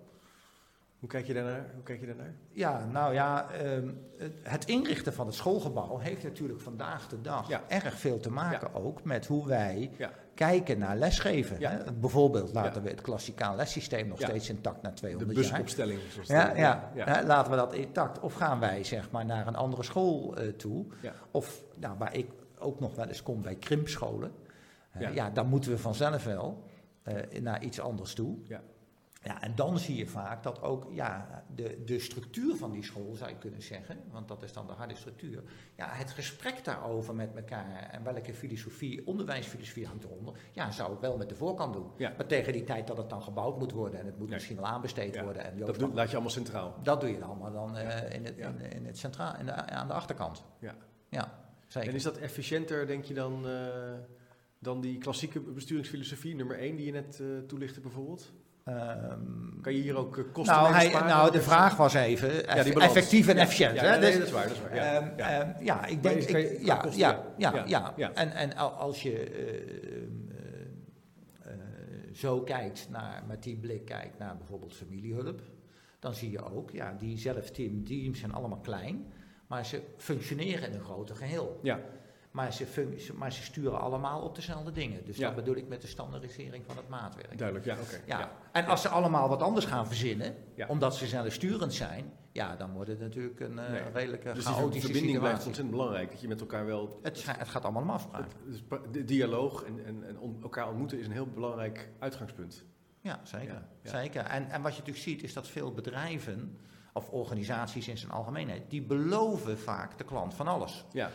Hoe 1.07 1.15
kijk 1.15 1.27
je 1.27 1.35
daarnaar? 1.35 1.67
Hoe 1.75 1.83
kijk 1.83 2.01
je 2.01 2.07
daarnaar? 2.07 2.35
Ja, 2.53 2.87
nou 2.93 3.15
ja, 3.15 3.47
um, 3.63 3.99
het, 4.43 4.65
inrichten 4.65 5.13
van 5.13 5.27
het 5.27 5.35
schoolgebouw 5.35 5.99
heeft 5.99 6.23
natuurlijk 6.23 6.61
vandaag 6.61 7.09
de 7.09 7.21
dag 7.21 7.49
ja. 7.49 7.63
erg 7.69 7.99
veel 7.99 8.19
te 8.19 8.31
maken 8.31 8.71
ja. 8.75 8.81
ook 8.81 9.05
met 9.05 9.27
hoe 9.27 9.47
wij 9.47 9.91
kijken 10.35 10.79
naar 10.79 10.97
lesgeven. 10.97 11.63
Hè? 11.63 11.93
Bijvoorbeeld 11.93 12.53
laten 12.53 12.83
we 12.83 12.89
het 12.89 13.01
klassikaal 13.01 13.57
lessysteem 13.57 14.09
nog 14.09 14.21
steeds 14.21 14.49
intact 14.49 14.83
na 14.83 14.93
200 14.93 15.37
jaar. 15.37 15.45
De 15.45 15.51
busopstelling. 15.51 16.01
Ja, 16.25 16.57
ja, 16.57 16.91
ja. 16.95 17.25
laten 17.27 17.51
we 17.51 17.57
dat 17.57 17.75
intact. 17.75 18.21
Of 18.21 18.35
gaan 18.35 18.61
wij 18.61 18.85
zeg 18.85 19.11
maar 19.11 19.25
naar 19.25 19.47
een 19.47 19.57
andere 19.57 19.83
school 19.83 20.43
uh, 20.43 20.49
toe. 20.49 20.87
Of 21.31 21.63
nou, 21.79 21.99
waar 21.99 22.15
ik 22.15 22.31
ook 22.59 22.81
nog 22.81 22.95
wel 22.95 23.07
eens 23.07 23.23
kom 23.23 23.43
bij 23.43 23.55
krimpscholen. 23.55 24.33
Uh, 25.01 25.15
ja. 25.15 25.31
dan 25.31 25.49
moeten 25.49 25.71
we 25.71 25.79
vanzelf 25.79 26.25
wel 26.25 26.65
uh, 27.05 27.41
naar 27.41 27.63
iets 27.63 27.81
anders 27.81 28.15
toe. 28.15 28.37
Ja. 28.45 28.61
Ja, 29.27 29.43
en 29.43 29.53
dan 29.55 29.79
zie 29.79 29.97
je 29.97 30.07
vaak 30.07 30.43
dat 30.43 30.63
ook 30.63 30.87
ja, 30.91 31.45
de, 31.55 31.83
de 31.85 31.99
structuur 31.99 32.57
van 32.57 32.73
die 32.73 32.85
school, 32.85 33.15
zou 33.15 33.31
je 33.31 33.37
kunnen 33.37 33.63
zeggen, 33.63 33.99
want 34.11 34.29
dat 34.29 34.43
is 34.43 34.53
dan 34.53 34.67
de 34.67 34.73
harde 34.73 34.95
structuur. 34.95 35.43
Ja, 35.77 35.89
het 35.89 36.11
gesprek 36.11 36.65
daarover 36.65 37.15
met 37.15 37.35
elkaar 37.35 37.89
en 37.91 38.05
welke 38.05 38.35
filosofie, 38.35 39.07
onderwijsfilosofie 39.07 39.87
hangt 39.87 40.05
eronder, 40.05 40.35
ja, 40.53 40.71
zou 40.71 40.95
ik 40.95 41.01
wel 41.01 41.17
met 41.17 41.29
de 41.29 41.35
voorkant 41.35 41.73
doen. 41.73 41.91
Ja. 41.97 42.13
Maar 42.17 42.27
tegen 42.27 42.53
die 42.53 42.65
tijd 42.65 42.87
dat 42.87 42.97
het 42.97 43.11
dan 43.11 43.23
gebouwd 43.23 43.59
moet 43.59 43.73
worden 43.73 44.01
en 44.01 44.07
het 44.07 44.19
moet 44.19 44.29
misschien 44.29 44.57
wel 44.57 44.67
aanbesteed 44.67 45.15
ja. 45.15 45.23
worden. 45.23 45.45
En 45.45 45.59
dat 45.59 45.79
doe, 45.79 45.93
laat 45.93 46.07
je 46.07 46.15
allemaal 46.15 46.33
centraal. 46.33 46.75
Dat 46.83 47.01
doe 47.01 47.11
je 47.11 47.19
dan 47.19 47.29
allemaal 47.29 47.53
dan 47.53 47.77
uh, 47.77 48.13
in, 48.13 48.25
het, 48.25 48.37
in, 48.37 48.61
in, 48.61 48.87
het 48.87 48.99
centraal, 48.99 49.39
in 49.39 49.47
de, 49.47 49.53
aan 49.53 49.87
de 49.87 49.93
achterkant. 49.93 50.45
Ja. 50.59 50.75
ja, 51.09 51.39
zeker. 51.67 51.89
En 51.89 51.95
is 51.95 52.03
dat 52.03 52.17
efficiënter, 52.17 52.87
denk 52.87 53.05
je 53.05 53.15
dan, 53.15 53.49
uh, 53.49 53.69
dan 54.59 54.81
die 54.81 54.99
klassieke 54.99 55.41
besturingsfilosofie, 55.41 56.35
nummer 56.35 56.59
1 56.59 56.77
die 56.77 56.87
je 56.87 56.93
net 56.93 57.19
uh, 57.23 57.39
toelichtte 57.39 57.81
bijvoorbeeld? 57.81 58.33
Ehm, 58.67 59.61
Kan 59.63 59.75
je 59.75 59.81
hier 59.83 59.97
ook 59.97 60.19
eh, 60.19 60.25
kosten 60.33 60.55
nou, 60.57 60.73
hij, 60.75 60.91
nou, 60.91 61.31
de 61.33 61.41
vraag 61.43 61.77
was 61.77 61.95
even 61.95 62.29
balans. 62.47 62.77
effectief 62.77 63.29
en 63.29 63.37
Ja, 63.37 63.43
efficiënt. 63.43 63.75
Ja, 63.75 63.81
hè? 63.83 63.93
ja, 63.95 63.99
nee, 64.01 64.11
Dus, 64.11 64.19
dat 64.19 64.27
is 64.27 64.33
waar, 64.33 64.43
dat 64.43 64.53
is 64.53 64.61
waar. 64.63 64.75
Ja, 64.75 64.95
Ehm, 64.95 65.09
ja. 65.19 65.41
ehm, 65.41 65.65
ja, 65.65 65.85
ik 65.87 66.03
denk. 66.03 66.21
je- 66.21 66.55
ik- 66.55 66.67
ja, 66.67 66.77
kosten, 66.77 66.99
ja, 67.01 67.25
ja. 67.37 67.51
ja, 67.55 67.57
Ja, 67.57 67.65
ja. 67.67 67.93
ja. 67.97 68.13
En, 68.15 68.31
en 68.33 68.57
al- 68.57 68.71
als 68.71 69.03
je 69.03 69.13
eh, 69.21 69.57
eh, 69.57 71.53
eh, 71.53 71.53
zo 72.15 72.41
kijkt 72.41 72.89
naar, 72.91 73.23
met 73.27 73.43
die 73.43 73.57
blik 73.57 73.85
kijkt 73.85 74.19
naar 74.19 74.37
bijvoorbeeld 74.37 74.75
familiehulp, 74.75 75.41
dan 75.99 76.15
zie 76.15 76.31
je 76.31 76.45
ook, 76.53 76.71
ja, 76.71 76.95
die 76.99 77.19
zelfteam 77.19 77.85
teams 77.85 78.19
zijn 78.19 78.33
allemaal 78.33 78.61
klein, 78.61 79.13
maar 79.47 79.67
ze 79.67 79.83
functioneren 79.97 80.69
in 80.69 80.75
een 80.75 80.85
groter 80.85 81.17
geheel. 81.17 81.59
Ja. 81.63 81.81
Maar 82.37 82.53
ze, 82.53 83.13
maar 83.15 83.33
ze 83.33 83.43
sturen 83.43 83.81
allemaal 83.81 84.21
op 84.21 84.35
dezelfde 84.35 84.73
dingen. 84.73 85.05
Dus 85.05 85.17
Ja. 85.17 85.27
dat 85.27 85.35
bedoel 85.35 85.57
ik 85.57 85.69
met 85.69 85.81
de 85.81 85.87
standaardisering 85.87 86.65
van 86.67 86.77
het 86.77 86.89
maatwerk. 86.89 87.39
Duidelijk, 87.39 87.67
ja, 87.67 87.77
oké. 87.83 88.01
Ja. 88.07 88.33
En 88.53 88.67
als 88.67 88.83
ze 88.83 88.89
allemaal 88.89 89.29
wat 89.29 89.43
anders 89.43 89.67
gaan 89.67 89.87
verzinnen, 89.87 90.35
Ja. 90.55 90.67
omdat 90.69 90.97
ze 90.97 91.07
zelfsturend 91.07 91.75
zijn, 91.75 92.13
ja, 92.33 92.57
dan 92.57 92.73
wordt 92.73 92.91
het 92.91 93.01
natuurlijk 93.01 93.41
een 93.41 93.59
eh, 93.59 93.71
Nee. 93.71 93.83
redelijke 93.93 94.33
Dus 94.33 94.45
die 94.45 94.55
chaotische 94.55 94.87
verbinding 94.87 95.19
blijft 95.19 95.37
ontzettend 95.47 95.71
belangrijk. 95.71 96.11
Dat 96.11 96.21
je 96.21 96.29
met 96.29 96.41
elkaar 96.41 96.67
wel... 96.67 96.99
Het, 97.03 97.25
het 97.39 97.49
gaat 97.49 97.63
allemaal 97.63 97.83
om 97.83 97.91
afspraak. 97.91 98.27
Dus 98.45 98.63
de 98.93 99.05
dialoog 99.05 99.63
en, 99.65 99.85
en, 99.85 100.05
en 100.09 100.19
on- 100.19 100.39
elkaar 100.43 100.69
ontmoeten 100.69 100.99
is 100.99 101.07
een 101.07 101.13
heel 101.13 101.27
belangrijk 101.35 101.89
uitgangspunt. 101.99 102.65
Ja, 103.01 103.21
zeker. 103.23 103.63
Zeker. 103.83 104.25
En, 104.25 104.51
en 104.51 104.63
wat 104.63 104.73
je 104.73 104.79
natuurlijk 104.79 105.05
ziet, 105.07 105.23
is 105.23 105.33
dat 105.33 105.49
veel 105.49 105.73
bedrijven, 105.73 106.59
of 106.97 107.11
organisaties 107.11 107.89
in 107.89 107.99
zijn 107.99 108.11
algemeenheid, 108.13 108.71
die 108.71 108.83
beloven 108.83 109.59
vaak 109.59 109.99
de 109.99 110.05
klant 110.05 110.35
van 110.35 110.49
alles. 110.49 110.85
Ja, 110.93 111.11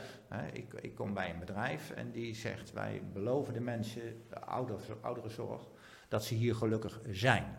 ik, 0.54 0.74
ik 0.74 0.96
kom 0.96 1.14
bij 1.14 1.30
een 1.30 1.40
bedrijf 1.40 1.92
en 1.92 2.12
die 2.12 2.36
zegt, 2.36 2.72
wij 2.74 3.02
beloven 3.14 3.54
de 3.54 3.60
mensen, 3.60 4.02
de 4.30 4.40
ouder, 4.40 4.80
ouderenzorg, 5.02 5.62
dat 6.08 6.24
ze 6.24 6.34
hier 6.34 6.56
gelukkig 6.56 7.00
zijn. 7.10 7.58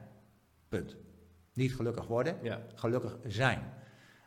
Punt. 0.69 0.97
Niet 1.55 1.75
gelukkig 1.75 2.07
worden, 2.07 2.37
ja, 2.43 2.61
gelukkig 2.75 3.17
zijn. 3.27 3.73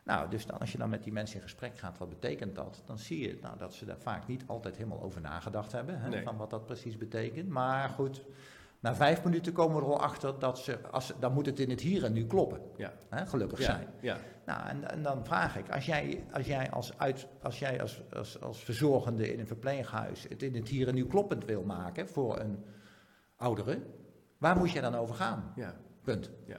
Nou, 0.04 0.30
dus 0.30 0.46
dan, 0.46 0.58
als 0.58 0.72
je 0.72 0.78
dan 0.78 0.90
met 0.90 1.02
die 1.02 1.12
mensen 1.12 1.36
in 1.36 1.42
gesprek 1.42 1.78
gaat, 1.78 1.98
wat 1.98 2.08
betekent 2.08 2.54
dat? 2.54 2.82
Dan 2.84 2.98
zie 2.98 3.28
je 3.28 3.38
nou, 3.40 3.58
dat 3.58 3.74
ze 3.74 3.84
daar 3.84 3.98
vaak 3.98 4.26
niet 4.26 4.44
altijd 4.46 4.76
helemaal 4.76 5.02
over 5.02 5.20
nagedacht 5.20 5.72
hebben, 5.72 6.00
hè, 6.00 6.08
Nee. 6.08 6.22
van 6.22 6.36
wat 6.36 6.50
dat 6.50 6.66
precies 6.66 6.96
betekent. 6.96 7.48
Maar 7.48 7.88
goed, 7.88 8.22
na 8.86 8.94
vijf 8.94 9.24
minuten 9.24 9.52
komen 9.52 9.76
we 9.76 9.82
er 9.82 9.92
al 9.92 10.00
achter 10.00 10.38
dat 10.38 10.58
ze, 10.58 10.78
als, 10.90 11.12
dan 11.20 11.32
moet 11.32 11.46
het 11.46 11.60
in 11.60 11.70
het 11.70 11.80
hier 11.80 12.04
en 12.04 12.12
nu 12.12 12.26
kloppen. 12.26 12.60
Ja. 12.76 12.92
Hè, 13.08 13.26
gelukkig 13.26 13.58
ja, 13.58 13.64
zijn. 13.64 13.86
ja, 14.00 14.18
Nou, 14.46 14.68
en, 14.68 14.90
en 14.90 15.02
dan 15.02 15.24
vraag 15.24 15.56
ik, 15.56 15.70
als 15.70 15.86
jij 15.86 16.24
als, 16.32 16.46
jij 16.46 16.70
als, 16.70 16.98
uit, 16.98 17.26
als, 17.42 17.58
jij 17.58 17.80
als, 17.80 18.02
als, 18.12 18.40
als 18.40 18.64
verzorgende 18.64 19.32
in 19.32 19.40
een 19.40 19.46
verpleeghuis 19.46 20.26
het 20.28 20.42
in 20.42 20.54
het 20.54 20.68
hier 20.68 20.88
en 20.88 20.94
nu 20.94 21.06
kloppend 21.06 21.44
wil 21.44 21.62
maken 21.62 22.08
voor 22.08 22.38
een 22.40 22.64
oudere, 23.36 23.82
waar 24.38 24.56
moet 24.56 24.70
je 24.70 24.80
dan 24.80 24.94
over 24.94 25.14
gaan? 25.14 25.52
ja, 25.56 25.76
Punt. 26.02 26.30
ja. 26.46 26.58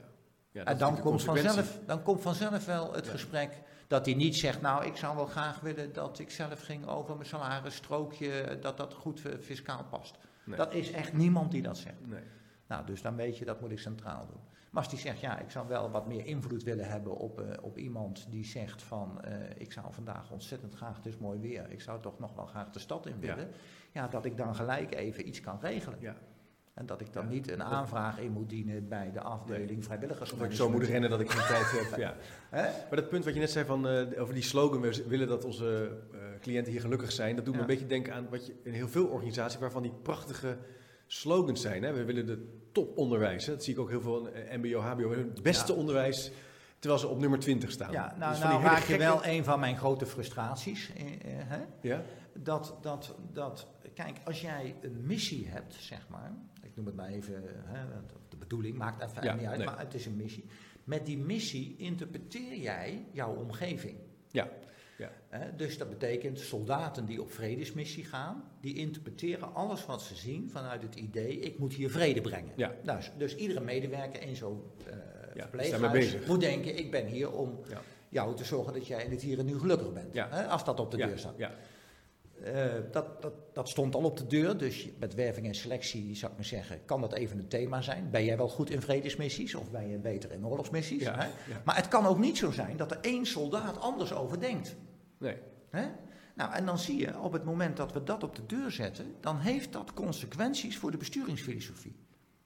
Ja, 0.50 0.64
en 0.64 0.78
dan 0.78 1.00
komt, 1.00 1.22
vanzelf, 1.22 1.78
dan 1.86 2.02
komt 2.02 2.20
vanzelf 2.22 2.66
wel 2.66 2.92
het 2.92 3.04
Ja. 3.04 3.10
gesprek 3.10 3.62
dat 3.86 4.04
hij 4.06 4.14
niet 4.14 4.36
zegt, 4.36 4.60
nou 4.60 4.86
ik 4.86 4.96
zou 4.96 5.16
wel 5.16 5.26
graag 5.26 5.60
willen 5.60 5.92
dat 5.92 6.18
ik 6.18 6.30
zelf 6.30 6.60
ging 6.62 6.86
over 6.86 7.14
mijn 7.16 7.28
salarisstrookje, 7.28 8.58
dat 8.60 8.76
dat 8.76 8.94
goed 8.94 9.20
fiscaal 9.40 9.84
past. 9.90 10.18
Nee. 10.48 10.56
Dat 10.56 10.74
is 10.74 10.90
echt 10.90 11.12
niemand 11.12 11.50
die 11.50 11.62
dat 11.62 11.78
zegt. 11.78 12.06
Nee. 12.06 12.22
Nou, 12.66 12.86
dus 12.86 13.02
dan 13.02 13.16
weet 13.16 13.38
je, 13.38 13.44
dat 13.44 13.60
moet 13.60 13.70
ik 13.70 13.78
centraal 13.78 14.26
doen. 14.26 14.40
Maar 14.70 14.82
als 14.82 14.92
die 14.92 14.98
zegt, 14.98 15.20
ja, 15.20 15.38
ik 15.38 15.50
zou 15.50 15.68
wel 15.68 15.90
wat 15.90 16.06
meer 16.06 16.26
invloed 16.26 16.62
willen 16.62 16.88
hebben 16.88 17.16
op, 17.16 17.40
eh, 17.40 17.62
op 17.64 17.78
iemand 17.78 18.26
die 18.30 18.44
zegt 18.44 18.82
van, 18.82 19.20
eh, 19.22 19.32
ik 19.60 19.72
zou 19.72 19.86
vandaag 19.90 20.30
ontzettend 20.30 20.74
graag, 20.74 20.96
het 20.96 21.06
is 21.06 21.16
mooi 21.16 21.38
weer, 21.40 21.70
ik 21.70 21.80
zou 21.80 22.00
toch 22.02 22.18
nog 22.18 22.34
wel 22.34 22.46
graag 22.46 22.70
de 22.70 22.78
stad 22.78 23.06
in 23.06 23.16
Ja. 23.20 23.34
willen. 23.34 23.50
Ja, 23.92 24.08
dat 24.08 24.24
ik 24.24 24.36
dan 24.36 24.54
gelijk 24.54 24.94
even 24.94 25.28
iets 25.28 25.40
kan 25.40 25.58
regelen. 25.60 25.98
Ja. 26.00 26.16
En 26.78 26.86
dat 26.86 27.00
ik 27.00 27.12
dan 27.12 27.28
niet 27.28 27.50
een 27.50 27.62
aanvraag 27.62 28.18
in 28.18 28.32
moet 28.32 28.48
dienen 28.48 28.88
bij 28.88 29.10
de 29.12 29.20
afdeling 29.20 29.84
vrijwilligers. 29.84 30.32
Of 30.32 30.42
ik 30.42 30.52
zo 30.52 30.70
moet 30.70 30.82
rennen 30.84 31.10
dat 31.10 31.20
ik 31.20 31.30
geen 31.30 31.46
tijd 31.46 31.70
heb. 31.90 31.98
Ja. 31.98 32.14
Maar 32.88 32.96
dat 33.00 33.08
punt 33.08 33.24
wat 33.24 33.34
je 33.34 33.40
net 33.40 33.50
zei 33.50 33.64
van, 33.64 33.88
eh, 33.88 34.20
over 34.20 34.34
die 34.34 34.42
slogan, 34.42 34.80
we 34.80 35.04
willen 35.08 35.28
dat 35.28 35.44
onze 35.44 35.98
eh, 36.12 36.18
cliënten 36.40 36.72
hier 36.72 36.80
gelukkig 36.80 37.12
zijn, 37.12 37.36
dat 37.36 37.44
doet 37.44 37.54
me 37.54 37.60
een 37.60 37.66
beetje 37.66 37.86
denken 37.86 38.14
aan 38.14 38.26
wat 38.30 38.46
je 38.46 38.54
in 38.62 38.72
heel 38.72 38.88
veel 38.88 39.06
organisaties 39.06 39.58
waarvan 39.58 39.82
die 39.82 39.92
prachtige 40.02 40.56
slogans 41.06 41.60
zijn. 41.60 41.82
Hè? 41.82 41.92
We 41.92 42.04
willen 42.04 42.26
de 42.26 42.46
toponderwijs, 42.72 43.46
hè? 43.46 43.52
dat 43.52 43.64
zie 43.64 43.72
ik 43.74 43.80
ook 43.80 43.88
heel 43.90 44.00
veel 44.00 44.26
in 44.28 44.60
MBO, 44.60 44.80
HBO, 44.80 45.10
het 45.10 45.42
beste 45.42 45.72
Ja. 45.72 45.78
onderwijs, 45.78 46.30
terwijl 46.78 47.00
ze 47.00 47.08
op 47.08 47.18
nummer 47.20 47.38
20 47.38 47.70
staan. 47.70 47.92
Ja, 47.92 48.14
nou, 48.18 48.30
Dus 48.32 48.40
nou 48.42 48.62
raak 48.62 48.78
je 48.78 48.82
gekke- 48.84 49.04
wel 49.04 49.26
een 49.26 49.44
van 49.44 49.60
mijn 49.60 49.76
grote 49.76 50.06
frustraties. 50.06 50.92
eh, 50.96 51.04
hè? 51.30 51.58
Ja? 51.80 52.02
Dat, 52.34 52.76
dat, 52.80 53.14
dat, 53.32 53.66
kijk, 53.94 54.16
als 54.24 54.40
jij 54.40 54.74
een 54.80 55.06
missie 55.06 55.48
hebt, 55.48 55.74
zeg 55.74 56.06
maar, 56.08 56.32
noem 56.78 56.86
het 56.86 56.96
maar 56.96 57.08
even, 57.08 57.42
hè, 57.64 57.84
de 58.28 58.36
bedoeling 58.36 58.76
maakt 58.76 59.02
even 59.02 59.22
Ja, 59.22 59.34
niet 59.34 59.46
uit, 59.46 59.56
nee. 59.56 59.66
maar 59.66 59.78
het 59.78 59.94
is 59.94 60.06
een 60.06 60.16
missie. 60.16 60.44
Met 60.84 61.06
die 61.06 61.18
missie 61.18 61.74
interpreteer 61.78 62.56
jij 62.56 63.06
jouw 63.12 63.34
omgeving. 63.34 63.96
Ja, 64.30 64.48
ja. 64.98 65.10
Hè, 65.28 65.56
dus 65.56 65.78
dat 65.78 65.88
betekent 65.88 66.38
soldaten 66.38 67.06
die 67.06 67.20
op 67.20 67.32
vredesmissie 67.32 68.04
gaan, 68.04 68.44
die 68.60 68.74
interpreteren 68.74 69.54
alles 69.54 69.86
wat 69.86 70.02
ze 70.02 70.14
zien 70.14 70.50
vanuit 70.50 70.82
het 70.82 70.94
idee, 70.94 71.38
ik 71.38 71.58
moet 71.58 71.74
hier 71.74 71.90
vrede 71.90 72.20
brengen. 72.20 72.52
Ja. 72.56 72.74
Nou, 72.82 72.98
dus- 72.98 73.12
dus 73.16 73.34
iedere 73.36 73.60
medewerker 73.60 74.22
in 74.22 74.36
zo'n 74.36 74.62
eh 74.86 74.94
Ja, 75.34 75.42
verpleeghuis 75.42 76.26
moet 76.26 76.40
denken, 76.40 76.78
ik 76.78 76.90
ben 76.90 77.06
hier 77.06 77.32
om 77.32 77.60
jou 78.08 78.36
te 78.36 78.44
zorgen 78.44 78.72
dat 78.72 78.86
jij 78.86 79.04
in 79.04 79.10
het 79.10 79.22
hier 79.22 79.38
en 79.38 79.46
nu 79.46 79.58
gelukkig 79.58 79.92
bent. 79.92 80.14
Ja. 80.14 80.28
Hè, 80.30 80.46
als 80.46 80.64
dat 80.64 80.80
op 80.80 80.90
de 80.90 80.96
deur 80.96 81.18
staat. 81.18 81.38
Ja, 81.38 81.52
Eh, 82.44 82.64
dat, 82.92 83.22
dat, 83.22 83.32
dat 83.52 83.68
stond 83.68 83.94
al 83.94 84.02
op 84.02 84.16
de 84.16 84.26
deur, 84.26 84.56
dus 84.58 84.88
met 84.98 85.14
werving 85.14 85.46
en 85.46 85.54
selectie 85.54 86.14
zou 86.16 86.30
ik 86.30 86.36
maar 86.38 86.46
zeggen, 86.46 86.84
kan 86.84 87.00
dat 87.00 87.12
even 87.12 87.38
een 87.38 87.48
thema 87.48 87.80
zijn. 87.82 88.10
Ben 88.10 88.24
jij 88.24 88.36
wel 88.36 88.48
goed 88.48 88.70
in 88.70 88.80
vredesmissies 88.82 89.54
of 89.54 89.70
ben 89.70 89.88
je 89.88 89.98
beter 89.98 90.32
in 90.32 90.46
oorlogsmissies? 90.46 91.02
Ja, 91.02 91.14
Hè? 91.16 91.24
ja. 91.24 91.62
Maar 91.64 91.76
het 91.76 91.88
kan 91.88 92.06
ook 92.06 92.18
niet 92.18 92.36
zo 92.38 92.50
zijn 92.50 92.76
dat 92.76 92.90
er 92.90 92.98
één 93.00 93.26
soldaat 93.26 93.80
anders 93.80 94.12
over 94.12 94.40
denkt. 94.40 94.76
nee. 95.18 95.36
Hè? 95.70 95.86
Nou, 96.34 96.52
en 96.52 96.66
dan 96.66 96.78
zie 96.78 96.98
je 96.98 97.18
op 97.18 97.32
het 97.32 97.44
moment 97.44 97.76
dat 97.76 97.92
we 97.92 98.02
dat 98.04 98.22
op 98.22 98.34
de 98.36 98.46
deur 98.46 98.70
zetten, 98.70 99.14
dan 99.20 99.38
heeft 99.38 99.72
dat 99.72 99.94
consequenties 99.94 100.78
voor 100.78 100.90
de 100.90 100.96
besturingsfilosofie. 100.96 101.96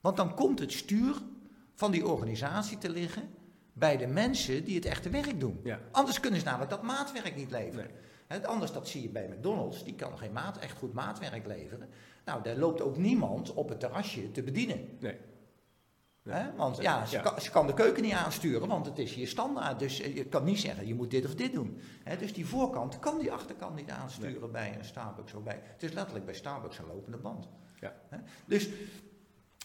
Want 0.01 0.17
dan 0.17 0.35
komt 0.35 0.59
het 0.59 0.73
stuur 0.73 1.15
van 1.75 1.91
die 1.91 2.07
organisatie 2.07 2.79
te 2.79 2.91
liggen 2.91 3.23
bij 3.73 3.97
de 3.97 4.07
mensen 4.07 4.65
die 4.65 4.75
het 4.75 4.85
echte 4.85 5.11
werk 5.11 5.41
doen. 5.41 5.61
Ja. 5.65 5.79
Anders 5.91 6.21
kunnen 6.21 6.41
ze 6.41 6.47
namelijk 6.47 6.71
dat 6.71 6.83
maatwerk 6.83 7.37
niet 7.37 7.51
leveren. 7.51 7.85
Nee. 7.87 8.01
Hè, 8.33 8.47
anders, 8.47 8.73
dat 8.73 8.89
zie 8.89 9.03
je 9.03 9.09
bij 9.09 9.29
McDonald's, 9.29 9.85
die 9.85 9.95
kan 9.95 10.19
geen 10.19 10.33
maat, 10.33 10.59
echt 10.59 10.79
goed 10.79 10.93
maatwerk 10.93 11.47
leveren. 11.47 11.89
Nou, 12.25 12.43
daar 12.43 12.57
loopt 12.57 12.81
ook 12.81 12.97
niemand 12.97 13.55
op 13.55 13.69
het 13.69 13.81
terrasje 13.81 14.31
te 14.31 14.43
bedienen. 14.43 14.99
Nee. 15.01 15.17
Want 16.57 16.77
ja, 16.77 17.07
ze, 17.07 17.17
Ja. 17.17 17.23
Kan, 17.23 17.41
ze 17.41 17.51
kan 17.51 17.67
de 17.67 17.75
keuken 17.75 18.03
niet 18.03 18.13
aansturen, 18.13 18.69
want 18.69 18.87
het 18.87 18.99
is 18.99 19.15
hier 19.15 19.29
standaard. 19.29 19.79
Dus 19.79 20.01
eh, 20.01 20.17
je 20.17 20.25
kan 20.25 20.45
niet 20.45 20.61
zeggen, 20.61 20.87
je 20.87 20.95
moet 20.95 21.11
dit 21.11 21.25
of 21.25 21.35
dit 21.35 21.53
doen. 21.53 21.81
Dus 22.19 22.33
die 22.33 22.47
voorkant 22.47 22.99
kan 22.99 23.19
die 23.19 23.33
achterkant 23.33 23.75
niet 23.75 23.91
aansturen 23.91 24.53
bij 24.53 24.75
een 24.79 24.85
Starbucks. 24.85 25.35
Of 25.35 25.43
bij, 25.43 25.61
het 25.63 25.83
is 25.83 25.93
letterlijk 25.93 26.25
bij 26.25 26.35
Starbucks 26.35 26.79
een 26.79 26.87
lopende 26.87 27.19
band. 27.19 27.49
Ja. 27.81 27.95
Dus 28.47 28.69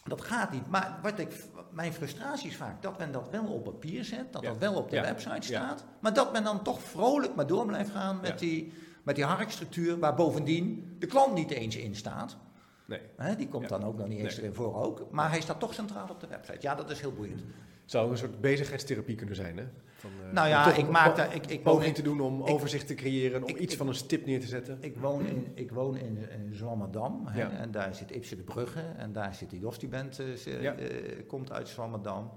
dat 0.08 0.22
gaat 0.22 0.52
niet. 0.52 0.68
Maar 0.70 1.00
wat 1.02 1.20
ik, 1.20 1.44
mijn 1.72 1.94
frustratie 1.94 2.50
is 2.50 2.56
vaak 2.56 2.82
dat 2.82 2.98
men 2.98 3.12
dat 3.12 3.30
wel 3.30 3.46
op 3.46 3.64
papier 3.64 4.04
zet, 4.06 4.34
dat 4.34 4.42
Ja. 4.42 4.48
dat 4.50 4.58
wel 4.58 4.74
op 4.74 4.90
de 4.90 4.96
Ja. 4.96 5.02
website 5.02 5.32
Ja. 5.34 5.42
staat. 5.42 5.86
Maar 6.00 6.14
dat 6.14 6.32
men 6.32 6.44
dan 6.44 6.64
toch 6.64 6.82
vrolijk 6.82 7.36
maar 7.36 7.48
door 7.48 7.66
blijft 7.66 7.90
gaan 7.90 8.20
met, 8.22 8.40
die, 8.40 8.74
met 9.04 9.16
die 9.16 9.26
harkstructuur, 9.26 10.00
waar 10.00 10.16
bovendien 10.16 10.96
de 11.00 11.06
klant 11.08 11.34
niet 11.34 11.52
eens 11.52 11.76
in 11.76 11.96
staat. 11.96 12.38
Nee. 12.86 13.36
Die 13.38 13.48
komt 13.48 13.70
dan 13.70 13.84
ook 13.84 13.98
nog 13.98 14.08
niet 14.08 14.20
eens 14.20 14.34
Nee. 14.36 14.44
erin 14.44 14.56
voor 14.56 14.76
ook. 14.76 15.08
Maar 15.12 15.30
hij 15.30 15.42
staat 15.42 15.60
toch 15.60 15.74
centraal 15.74 16.08
op 16.10 16.20
de 16.20 16.28
website. 16.28 16.58
Ja, 16.62 16.76
dat 16.76 16.90
is 16.90 17.00
heel 17.02 17.14
boeiend. 17.14 17.42
Zou 17.88 18.12
een 18.12 18.18
soort 18.18 18.42
bezigheidstherapie 18.42 19.16
kunnen 19.16 19.36
zijn, 19.36 19.58
hè? 19.58 19.66
Van, 19.96 20.10
eh, 20.26 20.32
Nou 20.32 20.48
ja, 20.48 20.74
ik 20.74 20.90
maak 20.90 21.16
daar... 21.16 21.36
Ik, 21.36 21.46
ik, 21.46 21.64
poging 21.64 21.86
in, 21.88 21.94
te 21.94 22.02
doen 22.02 22.22
om 22.22 22.40
ik- 22.42 22.50
overzicht 22.50 22.88
te 22.88 22.94
creëren, 22.96 23.44
om 23.44 23.50
ik- 23.50 23.58
iets 23.60 23.76
van 23.76 23.88
een 23.88 23.96
stip 23.96 24.26
neer 24.26 24.40
te 24.40 24.48
zetten. 24.48 24.78
ik 24.82 24.98
woon 24.98 25.26
in, 25.26 25.52
ik 25.54 25.72
woon 25.72 25.98
in, 25.98 26.18
in 26.30 26.54
Zwammerdam. 26.56 27.28
Hè, 27.28 27.40
Ja. 27.40 27.52
En 27.52 27.72
daar 27.72 27.96
zit 27.96 28.12
Ipse 28.12 28.36
de 28.36 28.44
Brugge. 28.44 28.82
En 28.98 29.12
daar 29.12 29.36
zit 29.36 29.50
de 29.50 29.60
Jostiband, 29.60 30.20
eh, 30.20 30.34
ze- 30.34 30.62
Ja. 30.62 30.76
eh, 30.76 31.28
komt 31.28 31.52
uit 31.52 31.68
Zwammerdam. 31.68 32.32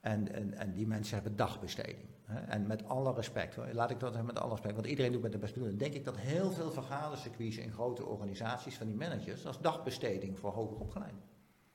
En, 0.00 0.32
en, 0.34 0.54
en 0.54 0.72
die 0.72 0.86
mensen 0.86 1.14
hebben 1.14 1.36
dagbesteding. 1.36 1.98
Hè. 2.24 2.40
En 2.40 2.66
met 2.66 2.88
alle 2.88 3.14
respect, 3.14 3.54
hoor, 3.54 3.66
laat 3.72 3.90
ik 3.90 4.00
dat 4.00 4.22
met 4.22 4.38
alle 4.38 4.50
respect, 4.50 4.74
want 4.74 4.86
iedereen 4.86 5.12
doet 5.12 5.22
met 5.22 5.32
de 5.32 5.38
best 5.38 5.52
bedoeling. 5.52 5.78
denk 5.78 5.94
ik 5.94 6.04
dat 6.04 6.16
heel 6.16 6.50
veel 6.50 6.70
vergadercircuits 6.72 7.56
in 7.56 7.72
grote 7.72 8.04
organisaties 8.06 8.76
van 8.76 8.86
die 8.86 8.96
managers 8.96 9.46
als 9.46 9.60
dagbesteding 9.60 10.38
voor 10.38 10.50
hoger 10.50 10.76
opgeleiden. 10.76 11.20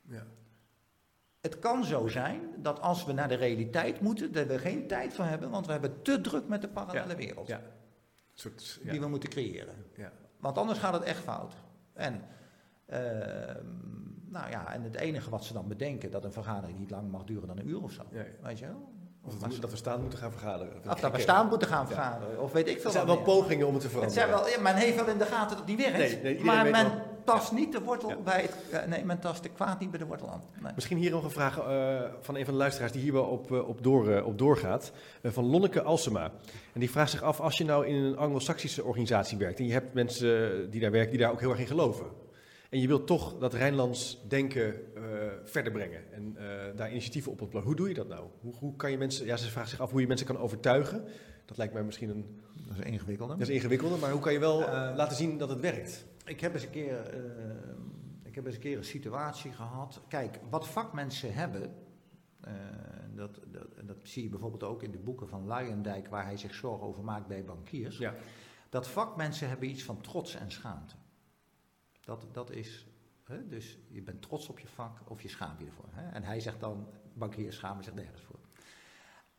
Ja. 0.07 0.25
Het 1.41 1.59
kan 1.59 1.83
zo 1.85 2.07
zijn 2.07 2.41
dat 2.57 2.81
als 2.81 3.05
we 3.05 3.13
naar 3.13 3.27
de 3.27 3.35
realiteit 3.35 3.99
moeten, 4.01 4.31
dat 4.31 4.47
we 4.47 4.57
geen 4.57 4.87
tijd 4.87 5.13
voor 5.13 5.25
hebben, 5.25 5.49
want 5.49 5.65
we 5.65 5.71
hebben 5.71 6.01
te 6.01 6.21
druk 6.21 6.47
met 6.47 6.61
de 6.61 6.67
parallele 6.67 7.15
wereld 7.15 7.47
Ja. 7.47 7.61
Soort, 8.33 8.79
ja. 8.83 8.91
die 8.91 8.99
we 8.99 9.07
moeten 9.07 9.29
creëren. 9.29 9.75
Ja. 9.95 10.11
Want 10.39 10.57
anders 10.57 10.79
gaat 10.79 10.93
het 10.93 11.03
echt 11.03 11.19
fout. 11.23 11.53
En, 11.93 12.21
ehm, 12.85 13.65
nou 14.25 14.49
ja, 14.49 14.73
en 14.73 14.81
het 14.83 14.95
enige 14.95 15.29
wat 15.29 15.43
ze 15.45 15.53
dan 15.53 15.67
bedenken, 15.67 16.11
dat 16.11 16.23
een 16.23 16.31
vergadering 16.33 16.79
niet 16.79 16.89
lang 16.91 17.11
mag 17.11 17.23
duren 17.23 17.47
dan 17.47 17.57
een 17.59 17.67
uur 17.69 17.83
of 17.83 17.91
zo. 17.91 18.01
Weet 18.41 18.59
je 18.59 18.65
wel? 18.65 18.91
Of 19.23 19.35
dat, 19.37 19.53
we- 19.53 19.59
dat 19.59 19.71
we 19.71 19.77
staan 19.77 20.01
moeten 20.01 20.19
gaan 20.19 20.31
vergaderen. 20.31 20.73
of 20.89 20.99
dat 20.99 21.11
we 21.11 21.19
staan 21.19 21.47
moeten 21.47 21.67
gaan 21.67 21.87
vergaderen, 21.87 22.41
of 22.41 22.51
weet 22.51 22.67
ik 22.67 22.75
veel 22.77 22.85
Er 22.85 22.91
zijn 22.91 23.05
wel 23.05 23.15
meer. 23.15 23.23
pogingen 23.23 23.67
om 23.67 23.73
het 23.73 23.81
te 23.81 23.87
Het 23.87 23.95
veranderen. 23.97 24.43
zijn 24.43 24.53
wel, 24.55 24.61
men 24.63 24.75
heeft 24.75 24.95
wel 24.95 25.07
in 25.07 25.17
de 25.17 25.25
gaten 25.25 25.49
dat 25.57 25.57
het 25.57 25.77
niet 25.77 25.91
werkt. 25.91 25.97
Nee, 26.21 26.21
nee, 26.35 26.43
maar 26.43 26.63
men, 26.69 26.71
wel. 26.89 27.01
Tast 27.23 27.51
niet 27.51 27.71
de 27.71 27.81
wortel 27.81 28.21
bij 28.23 28.41
het... 28.41 28.81
eh, 28.81 28.87
nee, 28.89 29.05
men 29.05 29.19
tast 29.19 29.43
de 29.43 29.49
kwaad 29.49 29.79
niet 29.79 29.89
bij 29.89 29.99
de 29.99 30.05
wortel 30.05 30.29
aan. 30.29 30.43
Nee. 30.61 30.71
Misschien 30.75 30.97
hier 30.97 31.11
nog 31.11 31.23
een 31.23 31.31
vraag 31.31 31.59
eh, 31.59 32.01
van 32.19 32.35
een 32.35 32.45
van 32.45 32.53
de 32.53 32.59
luisteraars 32.59 32.91
die 32.91 33.01
hier 33.01 33.13
wel 33.13 33.23
op, 33.23 33.51
eh, 33.51 33.67
op, 33.67 33.83
door, 33.83 34.21
op 34.23 34.37
doorgaat. 34.37 34.91
Van 35.23 35.45
Lonneke 35.45 35.81
Alsema. 35.81 36.31
En 36.73 36.79
die 36.79 36.89
vraagt 36.91 37.11
zich 37.11 37.21
af, 37.21 37.39
als 37.39 37.57
je 37.57 37.65
nou 37.65 37.87
in 37.87 37.95
een 37.95 38.17
anglo-saxische 38.17 38.83
organisatie 38.83 39.37
werkt... 39.37 39.59
en 39.59 39.65
je 39.65 39.71
hebt 39.71 39.93
mensen 39.93 40.71
die 40.71 40.81
daar 40.81 40.91
werken 40.91 41.11
die 41.11 41.19
daar 41.19 41.31
ook 41.31 41.39
heel 41.39 41.49
erg 41.49 41.59
in 41.59 41.67
geloven... 41.67 42.05
en 42.69 42.79
je 42.81 42.87
wilt 42.87 43.07
toch 43.07 43.37
dat 43.37 43.53
Rijnlands 43.53 44.23
denken 44.27 44.73
eh, 44.95 45.01
verder 45.43 45.71
brengen 45.71 46.01
en 46.13 46.35
eh, 46.37 46.45
daar 46.75 46.89
initiatieven 46.91 47.31
op 47.31 47.41
ontplooien. 47.41 47.67
Hoe 47.67 47.75
doe 47.77 47.87
je 47.87 47.93
dat 47.93 48.07
nou? 48.07 48.23
Hoe, 48.41 48.53
hoe 48.59 48.75
kan 48.75 48.91
je 48.91 48.97
mensen... 48.97 49.25
Ja, 49.25 49.37
ze 49.37 49.49
vraagt 49.49 49.69
zich 49.69 49.79
af 49.79 49.91
hoe 49.91 50.01
je 50.01 50.07
mensen 50.07 50.27
kan 50.27 50.37
overtuigen. 50.37 51.03
Dat 51.45 51.57
lijkt 51.57 51.73
mij 51.73 51.83
misschien 51.83 52.09
een... 52.09 52.39
Dat 52.67 52.77
is 52.77 52.91
ingewikkelder. 52.91 53.37
Dat 53.37 53.47
is 53.47 53.53
ingewikkelder, 53.55 53.99
maar 53.99 54.11
hoe 54.11 54.21
kan 54.21 54.33
je 54.33 54.39
wel 54.39 54.61
Eh, 54.61 54.95
laten 54.95 55.17
zien 55.17 55.37
dat 55.37 55.49
het 55.49 55.59
werkt? 55.59 56.05
Ik 56.29 56.39
heb 56.39 56.53
eens 56.53 56.63
een 56.63 56.69
keer, 56.69 56.99
eh, 56.99 57.73
ik 58.23 58.35
heb 58.35 58.45
eens 58.45 58.55
een 58.55 58.61
keer 58.61 58.77
een 58.77 58.83
situatie 58.83 59.51
gehad. 59.51 60.01
Kijk, 60.07 60.39
wat 60.49 60.67
vakmensen 60.67 61.33
hebben, 61.33 61.75
eh, 62.41 62.53
dat, 63.15 63.39
dat, 63.47 63.87
dat 63.87 63.97
zie 64.03 64.23
je 64.23 64.29
bijvoorbeeld 64.29 64.63
ook 64.63 64.83
in 64.83 64.91
de 64.91 64.97
boeken 64.97 65.27
van 65.27 65.45
Luijendijk, 65.45 66.07
waar 66.07 66.23
hij 66.23 66.37
zich 66.37 66.53
zorgen 66.53 66.87
over 66.87 67.03
maakt 67.03 67.27
bij 67.27 67.45
bankiers. 67.45 67.97
Ja. 67.97 68.15
Dat 68.69 68.87
vakmensen 68.87 69.49
hebben 69.49 69.69
iets 69.69 69.83
van 69.83 70.01
trots 70.01 70.35
en 70.35 70.51
schaamte. 70.51 70.95
Dat, 72.01 72.27
dat 72.31 72.51
is, 72.51 72.87
hè, 73.23 73.47
dus 73.47 73.79
je 73.87 74.01
bent 74.01 74.21
trots 74.21 74.49
op 74.49 74.59
je 74.59 74.67
vak 74.67 75.09
of 75.09 75.21
je 75.21 75.29
schaamt 75.29 75.59
je 75.59 75.65
ervoor. 75.65 75.89
Hè? 75.91 76.09
En 76.09 76.23
hij 76.23 76.39
zegt 76.39 76.59
dan, 76.59 76.87
bankiers 77.13 77.55
schamen 77.55 77.83
zich 77.83 77.93
nergens 77.93 78.21
voor. 78.21 78.39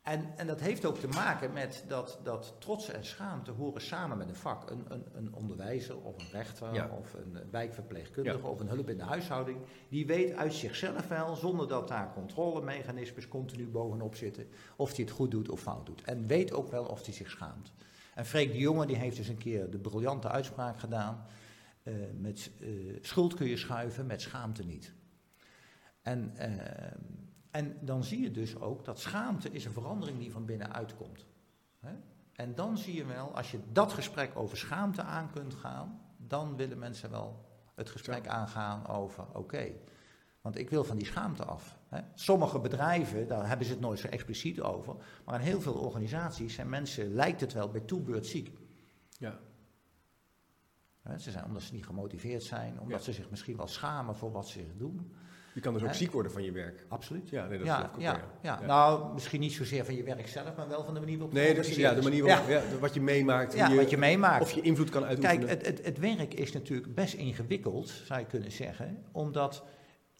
En, 0.01 0.37
en 0.37 0.47
dat 0.47 0.59
heeft 0.59 0.85
ook 0.85 0.97
te 0.97 1.07
maken 1.07 1.53
met 1.53 1.83
dat, 1.87 2.19
dat 2.23 2.55
trots 2.59 2.89
en 2.89 3.05
schaamte 3.05 3.51
horen 3.51 3.81
samen 3.81 4.17
met 4.17 4.29
een 4.29 4.35
vak. 4.35 4.69
Een, 4.69 4.85
een, 4.87 5.05
een 5.13 5.33
onderwijzer 5.33 6.01
of 6.01 6.17
een 6.17 6.29
rechter 6.31 6.73
Ja. 6.73 6.89
of 6.99 7.13
een 7.13 7.37
wijkverpleegkundige 7.51 8.37
Ja. 8.37 8.43
of 8.47 8.59
een 8.59 8.67
hulp 8.67 8.89
in 8.89 8.97
de 8.97 9.03
huishouding. 9.03 9.57
Die 9.89 10.05
weet 10.05 10.33
uit 10.35 10.53
zichzelf 10.53 11.07
wel, 11.07 11.35
zonder 11.35 11.67
dat 11.67 11.87
daar 11.87 12.13
controlemechanismes 12.13 13.27
continu 13.27 13.67
bovenop 13.67 14.15
zitten, 14.15 14.47
of 14.75 14.89
hij 14.95 15.03
het 15.05 15.13
goed 15.13 15.31
doet 15.31 15.49
of 15.49 15.61
fout 15.61 15.85
doet. 15.85 16.01
En 16.01 16.27
weet 16.27 16.53
ook 16.53 16.71
wel 16.71 16.85
of 16.85 17.05
hij 17.05 17.13
zich 17.13 17.29
schaamt. 17.29 17.73
En 18.15 18.25
Freek 18.25 18.51
de 18.51 18.57
Jonge 18.57 18.85
die 18.85 18.95
heeft 18.95 19.17
dus 19.17 19.27
een 19.27 19.37
keer 19.37 19.69
de 19.69 19.79
briljante 19.79 20.29
uitspraak 20.29 20.79
gedaan. 20.79 21.25
eh, 21.83 21.93
met 22.19 22.51
eh, 22.59 22.67
schuld 23.01 23.33
kun 23.33 23.47
je 23.47 23.57
schuiven, 23.57 24.05
met 24.05 24.21
schaamte 24.21 24.63
niet. 24.65 24.93
En, 26.01 26.31
eh, 26.37 26.91
en 27.51 27.77
dan 27.81 28.03
zie 28.03 28.21
je 28.21 28.31
dus 28.31 28.59
ook 28.59 28.85
dat 28.85 28.99
schaamte 28.99 29.49
is 29.49 29.65
een 29.65 29.71
verandering 29.71 30.17
die 30.19 30.31
van 30.31 30.45
binnenuit 30.45 30.95
komt. 30.95 31.25
Hè? 31.79 31.93
En 32.33 32.55
dan 32.55 32.77
zie 32.77 32.95
je 32.95 33.05
wel, 33.05 33.35
als 33.35 33.51
je 33.51 33.59
dat 33.71 33.93
gesprek 33.93 34.31
over 34.35 34.57
schaamte 34.57 35.01
aan 35.01 35.31
kunt 35.31 35.53
gaan, 35.53 36.01
dan 36.17 36.55
willen 36.55 36.79
mensen 36.79 37.09
wel 37.11 37.45
het 37.75 37.89
gesprek 37.89 38.27
aangaan 38.27 38.87
over, 38.87 39.25
oké, 39.33 39.71
want 40.41 40.57
ik 40.57 40.69
wil 40.69 40.83
van 40.83 40.97
die 40.97 41.05
schaamte 41.05 41.45
af. 41.45 41.79
Hè? 41.87 42.01
Sommige 42.13 42.59
bedrijven, 42.59 43.27
daar 43.27 43.47
hebben 43.47 43.65
ze 43.65 43.71
het 43.71 43.81
nooit 43.81 43.99
zo 43.99 44.07
expliciet 44.07 44.61
over, 44.61 44.95
maar 45.25 45.35
in 45.39 45.45
heel 45.45 45.61
veel 45.61 45.73
organisaties 45.73 46.53
zijn 46.53 46.69
mensen, 46.69 47.13
lijkt 47.13 47.41
het 47.41 47.53
wel, 47.53 47.69
bij 47.69 47.81
toebeurt 47.81 48.25
ziek. 48.25 48.57
Ja. 49.17 49.39
Hè, 51.01 51.17
Ze 51.19 51.31
zijn, 51.31 51.45
omdat 51.45 51.61
ze 51.61 51.73
niet 51.73 51.85
gemotiveerd 51.85 52.43
zijn, 52.43 52.79
omdat 52.79 52.99
Ja. 52.99 53.05
ze 53.05 53.13
zich 53.13 53.29
misschien 53.29 53.57
wel 53.57 53.67
schamen 53.67 54.15
voor 54.15 54.31
wat 54.31 54.47
ze 54.47 54.77
doen. 54.77 55.13
Je 55.53 55.59
kan 55.59 55.73
dus 55.73 55.83
ook 55.83 55.93
ziek 55.93 56.11
worden 56.11 56.31
van 56.31 56.43
je 56.43 56.51
werk. 56.51 56.85
Absoluut. 56.87 57.29
Ja, 57.29 57.47
nee, 57.47 57.57
dat 57.57 57.67
ja, 57.67 57.91
ook 57.93 58.01
ja, 58.01 58.11
ja. 58.41 58.59
ja. 58.61 58.65
nou, 58.65 59.13
misschien 59.13 59.39
niet 59.39 59.53
zozeer 59.53 59.85
van 59.85 59.95
je 59.95 60.03
werk 60.03 60.27
zelf, 60.27 60.55
maar 60.55 60.67
wel 60.67 60.83
van 60.83 60.93
de 60.93 60.99
manier 60.99 61.17
waarop 61.17 61.33
Nee, 61.33 61.55
dat 61.55 61.65
is 61.65 61.75
ja, 61.75 61.93
de 61.93 62.01
manier 62.01 62.23
waarop 62.23 62.49
Ja, 62.49 62.61
wat 62.79 62.93
je 62.93 63.01
meemaakt. 63.01 63.53
ja, 63.53 63.67
hoe 63.67 63.75
wat 63.75 63.89
je 63.89 63.97
meemaakt. 63.97 64.41
Of 64.41 64.51
je 64.51 64.61
invloed 64.61 64.89
kan 64.89 65.05
uitoefenen. 65.05 65.47
Kijk, 65.47 65.59
het, 65.59 65.67
het, 65.67 65.85
het 65.85 65.99
werk 65.99 66.33
is 66.33 66.51
natuurlijk 66.51 66.95
best 66.95 67.13
ingewikkeld, 67.13 67.89
zou 67.89 68.19
je 68.19 68.25
kunnen 68.25 68.51
zeggen, 68.51 69.03
omdat 69.11 69.63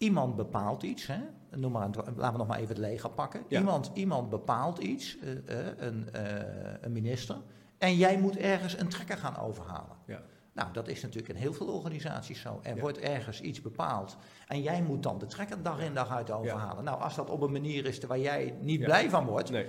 iemand 0.02 0.36
bepaalt 0.36 0.82
iets. 0.82 1.06
Hè? 1.06 1.18
Noem 1.50 1.72
maar, 1.72 1.88
laten 2.16 2.32
we 2.32 2.38
nog 2.38 2.46
maar 2.46 2.58
even 2.58 2.68
het 2.68 2.78
leger 2.78 3.10
pakken. 3.10 3.44
Iemand, 3.48 3.90
iemand 3.94 4.30
bepaalt 4.30 4.78
iets, 4.78 5.18
eh, 5.18 5.30
eh, 5.60 5.66
een, 5.76 6.12
eh, 6.12 6.74
een 6.80 6.92
minister, 6.92 7.36
en 7.78 7.96
jij 7.96 8.18
moet 8.18 8.36
ergens 8.36 8.78
een 8.78 8.88
trekker 8.88 9.16
gaan 9.16 9.38
overhalen. 9.38 9.96
Ja. 10.06 10.22
Nou, 10.54 10.72
dat 10.72 10.88
is 10.88 11.02
natuurlijk 11.02 11.34
in 11.34 11.40
heel 11.40 11.52
veel 11.52 11.66
organisaties 11.66 12.40
zo. 12.40 12.60
Er 12.62 12.74
Ja. 12.74 12.80
wordt 12.80 12.98
ergens 12.98 13.40
iets 13.40 13.60
bepaald 13.60 14.16
en 14.48 14.62
jij 14.62 14.82
moet 14.82 15.02
dan 15.02 15.18
de 15.18 15.26
trekker 15.26 15.62
dag 15.62 15.80
in 15.80 15.94
dag 15.94 16.10
uit 16.10 16.30
overhalen. 16.30 16.84
Nou, 16.84 17.00
als 17.00 17.14
dat 17.14 17.30
op 17.30 17.40
een 17.40 17.52
manier 17.52 17.86
is 17.86 17.98
waar 18.00 18.18
jij 18.18 18.54
niet 18.60 18.78
Ja. 18.80 18.84
blij 18.84 19.10
van 19.10 19.26
wordt, 19.26 19.50
Nee. 19.50 19.66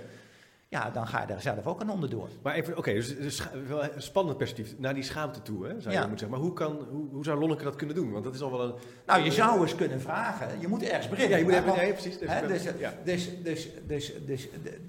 Ja, 0.74 0.90
dan 0.90 1.06
ga 1.06 1.20
je 1.20 1.26
daar 1.26 1.40
zelf 1.40 1.66
ook 1.66 1.80
aan 1.80 1.90
onderdoor. 1.90 2.28
Maar 2.42 2.54
even, 2.54 2.76
oké, 2.76 2.92
dus, 2.92 3.16
dus 3.18 3.42
wel 3.68 3.82
een 3.84 4.02
spannend 4.02 4.36
perspectief. 4.38 4.74
Naar 4.78 4.94
die 4.94 5.02
schaamte 5.02 5.42
toe, 5.42 5.66
hè, 5.66 5.80
zou 5.80 5.94
je 5.94 6.00
moeten 6.00 6.18
zeggen. 6.18 6.30
Maar 6.30 6.38
hoe, 6.38 6.52
kan, 6.52 6.86
hoe, 6.90 7.08
hoe 7.10 7.24
zou 7.24 7.38
Lonneke 7.38 7.64
dat 7.64 7.76
kunnen 7.76 7.96
doen? 7.96 8.10
Want 8.12 8.24
dat 8.24 8.34
is 8.34 8.40
al 8.40 8.50
wel 8.50 8.60
een... 8.62 8.74
Nou, 9.06 9.22
je 9.22 9.30
zou 9.32 9.60
eens 9.62 9.74
kunnen 9.74 10.00
vragen, 10.00 10.60
je 10.60 10.68
moet 10.68 10.82
ergens 10.82 11.08
beginnen. 11.08 11.30
Ja, 11.30 11.36
je 11.36 11.44
moet 11.44 11.52
even... 11.52 11.66
want- 11.66 11.78
Nee, 11.78 11.92
precies. 11.92 12.18
Dus, 12.18 12.28
Hè, 12.28 12.46
dus, 12.46 12.62
ja. 12.78 12.94
dus, 13.04 13.28
dus, 13.42 13.68
dus, 13.86 14.12
dus 14.26 14.48
de- 14.62 14.80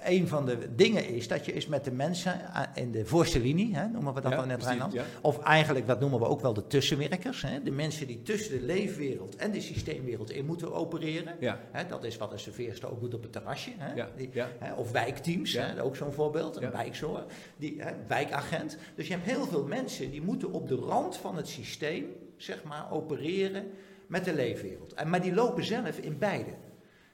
eh, 0.00 0.16
een 0.18 0.28
van 0.28 0.46
de 0.46 0.74
dingen 0.74 1.08
is 1.08 1.28
dat 1.28 1.46
je 1.46 1.52
eens 1.52 1.66
met 1.66 1.84
de 1.84 1.92
mensen 1.92 2.48
aan- 2.52 2.66
in 2.74 2.90
de 2.92 3.04
voorste 3.06 3.40
linie, 3.40 3.74
hè, 3.76 3.86
noemen 3.88 4.14
we 4.14 4.20
dat 4.20 4.30
Ja, 4.30 4.36
dan 4.38 4.48
net 4.48 4.62
ja. 4.92 5.04
of 5.20 5.38
eigenlijk, 5.42 5.86
dat 5.86 6.00
noemen 6.00 6.18
we 6.20 6.26
ook 6.26 6.40
wel 6.40 6.54
de 6.54 6.66
tussenwerkers, 6.66 7.42
hè, 7.42 7.62
de 7.62 7.70
mensen 7.70 8.06
die 8.06 8.22
tussen 8.22 8.58
de 8.58 8.64
leefwereld 8.66 9.36
en 9.36 9.50
de 9.50 9.60
systeemwereld 9.60 10.30
in 10.30 10.46
moeten 10.46 10.72
opereren. 10.74 11.34
Ja. 11.40 11.60
Hè, 11.70 11.86
dat 11.86 12.04
is 12.04 12.16
wat 12.16 12.32
een 12.32 12.38
serveerster 12.38 12.90
ook 12.90 13.00
doet 13.00 13.14
op 13.14 13.22
het 13.22 13.32
terrasje. 13.32 13.70
Hè, 13.78 14.04
die- 14.16 14.30
of 14.76 14.90
wijkteams, 15.24 15.52
Ja. 15.52 15.66
hè, 15.74 15.82
ook 15.82 15.96
zo'n 15.96 16.12
voorbeeld, 16.12 16.56
een 16.56 16.62
Ja. 16.62 16.70
wijkzorg, 16.70 17.24
die, 17.56 17.82
hè, 17.82 17.92
wijkagent. 18.06 18.76
Dus 18.94 19.06
je 19.06 19.12
hebt 19.12 19.24
heel 19.24 19.46
veel 19.46 19.66
mensen 19.66 20.10
die 20.10 20.22
moeten 20.22 20.52
op 20.52 20.68
de 20.68 20.74
rand 20.74 21.16
van 21.16 21.36
het 21.36 21.48
systeem, 21.48 22.06
zeg 22.36 22.64
maar, 22.64 22.92
opereren 22.92 23.70
met 24.06 24.24
de 24.24 24.34
leefwereld. 24.34 24.92
En, 24.94 25.08
maar 25.10 25.22
die 25.22 25.34
lopen 25.34 25.64
zelf 25.64 25.98
in 25.98 26.18
beide. 26.18 26.50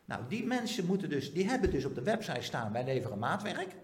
Nou, 0.05 0.23
die 0.29 0.47
mensen 0.47 0.87
moeten 0.87 1.09
dus, 1.09 1.33
die 1.33 1.49
hebben 1.49 1.71
dus 1.71 1.85
op 1.85 1.95
de 1.95 2.03
website 2.03 2.43
staan, 2.43 2.73
wij 2.73 2.85
leveren 2.85 3.19
maatwerk. 3.19 3.77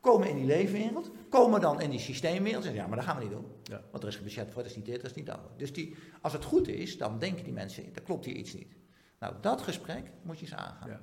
Komen 0.00 0.28
in 0.28 0.36
die 0.36 0.44
leefwereld, 0.46 1.10
komen 1.28 1.60
dan 1.60 1.80
in 1.80 1.90
die 1.90 1.98
systeemwereld 2.00 2.64
en 2.64 2.72
zeggen, 2.72 2.82
ja, 2.82 2.86
maar 2.88 2.96
dat 2.96 3.06
gaan 3.06 3.16
we 3.16 3.22
niet 3.22 3.32
doen. 3.32 3.46
Ja. 3.62 3.82
Want 3.90 4.02
er 4.02 4.08
is 4.08 4.14
geen 4.14 4.24
budget 4.24 4.50
voor, 4.52 4.62
dat 4.62 4.70
is 4.70 4.76
niet 4.76 4.86
dit, 4.86 4.96
dat 5.00 5.10
is 5.10 5.16
niet 5.16 5.26
dat. 5.26 5.40
Dus 5.56 5.72
die, 5.72 5.96
als 6.20 6.32
het 6.32 6.44
goed 6.44 6.68
is, 6.68 6.98
dan 6.98 7.18
denken 7.18 7.44
die 7.44 7.52
mensen, 7.52 7.84
er 7.94 8.02
klopt 8.02 8.24
hier 8.24 8.34
iets 8.34 8.54
niet. 8.54 8.72
Nou, 9.18 9.34
dat 9.40 9.62
gesprek 9.62 10.10
moet 10.22 10.38
je 10.38 10.44
eens 10.46 10.54
aangaan. 10.54 11.00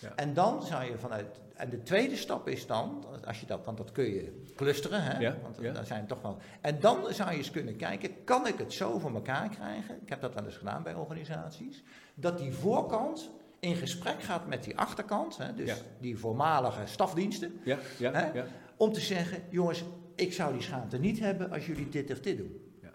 Ja. 0.00 0.12
En 0.16 0.34
dan 0.34 0.62
zou 0.62 0.84
je 0.84 0.98
vanuit. 0.98 1.40
En 1.54 1.70
de 1.70 1.82
tweede 1.82 2.16
stap 2.16 2.48
is 2.48 2.66
dan, 2.66 3.04
als 3.26 3.40
je 3.40 3.46
dat, 3.46 3.64
want 3.64 3.76
dat 3.76 3.92
kun 3.92 4.04
je 4.04 4.42
clusteren, 4.56 5.02
hè? 5.02 5.18
Ja, 5.18 5.36
want 5.42 5.56
ja. 5.60 5.72
daar 5.72 5.86
zijn 5.86 6.06
toch 6.06 6.22
wel. 6.22 6.38
En 6.60 6.80
dan 6.80 7.14
zou 7.14 7.30
je 7.30 7.36
eens 7.36 7.50
kunnen 7.50 7.76
kijken, 7.76 8.24
kan 8.24 8.46
ik 8.46 8.58
het 8.58 8.72
zo 8.72 8.98
voor 8.98 9.14
elkaar 9.14 9.48
krijgen? 9.48 9.98
Ik 10.02 10.08
heb 10.08 10.20
dat 10.20 10.34
wel 10.34 10.44
eens 10.44 10.56
gedaan 10.56 10.82
bij 10.82 10.94
organisaties. 10.94 11.82
Dat 12.14 12.38
die 12.38 12.52
voorkant 12.52 13.30
in 13.60 13.74
gesprek 13.74 14.22
gaat 14.22 14.46
met 14.46 14.64
die 14.64 14.78
achterkant, 14.78 15.36
hè? 15.36 15.54
dus 15.54 15.82
die 16.00 16.18
voormalige 16.18 16.86
stafdiensten, 16.86 17.60
Ja, 17.64 17.78
ja, 17.98 18.12
Hè? 18.12 18.32
ja. 18.32 18.46
om 18.76 18.92
te 18.92 19.00
zeggen: 19.00 19.42
jongens, 19.50 19.84
ik 20.14 20.32
zou 20.32 20.52
die 20.52 20.62
schaamte 20.62 20.98
niet 20.98 21.18
hebben 21.18 21.50
als 21.50 21.66
jullie 21.66 21.88
dit 21.88 22.10
of 22.10 22.20
dit 22.20 22.36
doen. 22.36 22.76
Ja. 22.82 22.92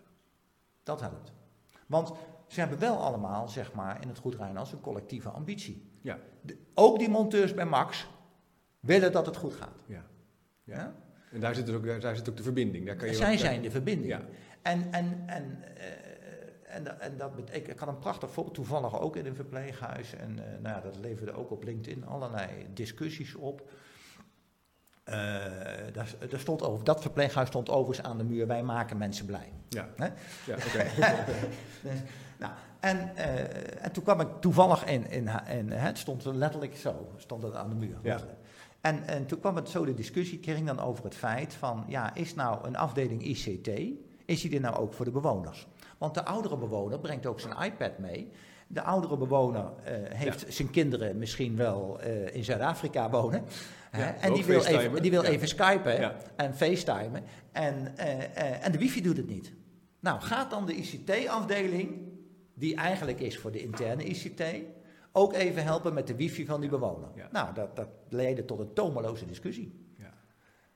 Dat 0.83 1.01
helpt. 1.01 1.31
Want 1.87 2.11
ze 2.47 2.59
hebben 2.59 2.79
wel 2.79 2.97
allemaal, 2.97 3.47
zeg 3.47 3.73
maar, 3.73 4.01
in 4.01 4.07
het 4.07 4.17
goed 4.17 4.35
Rijnlands 4.35 4.71
een 4.71 4.81
collectieve 4.81 5.29
ambitie. 5.29 5.90
Ja. 6.01 6.19
De- 6.41 6.57
ook 6.73 6.99
die 6.99 7.09
monteurs 7.09 7.53
bij 7.53 7.65
Max 7.65 8.07
willen 8.79 9.11
dat 9.11 9.25
het 9.25 9.35
goed 9.37 9.53
gaat. 9.53 9.83
Ja. 9.87 10.05
Ja. 10.63 10.75
Ja? 10.75 10.95
En 11.31 11.39
daar 11.39 11.55
zit, 11.55 11.65
dus 11.65 11.75
ook, 11.75 12.01
daar 12.01 12.15
zit 12.15 12.29
ook 12.29 12.37
de 12.37 12.43
verbinding. 12.43 12.85
Daar 12.85 12.95
kan 12.95 13.07
je 13.07 13.13
Zij 13.13 13.29
wat- 13.31 13.39
zijn 13.39 13.61
de 13.61 13.71
verbinding. 13.71 14.09
Ja. 14.11 14.21
En, 14.61 14.91
en, 14.91 15.23
en, 15.25 15.63
eh, 15.77 16.75
en, 16.75 16.99
en 17.01 17.17
dat 17.17 17.35
bet- 17.35 17.55
ik, 17.55 17.67
ik 17.67 17.79
had 17.79 17.87
een 17.89 17.99
prachtig 17.99 18.31
voorbeeld, 18.31 18.55
toevallig 18.55 18.99
ook 19.01 19.15
in 19.15 19.25
een 19.25 19.35
verpleeghuis. 19.35 20.13
En 20.13 20.39
eh, 20.39 20.59
nou, 20.61 20.75
ja, 20.75 20.81
dat 20.81 20.97
leverde 20.99 21.31
ook 21.31 21.51
op 21.51 21.63
LinkedIn 21.63 22.05
allerlei 22.05 22.49
discussies 22.73 23.35
op. 23.35 23.69
Eh, 25.03 25.60
daar, 25.93 26.15
daar 26.29 26.39
stond 26.39 26.63
over, 26.63 26.85
dat 26.85 27.01
verpleeghuis 27.01 27.47
stond 27.47 27.69
overigens 27.69 28.07
aan 28.07 28.17
de 28.17 28.23
muur, 28.23 28.47
wij 28.47 28.63
maken 28.63 28.97
mensen 28.97 29.25
blij. 29.25 29.51
Ja, 29.69 29.89
Hè? 29.95 30.05
ja 30.45 30.55
oké. 30.55 30.85
Dus, 31.83 31.99
nou, 32.39 32.51
en, 32.79 33.15
eh, 33.15 33.85
en 33.85 33.91
toen 33.91 34.03
kwam 34.03 34.19
ik 34.19 34.27
toevallig 34.39 34.85
in, 34.85 35.09
in, 35.09 35.29
in 35.47 35.71
hè, 35.71 35.77
het 35.77 35.97
stond 35.97 36.25
letterlijk 36.25 36.77
zo, 36.77 37.11
stond 37.17 37.43
het 37.43 37.55
aan 37.55 37.69
de 37.69 37.75
muur. 37.75 37.97
Ja. 38.03 38.19
En, 38.81 39.07
en 39.07 39.25
toen 39.25 39.39
kwam 39.39 39.55
het 39.55 39.69
zo, 39.69 39.85
de 39.85 39.93
discussie 39.93 40.39
ging 40.43 40.67
dan 40.67 40.79
over 40.79 41.03
het 41.03 41.15
feit 41.15 41.53
van, 41.53 41.83
ja, 41.87 42.15
is 42.15 42.35
nou 42.35 42.67
een 42.67 42.75
afdeling 42.75 43.23
ICT, 43.23 43.69
is 44.25 44.41
die 44.41 44.55
er 44.55 44.61
nou 44.61 44.75
ook 44.75 44.93
voor 44.93 45.05
de 45.05 45.11
bewoners? 45.11 45.67
Want 45.97 46.13
de 46.13 46.25
oudere 46.25 46.57
bewoner 46.57 46.99
brengt 46.99 47.25
ook 47.25 47.39
zijn 47.39 47.61
iPad 47.63 47.97
mee. 47.97 48.31
De 48.73 48.81
oudere 48.81 49.17
bewoner 49.17 49.71
eh, 49.83 49.93
heeft 50.17 50.45
zijn 50.53 50.69
kinderen 50.69 51.17
misschien 51.17 51.55
wel 51.55 51.99
eh, 52.01 52.35
in 52.35 52.43
Zuid-Afrika 52.43 53.09
wonen. 53.09 53.43
hè, 53.91 54.03
en 54.09 54.33
die 54.33 54.45
wil, 54.45 54.63
even, 54.65 55.01
die 55.01 55.11
wil 55.11 55.23
Ja. 55.23 55.29
even 55.29 55.47
skypen 55.47 56.15
en 56.35 56.55
facetimen. 56.55 57.23
En, 57.51 57.97
eh, 57.97 58.65
en 58.65 58.71
de 58.71 58.77
wifi 58.77 59.01
doet 59.01 59.17
het 59.17 59.27
niet. 59.27 59.53
Nou, 59.99 60.21
gaat 60.21 60.49
dan 60.49 60.65
de 60.65 60.73
ICT-afdeling, 60.75 61.91
die 62.53 62.75
eigenlijk 62.75 63.19
is 63.19 63.37
voor 63.37 63.51
de 63.51 63.61
interne 63.61 64.03
ICT, 64.03 64.43
ook 65.11 65.33
even 65.33 65.63
helpen 65.63 65.93
met 65.93 66.07
de 66.07 66.15
wifi 66.15 66.45
van 66.45 66.61
die 66.61 66.69
bewoner? 66.69 67.09
Nou, 67.31 67.53
dat, 67.53 67.75
dat 67.75 67.87
leidde 68.09 68.45
tot 68.45 68.59
een 68.59 68.73
tomeloze 68.73 69.25
discussie. 69.25 69.79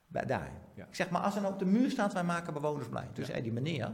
Bij, 0.07 0.25
daar. 0.25 0.51
Ik 0.75 0.95
zeg 0.95 1.09
maar, 1.09 1.21
als 1.21 1.35
er 1.35 1.41
nou 1.41 1.53
op 1.53 1.59
de 1.59 1.65
muur 1.65 1.89
staat, 1.89 2.13
wij 2.13 2.23
maken 2.23 2.53
bewoners 2.53 2.87
blij. 2.89 3.09
Toen 3.13 3.25
zei 3.25 3.41
die 3.41 3.51
meneer, 3.51 3.91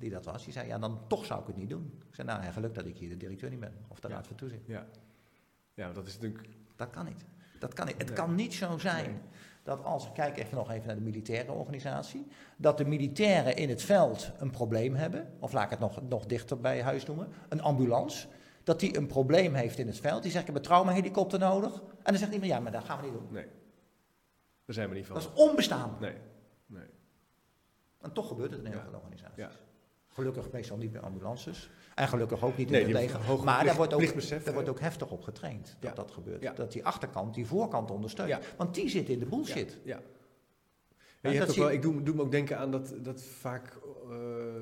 die 0.00 0.10
dat 0.10 0.24
was, 0.24 0.44
die 0.44 0.52
zei, 0.52 0.66
ja, 0.68 0.78
dan 0.78 1.00
toch 1.06 1.24
zou 1.24 1.40
ik 1.40 1.46
het 1.46 1.56
niet 1.56 1.68
doen. 1.70 2.00
Ik 2.08 2.14
zei, 2.14 2.26
nou, 2.26 2.42
geluk 2.52 2.74
dat 2.74 2.86
ik 2.86 2.96
hier 2.98 3.08
de 3.08 3.16
directeur 3.16 3.50
niet 3.50 3.60
ben, 3.60 3.74
of 3.88 4.00
de 4.00 4.08
Ja. 4.08 4.14
raad 4.14 4.26
van 4.26 4.36
toezicht. 4.36 4.66
Ja. 4.66 4.86
ja, 5.74 5.92
dat 5.92 6.06
is 6.06 6.12
natuurlijk... 6.14 6.48
Dat 6.76 6.90
kan 6.90 7.04
niet. 7.04 7.24
Dat 7.58 7.72
kan 7.74 7.86
niet. 7.86 7.96
Het 7.98 8.06
Nee. 8.06 8.16
kan 8.16 8.34
niet 8.34 8.54
zo 8.54 8.78
zijn 8.78 9.10
Nee. 9.10 9.20
dat 9.62 9.84
als, 9.84 10.06
ik 10.06 10.12
kijk 10.14 10.38
even 10.38 10.56
nog 10.56 10.70
even 10.70 10.86
naar 10.86 10.96
de 10.96 11.02
militaire 11.02 11.52
organisatie, 11.52 12.26
dat 12.56 12.78
de 12.78 12.84
militairen 12.84 13.56
in 13.56 13.68
het 13.68 13.82
veld 13.82 14.32
een 14.38 14.50
probleem 14.50 14.94
hebben, 14.94 15.32
of 15.38 15.52
laat 15.52 15.64
ik 15.64 15.70
het 15.70 15.78
nog, 15.78 16.02
nog 16.08 16.26
dichter 16.26 16.60
bij 16.60 16.82
huis 16.82 17.04
noemen, 17.06 17.28
een 17.48 17.60
ambulance, 17.62 18.28
dat 18.64 18.80
die 18.80 18.96
een 18.96 19.06
probleem 19.06 19.54
heeft 19.54 19.78
in 19.78 19.86
het 19.86 19.98
veld. 20.00 20.22
Die 20.22 20.30
zegt, 20.30 20.40
ik 20.48 20.52
heb 20.54 20.56
een 20.62 20.68
traumahelikopter 20.68 21.38
nodig. 21.38 21.80
En 21.80 21.82
dan 22.02 22.16
zegt 22.16 22.32
iemand, 22.32 22.50
ja, 22.50 22.60
maar 22.60 22.72
dat 22.72 22.84
gaan 22.84 22.98
we 23.00 23.04
niet 23.04 23.12
doen. 23.12 23.26
Nee. 23.30 23.46
Daar 24.64 24.74
zijn 24.74 24.88
we 24.88 24.94
niet 24.94 25.06
van. 25.06 25.14
Dat 25.14 25.24
is 25.34 25.42
onbestaand. 25.42 26.00
Nee. 26.00 26.14
Nee. 26.66 26.86
En 28.00 28.12
toch 28.12 28.28
gebeurt 28.28 28.50
het 28.50 28.60
in 28.60 28.66
heel 28.66 28.76
Ja. 28.76 28.82
veel 28.82 28.94
organisaties. 28.94 29.36
Ja. 29.36 29.50
Gelukkig 30.12 30.50
meestal 30.50 30.76
niet 30.76 30.92
bij 30.92 31.00
ambulances. 31.00 31.70
En 31.94 32.08
gelukkig 32.08 32.44
ook 32.44 32.56
niet 32.56 32.70
in 32.70 32.92
Nee, 32.92 33.12
hoog 33.12 33.44
Maar 33.44 33.64
daar 33.64 33.76
wordt, 33.76 33.94
ook, 33.94 34.44
daar 34.44 34.52
wordt 34.52 34.68
ook 34.68 34.80
heftig 34.80 35.10
op 35.10 35.22
getraind 35.22 35.76
dat 35.80 35.90
Ja. 35.90 35.96
dat 35.96 36.10
gebeurt. 36.10 36.42
Ja. 36.42 36.52
Dat 36.52 36.72
die 36.72 36.84
achterkant 36.84 37.34
die 37.34 37.46
voorkant 37.46 37.90
ondersteunt. 37.90 38.28
Ja. 38.28 38.40
Want 38.56 38.74
die 38.74 38.88
zit 38.88 39.08
in 39.08 39.18
de 39.18 39.26
bullshit. 39.26 39.78
Ja. 39.84 40.00
En 41.20 41.32
je 41.32 41.38
hebt 41.38 41.50
ook 41.50 41.56
wel, 41.56 41.70
ik 41.70 41.82
doe, 41.82 42.02
doe 42.02 42.14
me 42.14 42.22
ook 42.22 42.30
denken 42.30 42.58
aan 42.58 42.70
dat, 42.70 42.94
dat 43.02 43.22
vaak 43.22 43.78
eh, 44.10 44.16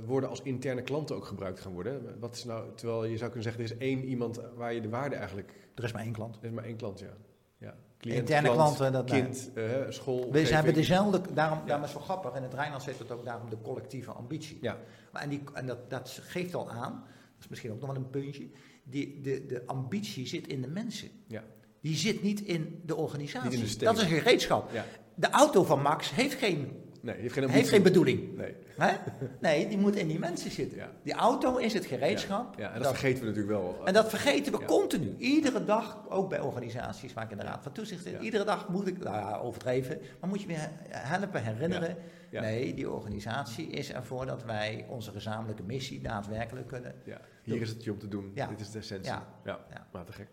woorden 0.06 0.28
als 0.28 0.42
interne 0.42 0.82
klanten 0.82 1.16
ook 1.16 1.24
gebruikt 1.24 1.60
gaan 1.60 1.72
worden. 1.72 2.16
Wat 2.20 2.34
is 2.34 2.44
nou, 2.44 2.74
terwijl 2.74 3.04
je 3.04 3.16
zou 3.16 3.30
kunnen 3.30 3.42
zeggen, 3.42 3.64
er 3.64 3.70
is 3.70 3.76
één 3.76 4.04
iemand 4.04 4.40
waar 4.56 4.74
je 4.74 4.80
de 4.80 4.88
waarde 4.88 5.16
eigenlijk... 5.16 5.52
Er 5.74 5.84
is 5.84 5.92
maar 5.92 6.02
één 6.02 6.12
klant. 6.12 6.36
Er 6.36 6.44
is 6.44 6.50
maar 6.50 6.64
één 6.64 6.76
klant, 6.76 6.98
ja. 6.98 7.16
ja. 7.58 7.74
Cliënt, 7.98 8.18
Interne 8.18 8.50
klant, 8.50 8.76
klanten, 8.76 8.92
dat- 8.92 9.10
kind, 9.10 9.50
eh, 9.54 9.64
school, 9.88 10.30
We 10.32 10.40
hebben 10.40 10.74
dezelfde, 10.74 11.20
daarom, 11.32 11.58
daarom 11.66 11.84
is 11.84 11.92
het 11.92 11.98
zo 11.98 12.04
grappig, 12.04 12.34
in 12.34 12.42
het 12.42 12.54
Rijnland 12.54 12.82
zit 12.82 12.98
het 12.98 13.10
ook 13.10 13.24
daarom 13.24 13.50
de 13.50 13.60
collectieve 13.62 14.10
ambitie. 14.10 14.58
Ja. 14.60 14.76
Maar 15.12 15.22
en 15.22 15.28
die, 15.28 15.42
en 15.52 15.66
dat, 15.66 15.90
dat 15.90 16.20
geeft 16.22 16.54
al 16.54 16.70
aan, 16.70 16.92
dat 17.04 17.40
is 17.40 17.48
misschien 17.48 17.72
ook 17.72 17.80
nog 17.80 17.88
wel 17.90 17.98
een 17.98 18.10
puntje, 18.10 18.48
die, 18.82 19.20
de, 19.20 19.46
de 19.46 19.62
ambitie 19.66 20.26
zit 20.26 20.46
in 20.46 20.60
de 20.60 20.68
mensen. 20.68 21.08
Ja. 21.26 21.44
Die 21.80 21.96
zit 21.96 22.22
niet 22.22 22.40
in 22.40 22.82
de 22.84 22.96
organisatie. 22.96 23.58
In 23.58 23.66
de 23.66 23.76
dat 23.84 23.96
is 23.96 24.02
een 24.02 24.08
gereedschap. 24.08 24.72
Ja. 24.72 24.84
De 25.14 25.30
auto 25.30 25.64
van 25.64 25.82
Max 25.82 26.10
heeft 26.14 26.34
geen, 26.34 26.82
Nee, 27.00 27.14
heeft 27.16 27.32
geen 27.32 27.42
heeft 27.42 27.54
ambitie. 27.54 27.72
geen 27.74 27.82
bedoeling. 27.82 28.36
Nee. 28.36 28.54
Hè? 28.76 28.92
Nee, 29.40 29.68
die 29.68 29.78
moet 29.78 29.96
in 29.96 30.08
die 30.08 30.18
mensen 30.18 30.50
zitten. 30.50 30.78
Ja. 30.78 30.90
Die 31.02 31.12
auto 31.12 31.56
is 31.56 31.74
het 31.74 31.86
gereedschap. 31.86 32.58
Ja, 32.58 32.66
en 32.68 32.74
dat, 32.74 32.82
dat- 32.82 32.92
vergeten 32.92 33.20
we 33.22 33.26
natuurlijk 33.28 33.60
wel. 33.60 33.80
en 33.84 33.92
dat 33.92 34.08
vergeten 34.08 34.52
we 34.52 34.58
Ja. 34.58 34.64
continu. 34.66 35.14
Iedere 35.18 35.64
dag, 35.64 36.08
ook 36.08 36.28
bij 36.28 36.40
organisaties 36.40 37.12
waar 37.12 37.24
ik 37.24 37.30
in 37.30 37.36
de 37.36 37.42
Raad 37.42 37.62
van 37.62 37.72
Toezicht 37.72 38.02
zit. 38.02 38.20
Iedere 38.20 38.44
dag 38.44 38.68
moet 38.68 38.86
ik, 38.86 38.98
nou 38.98 39.16
ja, 39.16 39.36
overdreven, 39.38 39.98
maar 40.20 40.28
moet 40.28 40.40
je 40.40 40.46
weer 40.46 40.70
helpen, 40.88 41.42
herinneren. 41.44 41.96
Nee, 42.30 42.74
die 42.74 42.90
organisatie 42.90 43.66
is 43.66 43.92
ervoor 43.92 44.26
dat 44.26 44.44
wij 44.44 44.86
onze 44.88 45.10
gezamenlijke 45.10 45.62
missie 45.62 46.00
daadwerkelijk 46.00 46.66
kunnen. 46.66 46.94
Ja, 47.04 47.20
hier 47.42 47.60
is 47.60 47.68
het 47.68 47.84
je 47.84 47.92
om 47.92 47.98
te 47.98 48.08
doen. 48.08 48.30
Ja. 48.34 48.46
Dit 48.46 48.60
is 48.60 48.70
de 48.70 48.78
essentie. 48.78 49.12
Ja. 49.12 49.26
Ja, 49.44 49.58
Ja. 49.70 49.86
maar 49.92 50.04
te 50.04 50.12
gek. 50.12 50.28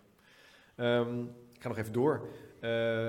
Ehm, 0.76 1.22
ik 1.53 1.61
ga 1.61 1.68
nog 1.68 1.78
even 1.78 1.93
door. 1.93 2.28
Eh, 2.61 3.07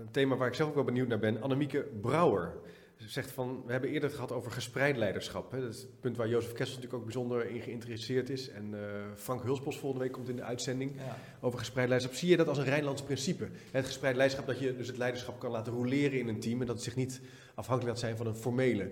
een 0.00 0.10
thema 0.10 0.36
waar 0.36 0.48
ik 0.48 0.54
zelf 0.54 0.68
ook 0.68 0.74
wel 0.74 0.84
benieuwd 0.84 1.08
naar 1.08 1.18
ben. 1.18 1.42
Annemieke 1.42 1.86
Brouwer 2.00 2.52
Ze 2.96 3.08
zegt 3.08 3.30
van, 3.30 3.62
we 3.66 3.72
hebben 3.72 3.90
eerder 3.90 4.08
het 4.08 4.18
gehad 4.18 4.32
over 4.32 4.50
gespreid 4.50 4.96
leiderschap. 4.96 5.50
Hè? 5.50 5.60
Dat 5.60 5.74
is 5.74 5.80
het 5.82 6.00
punt 6.00 6.16
waar 6.16 6.28
Jozef 6.28 6.52
Kessel 6.52 6.74
natuurlijk 6.74 6.94
ook 6.94 7.04
bijzonder 7.04 7.46
in 7.50 7.60
geïnteresseerd 7.60 8.30
is. 8.30 8.48
En 8.48 8.74
eh, 8.74 9.04
Frank 9.14 9.42
Hulsbos 9.42 9.78
volgende 9.78 10.04
week 10.04 10.12
komt 10.12 10.28
in 10.28 10.36
de 10.36 10.42
uitzending 10.42 10.96
Ja. 10.96 11.16
over 11.40 11.58
gespreid 11.58 11.88
leiderschap. 11.88 12.18
Zie 12.18 12.28
je 12.28 12.36
dat 12.36 12.48
als 12.48 12.58
een 12.58 12.64
Rijnlands 12.64 13.02
principe? 13.02 13.48
Het 13.70 13.86
gespreid 13.86 14.16
leiderschap, 14.16 14.46
dat 14.46 14.58
je 14.58 14.76
dus 14.76 14.86
het 14.86 14.96
leiderschap 14.96 15.38
kan 15.40 15.50
laten 15.50 15.72
roleren 15.72 16.18
in 16.18 16.28
een 16.28 16.40
team. 16.40 16.60
En 16.60 16.66
dat 16.66 16.74
het 16.76 16.84
zich 16.84 16.96
niet 16.96 17.20
afhankelijk 17.54 17.94
laat 17.94 18.04
zijn 18.04 18.16
van 18.16 18.26
een 18.26 18.34
formele 18.34 18.90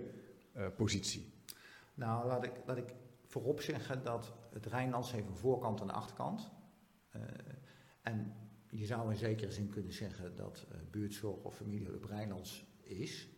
eh, 0.53 0.67
positie. 0.77 1.33
Nou, 1.95 2.27
laat 2.27 2.45
ik, 2.45 2.53
laat 2.67 2.77
ik 2.77 2.95
voorop 3.27 3.61
zeggen 3.61 4.03
dat 4.03 4.33
het 4.53 4.67
Rijnlands 4.67 5.13
heeft 5.13 5.29
een 5.29 5.37
voorkant 5.37 5.81
en 5.81 5.89
een 5.89 5.95
achterkant. 5.95 6.51
Eh, 7.11 7.21
en 8.03 8.33
je 8.79 8.87
zou 8.87 9.11
in 9.11 9.17
zekere 9.17 9.51
zin 9.53 9.69
kunnen 9.69 9.93
zeggen 9.93 10.37
dat 10.37 10.67
eh, 10.71 10.79
buurtzorg 10.91 11.43
of 11.43 11.55
familiehulp 11.55 12.05
Rijnlands 12.05 12.65
is. 12.83 13.29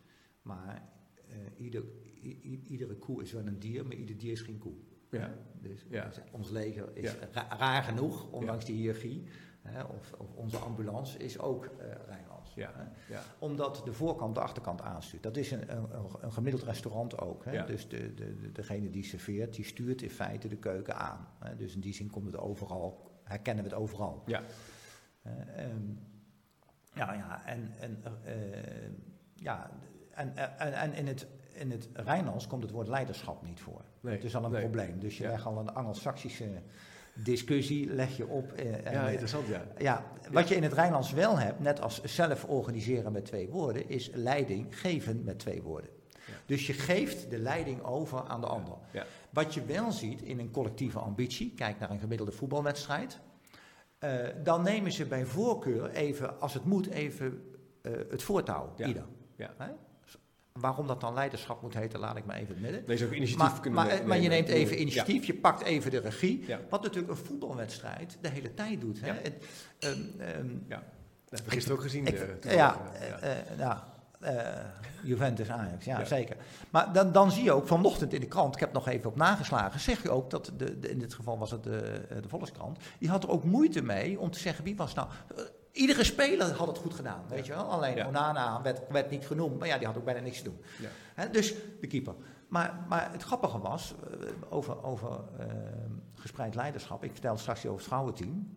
Maar 0.41 0.89
eh, 1.27 1.35
ieder, 1.57 1.83
i- 2.23 2.61
iedere 2.67 2.95
koe 2.95 3.21
is 3.21 3.31
wel 3.31 3.47
een 3.47 3.59
dier, 3.59 3.85
maar 3.85 3.95
ieder 3.95 4.17
dier 4.17 4.31
is 4.31 4.41
geen 4.41 4.57
koe. 4.57 4.73
Ja. 5.09 5.33
Dus, 5.61 5.85
Ja. 5.89 6.05
dus 6.05 6.19
ons 6.31 6.49
leger 6.49 6.89
is 6.97 7.11
Ja. 7.11 7.17
ra- 7.31 7.57
raar 7.57 7.83
genoeg, 7.83 8.31
ondanks 8.31 8.65
die 8.65 8.75
hiërarchie. 8.75 9.23
Hè, 9.61 9.83
of, 9.83 10.13
of 10.17 10.33
onze 10.33 10.57
ambulance 10.57 11.17
is 11.17 11.39
ook 11.39 11.65
eh 11.65 11.91
Rijnlands. 12.07 12.53
Ja. 12.53 12.71
hè. 12.75 13.13
Ja. 13.13 13.23
Omdat 13.39 13.81
de 13.85 13.93
voorkant 13.93 14.35
de 14.35 14.41
achterkant 14.41 14.81
aanstuurt. 14.81 15.23
Dat 15.23 15.37
is 15.37 15.51
een, 15.51 15.77
een, 15.77 15.87
een 16.21 16.31
gemiddeld 16.31 16.63
restaurant 16.63 17.17
ook. 17.19 17.45
Hè? 17.45 17.65
Dus 17.65 17.87
de, 17.89 18.13
de, 18.13 18.35
de- 18.35 18.51
degene 18.51 18.89
die 18.89 19.03
serveert, 19.03 19.53
die 19.55 19.65
stuurt 19.65 20.01
in 20.01 20.09
feite 20.09 20.47
de 20.47 20.55
keuken 20.57 20.95
aan. 20.95 21.27
Hè? 21.39 21.55
Dus 21.55 21.73
in 21.73 21.79
die 21.81 21.93
zin 21.93 22.09
komt 22.09 22.25
het 22.25 22.37
overal, 22.37 23.11
herkennen 23.23 23.63
we 23.63 23.69
het 23.69 23.79
overal. 23.79 24.23
Ja. 24.25 24.43
Eh, 25.27 25.63
ehm, 25.63 25.81
ja, 26.93 27.13
ja, 27.13 27.41
en, 27.45 27.73
en, 27.79 28.03
eh, 28.23 28.33
ja, 29.33 29.69
en, 30.13 30.35
en, 30.57 30.73
en 30.73 30.93
in 30.93 31.07
het, 31.07 31.27
in 31.53 31.71
het 31.71 31.89
Rijnlands 31.93 32.47
komt 32.47 32.63
het 32.63 32.71
woord 32.71 32.87
leiderschap 32.87 33.43
niet 33.43 33.59
voor. 33.59 33.81
Nee, 34.01 34.13
Het 34.15 34.23
is 34.23 34.35
al 34.35 34.43
een 34.43 34.51
nee. 34.51 34.61
probleem. 34.61 34.99
Dus 34.99 35.17
je 35.17 35.23
Ja. 35.23 35.29
legt 35.29 35.45
al 35.45 35.57
een 35.57 35.73
Angelsaksische 35.73 36.47
discussie 37.13 37.87
leg 37.93 38.17
je 38.17 38.27
op. 38.27 38.51
eh, 38.51 38.85
en, 38.85 38.91
ja, 38.93 39.09
interessant 39.09 39.47
ja. 39.47 39.63
ja, 39.77 40.03
wat 40.31 40.47
je 40.47 40.55
in 40.55 40.63
het 40.63 40.73
Rijnlands 40.73 41.11
wel 41.11 41.39
hebt, 41.39 41.59
net 41.59 41.81
als 41.81 42.03
zelf 42.03 42.45
organiseren 42.45 43.11
met 43.11 43.25
twee 43.25 43.49
woorden, 43.49 43.89
is 43.89 44.09
leiding 44.13 44.79
geven 44.79 45.23
met 45.23 45.39
twee 45.39 45.61
woorden. 45.61 45.89
Ja. 46.25 46.33
Dus 46.45 46.67
je 46.67 46.73
geeft 46.73 47.29
de 47.29 47.37
leiding 47.39 47.81
over 47.83 48.23
aan 48.23 48.41
de 48.41 48.47
ander. 48.47 48.77
Wat 49.29 49.53
je 49.53 49.65
wel 49.65 49.91
ziet 49.91 50.21
in 50.21 50.39
een 50.39 50.51
collectieve 50.51 50.99
ambitie, 50.99 51.53
kijk 51.55 51.79
naar 51.79 51.89
een 51.91 51.99
gemiddelde 51.99 52.31
voetbalwedstrijd, 52.31 53.19
eh, 53.99 54.11
dan 54.43 54.63
nemen 54.63 54.91
ze 54.91 55.05
bij 55.05 55.25
voorkeur 55.25 55.89
even, 55.89 56.39
als 56.39 56.53
het 56.53 56.65
moet, 56.65 56.87
even 56.89 57.51
eh, 57.81 57.91
het 58.09 58.23
voortouw, 58.23 58.73
Ja. 58.75 58.87
ieder. 58.87 59.05
Ja. 59.35 59.53
Hè? 59.57 59.67
Waarom 60.51 60.87
dat 60.87 61.01
dan 61.01 61.13
leiderschap 61.13 61.61
moet 61.61 61.73
heten, 61.73 61.99
laat 61.99 62.17
ik 62.17 62.25
maar 62.25 62.35
even 62.35 62.47
in 62.47 62.53
het 62.53 62.61
midden. 62.63 62.83
Nee, 62.87 62.97
zou 62.97 63.09
ook 63.09 63.15
initiatief 63.15 63.51
Maar, 63.51 63.61
kunnen 63.61 63.79
maar, 63.85 63.87
ne- 63.99 64.05
maar 64.05 64.15
je 64.19 64.21
nemen. 64.29 64.45
neemt 64.45 64.47
even 64.49 64.81
initiatief, 64.81 65.25
je 65.25 65.33
pakt 65.33 65.61
even 65.63 65.91
de 65.91 65.99
regie. 65.99 66.43
Ja. 66.47 66.59
Wat 66.69 66.81
natuurlijk 66.81 67.11
een 67.19 67.25
voetbalwedstrijd 67.25 68.17
de 68.21 68.29
hele 68.29 68.53
tijd 68.53 68.81
doet. 68.81 68.99
Hè? 69.01 69.07
Ja. 69.07 69.13
Het, 69.13 69.33
ehm, 69.79 69.91
ehm, 70.19 70.49
Ja. 70.67 70.83
Dat 71.29 71.39
hebben 71.39 71.45
we 71.45 71.51
gisteren 71.55 71.77
ook 71.77 71.83
gezien. 71.83 72.05
ik- 72.05 72.19
eh, 72.45 72.53
ja, 72.55 72.91
eh, 72.93 73.31
eh, 73.51 73.57
nou, 73.57 73.71
eh, 73.71 73.77
Juventus 75.03 75.49
Ajax, 75.49 75.85
ja, 75.85 75.99
Ja. 75.99 76.05
zeker. 76.05 76.35
Maar 76.69 76.93
dan, 76.93 77.11
dan 77.11 77.31
zie 77.31 77.43
je 77.43 77.51
ook 77.51 77.67
vanochtend 77.67 78.13
in 78.13 78.19
de 78.19 78.27
krant, 78.27 78.53
ik 78.53 78.59
heb 78.59 78.73
nog 78.73 78.87
even 78.87 79.09
op 79.09 79.15
nageslagen, 79.15 79.79
zeg 79.79 80.03
je 80.03 80.09
ook 80.09 80.29
dat, 80.29 80.51
de, 80.57 80.79
de- 80.79 80.89
in 80.89 80.99
dit 80.99 81.13
geval 81.13 81.37
was 81.37 81.51
het 81.51 81.63
de, 81.63 81.77
eh, 82.09 82.21
de 82.21 82.29
Volkskrant, 82.29 82.77
die 82.99 83.09
had 83.09 83.23
er 83.23 83.29
ook 83.29 83.43
moeite 83.43 83.81
mee 83.81 84.19
om 84.19 84.31
te 84.31 84.39
zeggen 84.39 84.63
wie 84.63 84.75
was 84.75 84.93
nou... 84.93 85.07
eh, 85.35 85.43
iedere 85.71 86.03
speler 86.03 86.51
had 86.53 86.67
het 86.67 86.77
goed 86.77 86.93
gedaan, 86.93 87.21
weet 87.29 87.45
je 87.45 87.53
wel. 87.53 87.63
Alleen 87.71 87.95
Ja. 87.95 88.07
Onana 88.07 88.61
werd, 88.61 88.81
werd 88.89 89.09
niet 89.09 89.25
genoemd, 89.27 89.59
maar 89.59 89.67
ja, 89.67 89.77
die 89.77 89.87
had 89.87 89.97
ook 89.97 90.05
bijna 90.05 90.19
niks 90.19 90.37
te 90.37 90.43
doen. 90.43 90.61
Ja. 91.15 91.25
Dus 91.25 91.53
de 91.81 91.87
keeper. 91.87 92.13
Maar, 92.47 92.85
maar 92.87 93.09
het 93.11 93.23
grappige 93.23 93.59
was, 93.59 93.95
eh, 94.21 94.27
over, 94.49 94.83
over 94.83 95.09
eh, 95.39 95.45
gespreid 96.15 96.55
leiderschap, 96.55 97.03
ik 97.03 97.11
vertel 97.11 97.37
straks 97.37 97.65
over 97.65 97.77
het 97.77 97.87
vrouwenteam. 97.87 98.47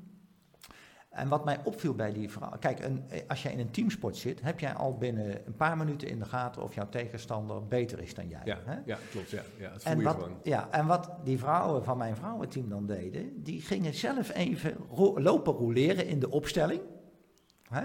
En 1.11 1.29
wat 1.29 1.45
mij 1.45 1.59
opviel 1.65 1.95
bij 1.95 2.13
die 2.13 2.31
vrouw, 2.31 2.51
kijk, 2.61 2.85
een, 2.85 3.05
als 3.29 3.43
jij 3.43 3.53
in 3.53 3.59
een 3.59 3.71
teamsport 3.71 4.17
zit, 4.17 4.41
heb 4.41 4.61
jij 4.61 4.75
al 4.75 4.99
binnen 4.99 5.47
een 5.47 5.57
paar 5.57 5.77
minuten 5.77 6.09
in 6.09 6.19
de 6.19 6.25
gaten 6.25 6.63
of 6.63 6.75
jouw 6.75 6.89
tegenstander 6.89 7.67
beter 7.67 8.01
is 8.03 8.15
dan 8.15 8.29
jij. 8.29 8.41
Ja, 8.45 8.59
hè? 8.65 8.77
ja, 8.85 8.99
klopt. 9.11 9.31
Ja, 9.31 9.43
ja, 9.59 9.71
dat 9.71 9.83
voel 9.83 9.93
En 9.93 9.99
je 9.99 10.05
wat, 10.05 10.15
gewoon. 10.15 10.37
ja, 10.43 10.69
en 10.71 10.87
wat 10.87 11.11
die 11.25 11.39
vrouwen 11.39 11.85
van 11.85 11.99
mijn 11.99 12.17
vrouwenteam 12.17 12.69
dan 12.69 12.87
deden, 12.87 13.43
die 13.43 13.61
gingen 13.61 13.95
zelf 13.95 14.35
even 14.35 14.77
ro- 14.91 15.21
lopen 15.21 15.53
roleren 15.53 16.07
in 16.07 16.19
de 16.19 16.31
opstelling. 16.31 16.81
Hè? 17.69 17.85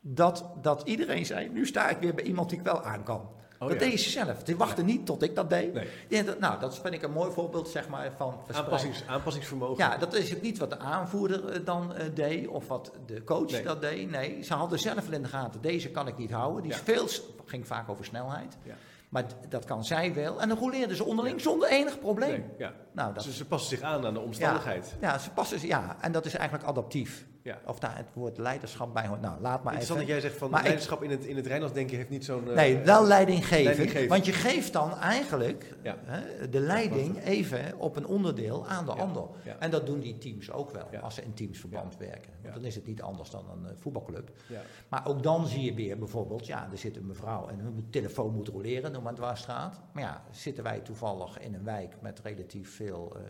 Dat, 0.00 0.50
dat 0.62 0.82
iedereen 0.82 1.26
zei, 1.26 1.48
nu 1.48 1.66
sta 1.66 1.88
ik 1.88 1.98
weer 1.98 2.14
bij 2.14 2.24
iemand 2.24 2.48
die 2.48 2.58
ik 2.58 2.64
wel 2.64 2.82
aan 2.82 3.02
kan. 3.02 3.28
Oh, 3.58 3.68
dat 3.68 3.78
ja. 3.78 3.84
deden 3.84 3.98
ze 3.98 4.10
zelf. 4.10 4.42
Die 4.42 4.56
wachten 4.56 4.84
niet 4.84 5.06
tot 5.06 5.22
ik 5.22 5.34
dat 5.34 5.50
deed. 5.50 5.72
Nee. 5.72 5.88
Ja, 6.08 6.22
dat, 6.22 6.38
nou, 6.38 6.60
dat 6.60 6.78
vind 6.78 6.94
ik 6.94 7.02
een 7.02 7.12
mooi 7.12 7.32
voorbeeld 7.32 7.68
zeg 7.68 7.88
maar, 7.88 8.12
van 8.16 8.34
Aanpassings, 8.52 9.02
aanpassingsvermogen. 9.06 9.84
Ja, 9.84 9.96
dat 9.96 10.14
is 10.14 10.34
ook 10.34 10.42
niet 10.42 10.58
wat 10.58 10.70
de 10.70 10.78
aanvoerder 10.78 11.48
eh, 11.48 11.60
dan 11.64 11.94
eh, 11.94 12.06
deed 12.14 12.46
of 12.48 12.68
wat 12.68 12.92
de 13.06 13.24
coach 13.24 13.50
Nee. 13.50 13.62
dat 13.62 13.80
deed. 13.80 14.10
Nee, 14.10 14.42
ze 14.42 14.54
hadden 14.54 14.78
zelf 14.78 15.04
wel 15.04 15.12
in 15.14 15.22
de 15.22 15.28
gaten, 15.28 15.60
deze 15.60 15.90
kan 15.90 16.06
ik 16.08 16.16
niet 16.18 16.30
houden. 16.30 16.62
Die 16.62 16.72
is 16.72 16.78
veel, 16.78 17.08
ging 17.44 17.66
vaak 17.66 17.88
over 17.88 18.04
snelheid. 18.04 18.56
Ja. 18.62 18.74
Maar 19.08 19.24
dat 19.48 19.64
kan 19.64 19.84
zij 19.84 20.14
wel. 20.14 20.40
En 20.40 20.48
dan 20.48 20.58
roleerden 20.58 20.96
ze 20.96 21.04
onderling 21.04 21.40
zonder 21.40 21.68
enig 21.68 21.98
probleem. 21.98 22.30
Nee, 22.30 22.44
ja. 22.58 22.72
Nou, 22.96 23.14
dat, 23.14 23.24
Dus 23.24 23.36
ze 23.36 23.44
passen 23.46 23.76
zich 23.76 23.86
aan 23.86 24.06
aan 24.06 24.14
de 24.14 24.20
omstandigheid. 24.20 24.96
ja, 25.00 25.18
ze 25.18 25.30
passen, 25.30 25.66
ja, 25.66 25.96
en 26.00 26.12
dat 26.12 26.24
is 26.24 26.34
eigenlijk 26.34 26.68
adaptief. 26.68 27.26
Ja. 27.42 27.58
Of 27.66 27.78
daar 27.78 27.96
het 27.96 28.06
woord 28.12 28.38
leiderschap 28.38 28.94
bij 28.94 29.06
hoort. 29.06 29.20
Nou, 29.20 29.40
laat 29.40 29.62
maar 29.62 29.74
even. 29.76 29.96
dat 29.96 30.06
jij 30.06 30.20
zegt 30.20 30.36
van 30.36 30.50
Maar 30.50 30.58
ik- 30.58 30.64
leiderschap 30.64 31.02
in 31.02 31.10
het, 31.10 31.24
in 31.24 31.36
het 31.36 31.46
Rijnlands 31.46 31.74
denken 31.74 31.96
heeft 31.96 32.08
niet 32.08 32.24
zo'n... 32.24 32.48
eh, 32.48 32.54
Nee, 32.54 32.78
wel 32.78 33.04
leiding 33.06 33.46
geven. 33.46 34.08
Want 34.08 34.24
je 34.26 34.32
geeft 34.32 34.72
dan 34.72 34.98
eigenlijk 34.98 35.74
Ja. 35.82 35.96
hè, 36.04 36.48
de 36.48 36.60
leiding 36.60 37.22
even 37.24 37.78
op 37.78 37.96
een 37.96 38.06
onderdeel 38.06 38.66
aan 38.68 38.84
de 38.84 38.92
ander. 38.92 39.22
ja. 39.44 39.56
En 39.58 39.70
dat 39.70 39.86
doen 39.86 40.00
die 40.00 40.18
teams 40.18 40.50
ook 40.50 40.70
wel, 40.70 40.88
als 41.02 41.14
ze 41.14 41.22
in 41.22 41.34
teamsverband 41.34 41.96
werken. 41.96 42.32
Want 42.42 42.54
dan 42.54 42.64
is 42.64 42.74
het 42.74 42.86
niet 42.86 43.02
anders 43.02 43.30
dan 43.30 43.44
een 43.50 43.66
eh, 43.70 43.72
voetbalclub. 43.76 44.30
ja. 44.48 44.60
Maar 44.88 45.06
ook 45.06 45.22
dan 45.22 45.46
zie 45.46 45.62
je 45.64 45.74
weer 45.74 45.98
bijvoorbeeld, 45.98 46.46
ja, 46.46 46.68
er 46.72 46.78
zit 46.78 46.96
een 46.96 47.06
mevrouw 47.06 47.48
en 47.48 47.58
hun 47.58 47.86
telefoon 47.90 48.34
moet 48.34 48.48
roleren, 48.48 48.92
noem 48.92 49.02
maar 49.02 49.14
dwarsstraat. 49.14 49.80
Maar 49.92 50.02
ja, 50.02 50.22
zitten 50.30 50.64
wij 50.64 50.80
toevallig 50.80 51.38
in 51.40 51.54
een 51.54 51.64
wijk 51.64 51.94
met 52.00 52.20
relatief 52.22 52.74
veel 52.76 52.85
eh, 52.94 53.22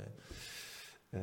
eh, 1.10 1.20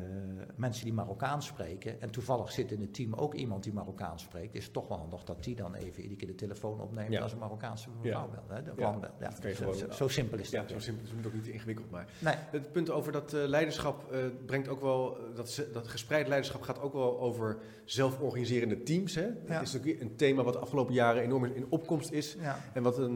mensen 0.55 0.83
die 0.85 0.93
Marokkaans 0.93 1.45
spreken. 1.45 2.01
En 2.01 2.09
toevallig 2.09 2.51
zit 2.51 2.71
in 2.71 2.81
het 2.81 2.93
team 2.93 3.13
ook 3.13 3.33
iemand 3.33 3.63
die 3.63 3.73
Marokkaans 3.73 4.23
spreekt. 4.23 4.55
Is 4.55 4.63
het 4.63 4.73
toch 4.73 4.87
wel 4.87 4.97
handig 4.97 5.23
dat 5.23 5.43
die 5.43 5.55
dan 5.55 5.73
even 5.75 6.01
iedere 6.01 6.15
keer 6.19 6.27
de 6.27 6.35
telefoon 6.35 6.79
opneemt 6.81 7.11
Ja. 7.11 7.21
als 7.21 7.31
een 7.31 7.37
Marokkaanse 7.37 7.89
mevrouw 8.01 8.21
Ja. 8.21 8.27
belt. 8.27 8.49
Hè, 8.49 8.63
de 8.63 8.71
Ja. 8.81 8.97
Ja, 9.19 9.29
Dat 9.29 9.35
zo, 9.41 9.49
gewoon- 9.53 9.75
zo- 9.75 9.91
zo 9.91 10.07
simpel 10.07 10.37
is 10.39 10.49
Ja, 10.49 10.61
dat. 10.61 10.69
zo 10.71 10.79
simpel. 10.79 11.03
Het 11.07 11.19
is 11.19 11.25
ook 11.25 11.33
niet 11.33 11.47
ingewikkeld, 11.47 11.89
maar... 11.91 12.07
Nee, 12.19 12.33
Het 12.37 12.71
punt 12.71 12.89
over 12.89 13.11
dat 13.11 13.33
eh, 13.33 13.43
leiderschap 13.45 14.13
brengt 14.45 14.67
ook 14.67 14.81
wel... 14.81 15.17
dat, 15.35 15.65
dat 15.73 15.87
gespreid 15.87 16.27
leiderschap 16.27 16.61
gaat 16.61 16.81
ook 16.81 16.93
wel 16.93 17.19
over 17.19 17.57
zelforganiserende 17.85 18.83
teams. 18.83 19.15
Hè? 19.15 19.25
Ja. 19.25 19.33
Het 19.45 19.61
is 19.67 19.77
ook 19.77 19.85
een 19.85 20.15
thema 20.15 20.43
wat 20.43 20.53
de 20.53 20.59
afgelopen 20.59 20.93
jaren 20.93 21.21
enorm 21.23 21.43
in 21.45 21.65
opkomst 21.69 22.11
is. 22.11 22.35
ja. 22.39 22.59
En 22.73 22.83
wat 22.83 22.97
een 22.97 23.15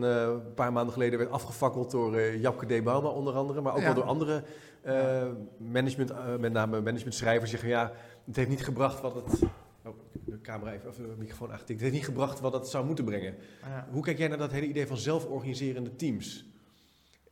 paar 0.54 0.72
maanden 0.74 0.94
geleden 0.94 1.20
werd 1.20 1.32
afgefakkeld 1.32 1.92
door 1.92 2.22
Japke 2.22 2.66
D. 2.80 2.84
Bauma 2.84 3.08
onder 3.10 3.34
andere. 3.34 3.62
Maar 3.62 3.72
ook 3.74 3.80
Ja. 3.80 3.86
wel 3.86 3.94
door 3.94 4.04
andere 4.04 4.44
eh, 4.88 5.28
management, 5.58 6.10
eh, 6.12 6.36
met 6.38 6.52
name 6.54 6.82
managementschrijvers. 6.82 7.50
Zeggen 7.52 7.70
ja, 7.70 7.92
het 8.26 8.36
heeft 8.36 8.50
niet 8.50 8.64
gebracht 8.64 9.02
wat 9.02 9.16
het... 9.16 9.42
Oh, 9.86 9.96
de 10.26 10.42
camera 10.42 10.72
even, 10.74 10.90
of 10.90 10.96
de 10.96 11.16
microfoon 11.18 11.48
aangetikt. 11.52 11.70
Het 11.70 11.82
heeft 11.82 11.94
niet 11.94 12.06
gebracht 12.06 12.40
wat 12.40 12.54
het 12.54 12.68
zou 12.68 12.86
moeten 12.86 13.06
brengen. 13.06 13.36
ja. 13.62 13.88
Hoe 13.92 14.04
kijk 14.04 14.18
jij 14.18 14.28
naar 14.28 14.38
dat 14.38 14.52
hele 14.52 14.68
idee 14.68 14.88
van 14.88 14.98
zelforganiserende 14.98 15.96
teams? 15.96 16.46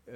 Eh, 0.04 0.16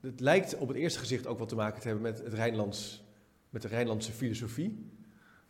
het 0.00 0.20
lijkt 0.20 0.56
op 0.56 0.68
het 0.68 0.76
eerste 0.76 0.98
gezicht 0.98 1.26
ook 1.26 1.38
wel 1.38 1.46
te 1.46 1.54
maken 1.54 1.80
te 1.80 1.86
hebben 1.88 2.04
met, 2.04 2.18
het 2.18 2.32
Rijnlands, 2.32 3.04
met 3.50 3.62
de 3.62 3.68
Rijnlandse 3.68 4.12
filosofie. 4.12 4.90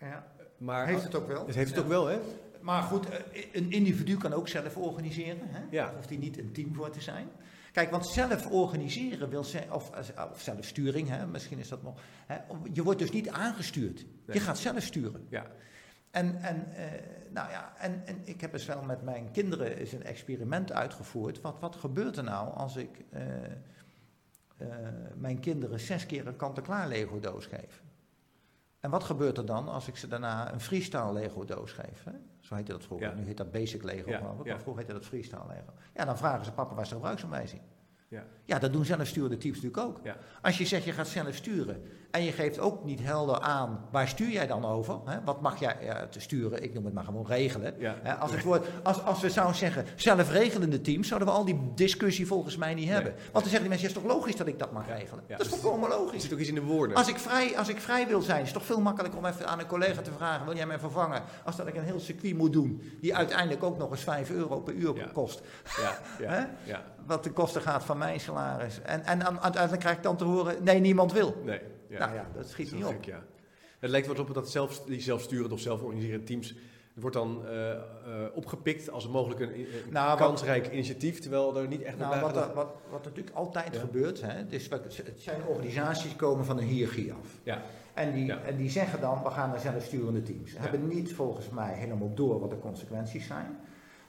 ja. 0.00 0.30
Maar 0.56 0.86
Heeft 0.86 1.02
het 1.02 1.14
ook 1.14 1.26
wel. 1.26 1.46
het 1.46 1.54
heeft 1.54 1.68
het 1.68 1.76
Ja. 1.78 1.82
ook 1.82 1.88
wel, 1.88 2.06
hè? 2.06 2.18
Maar 2.60 2.82
goed, 2.82 3.06
een 3.52 3.70
individu 3.72 4.16
kan 4.16 4.32
ook 4.32 4.48
zelf 4.48 4.76
organiseren. 4.76 5.40
Hè? 5.48 5.60
Ja. 5.70 5.84
Daar 5.84 5.94
hoeft 5.94 6.08
hij 6.08 6.18
niet 6.18 6.38
een 6.38 6.52
team 6.52 6.74
voor 6.74 6.90
te 6.90 7.00
zijn. 7.00 7.28
Kijk, 7.72 7.90
want 7.90 8.06
zelf 8.06 8.46
organiseren 8.46 9.28
wil 9.28 9.44
zeggen, 9.44 9.74
of, 9.74 9.90
of 10.30 10.40
zelfsturing, 10.40 11.08
hè, 11.08 11.26
misschien 11.26 11.58
is 11.58 11.68
dat 11.68 11.82
nog. 11.82 12.00
Hè, 12.26 12.36
je 12.72 12.82
wordt 12.82 12.98
dus 12.98 13.10
niet 13.10 13.28
aangestuurd. 13.28 14.04
Je 14.26 14.40
gaat 14.40 14.58
zelf 14.58 14.82
sturen. 14.82 15.26
Ja. 15.28 15.46
En, 16.10 16.42
en, 16.42 16.72
eh, 16.74 16.86
nou 17.30 17.50
ja, 17.50 17.72
en, 17.78 18.02
en 18.06 18.20
ik 18.24 18.40
heb 18.40 18.52
eens 18.52 18.66
wel 18.66 18.82
met 18.82 19.02
mijn 19.02 19.30
kinderen 19.30 19.76
eens 19.76 19.92
een 19.92 20.02
experiment 20.02 20.72
uitgevoerd. 20.72 21.40
Wat, 21.40 21.60
wat 21.60 21.76
gebeurt 21.76 22.16
er 22.16 22.24
nou 22.24 22.54
als 22.54 22.76
ik 22.76 23.04
eh, 23.10 23.44
eh, 24.56 24.68
mijn 25.14 25.40
kinderen 25.40 25.80
zes 25.80 26.06
keer 26.06 26.26
een 26.26 26.36
kant-en-klaar 26.36 26.88
Lego 26.88 27.20
doos 27.20 27.46
geef? 27.46 27.81
En 28.82 28.90
wat 28.90 29.04
gebeurt 29.04 29.38
er 29.38 29.46
dan 29.46 29.68
als 29.68 29.88
ik 29.88 29.96
ze 29.96 30.08
daarna 30.08 30.52
een 30.52 30.60
freestyle 30.60 31.12
Lego 31.12 31.44
doos 31.44 31.72
geef? 31.72 32.04
Hè? 32.04 32.12
Zo 32.40 32.54
heette 32.54 32.72
dat 32.72 32.84
vroeger. 32.84 33.08
Ja. 33.08 33.14
Nu 33.14 33.24
heet 33.24 33.36
dat 33.36 33.50
basic 33.50 33.82
Lego 33.82 34.10
Ja. 34.10 34.20
Maar 34.20 34.60
vroeger 34.60 34.76
heette 34.76 34.92
dat 34.92 35.04
freestyle 35.04 35.46
Lego. 35.48 35.72
Ja, 35.94 36.04
dan 36.04 36.18
vragen 36.18 36.44
ze 36.44 36.52
papa 36.52 36.74
waar 36.74 36.84
de 36.84 36.90
gebruiksaanwijzing? 36.90 37.60
Ja. 38.08 38.24
Ja, 38.44 38.58
dat 38.58 38.72
doen 38.72 38.84
zelfsturende 38.84 39.36
teams 39.36 39.60
natuurlijk 39.62 39.88
ook. 39.88 40.00
Als 40.42 40.58
je 40.58 40.66
zegt 40.66 40.84
je 40.84 40.92
gaat 40.92 41.08
zelf 41.08 41.34
sturen 41.34 41.82
en 42.12 42.24
je 42.24 42.32
geeft 42.32 42.58
ook 42.58 42.84
niet 42.84 43.00
helder 43.02 43.40
aan 43.40 43.84
waar 43.90 44.08
stuur 44.08 44.30
jij 44.30 44.46
dan 44.46 44.64
over? 44.64 44.98
Hè? 45.04 45.18
Wat 45.24 45.40
mag 45.40 45.60
jij 45.60 45.76
ja, 45.80 46.06
te 46.06 46.20
sturen? 46.20 46.62
Ik 46.62 46.74
noem 46.74 46.84
het 46.84 46.94
maar 46.94 47.04
gewoon 47.04 47.26
regelen. 47.26 47.74
Ja. 47.78 47.96
Hè, 48.02 48.14
Als, 48.14 48.30
het 48.32 48.42
woord, 48.42 48.66
als, 48.82 49.04
als 49.04 49.20
we 49.20 49.30
zouden 49.30 49.56
zeggen 49.56 49.86
zelfregelende 49.96 50.80
teams, 50.80 51.08
zouden 51.08 51.28
we 51.28 51.34
al 51.34 51.44
die 51.44 51.60
discussie 51.74 52.26
volgens 52.26 52.56
mij 52.56 52.74
niet 52.74 52.88
hebben. 52.88 53.12
Want 53.12 53.32
dan 53.32 53.42
zeggen 53.42 53.60
die 53.60 53.68
mensen, 53.68 53.88
ja, 53.88 53.94
is 53.94 54.02
toch 54.02 54.12
logisch 54.12 54.36
dat 54.36 54.46
ik 54.46 54.58
dat 54.58 54.72
mag 54.72 54.86
regelen? 54.86 55.24
Dat 55.28 55.40
is 55.40 55.48
toch 55.48 55.58
volkomen 55.58 55.90
Er 55.90 55.98
logisch? 55.98 56.22
zit 56.22 56.32
ook 56.32 56.38
iets 56.38 56.48
in 56.48 56.54
de 56.54 56.62
woorden. 56.62 56.96
Als 56.96 57.08
ik, 57.08 57.18
vrij, 57.18 57.58
als 57.58 57.68
ik 57.68 57.80
vrij 57.80 58.06
wil 58.06 58.20
zijn, 58.20 58.38
is 58.40 58.44
het 58.44 58.54
toch 58.56 58.66
veel 58.66 58.80
makkelijker 58.80 59.18
om 59.18 59.26
even 59.26 59.46
aan 59.46 59.58
een 59.58 59.66
collega 59.66 60.02
te 60.02 60.12
vragen: 60.16 60.44
wil 60.46 60.56
jij 60.56 60.66
mij 60.66 60.78
vervangen? 60.78 61.22
Als 61.44 61.56
dat 61.56 61.66
ik 61.66 61.76
een 61.76 61.84
heel 61.84 62.00
circuit 62.00 62.36
moet 62.36 62.52
doen, 62.52 62.82
die 63.00 63.16
uiteindelijk 63.16 63.62
ook 63.62 63.78
nog 63.78 63.90
eens 63.90 64.02
5 64.02 64.30
euro 64.30 64.60
per 64.60 64.74
uur 64.74 65.10
kost. 65.12 65.42
Ja, 65.80 65.98
ja, 66.24 66.30
Hè? 66.30 66.44
ja. 66.72 66.82
Wat 67.06 67.24
de 67.24 67.30
kosten 67.30 67.62
gaat 67.62 67.84
van 67.84 67.98
mijn 67.98 68.20
salaris. 68.20 68.80
En, 68.82 69.04
en 69.04 69.78
krijg 69.78 69.96
ik 69.96 70.02
dan 70.02 70.16
te 70.16 70.24
horen: 70.24 70.56
nee, 70.64 70.80
niemand 70.80 71.12
wil. 71.12 71.42
Nee. 71.44 71.60
Ja. 71.92 71.98
Nou 71.98 72.14
ja, 72.14 72.26
dat 72.34 72.48
schiet 72.48 72.72
niet 72.72 72.84
op. 72.84 72.90
gek, 72.90 73.04
ja. 73.04 73.22
Het 73.78 73.90
lijkt 73.90 74.06
wel 74.06 74.16
op 74.16 74.34
dat 74.34 74.50
zelf, 74.50 74.80
die 74.80 75.00
zelfsturende 75.00 75.54
of 75.54 75.60
zelforganiserende 75.60 76.24
teams... 76.24 76.54
wordt 76.94 77.16
dan 77.16 77.46
eh, 77.46 77.70
eh, 77.72 77.80
opgepikt 78.34 78.90
als 78.90 79.08
mogelijk 79.08 79.40
een, 79.40 79.54
een 79.58 79.66
Nou, 79.90 80.08
wat- 80.08 80.18
kansrijk 80.28 80.72
initiatief... 80.72 81.18
terwijl 81.20 81.56
er 81.56 81.68
niet 81.68 81.82
echt 81.82 81.98
Nou, 81.98 82.14
over 82.22 82.34
wat, 82.34 82.54
wat, 82.54 82.74
wat 82.90 83.04
natuurlijk 83.04 83.36
altijd 83.36 83.74
Ja. 83.74 83.80
gebeurt, 83.80 84.20
hè, 84.22 84.46
dus 84.46 84.68
het 84.68 85.12
zijn 85.16 85.42
organisaties 85.46 86.16
komen 86.16 86.44
van 86.44 86.58
een 86.58 86.64
hiërarchie 86.64 87.12
af. 87.12 87.26
Ja. 87.42 87.62
En 87.94 88.12
die, 88.12 88.26
Ja. 88.26 88.40
en 88.42 88.56
die 88.56 88.70
zeggen 88.70 89.00
dan, 89.00 89.22
we 89.22 89.30
gaan 89.30 89.48
naar 89.50 89.60
zelfsturende 89.60 90.22
teams. 90.22 90.52
Hebben 90.58 90.88
niet 90.88 91.12
volgens 91.14 91.48
mij 91.48 91.72
helemaal 91.74 92.14
door 92.14 92.40
wat 92.40 92.50
de 92.50 92.58
consequenties 92.58 93.26
zijn. 93.26 93.58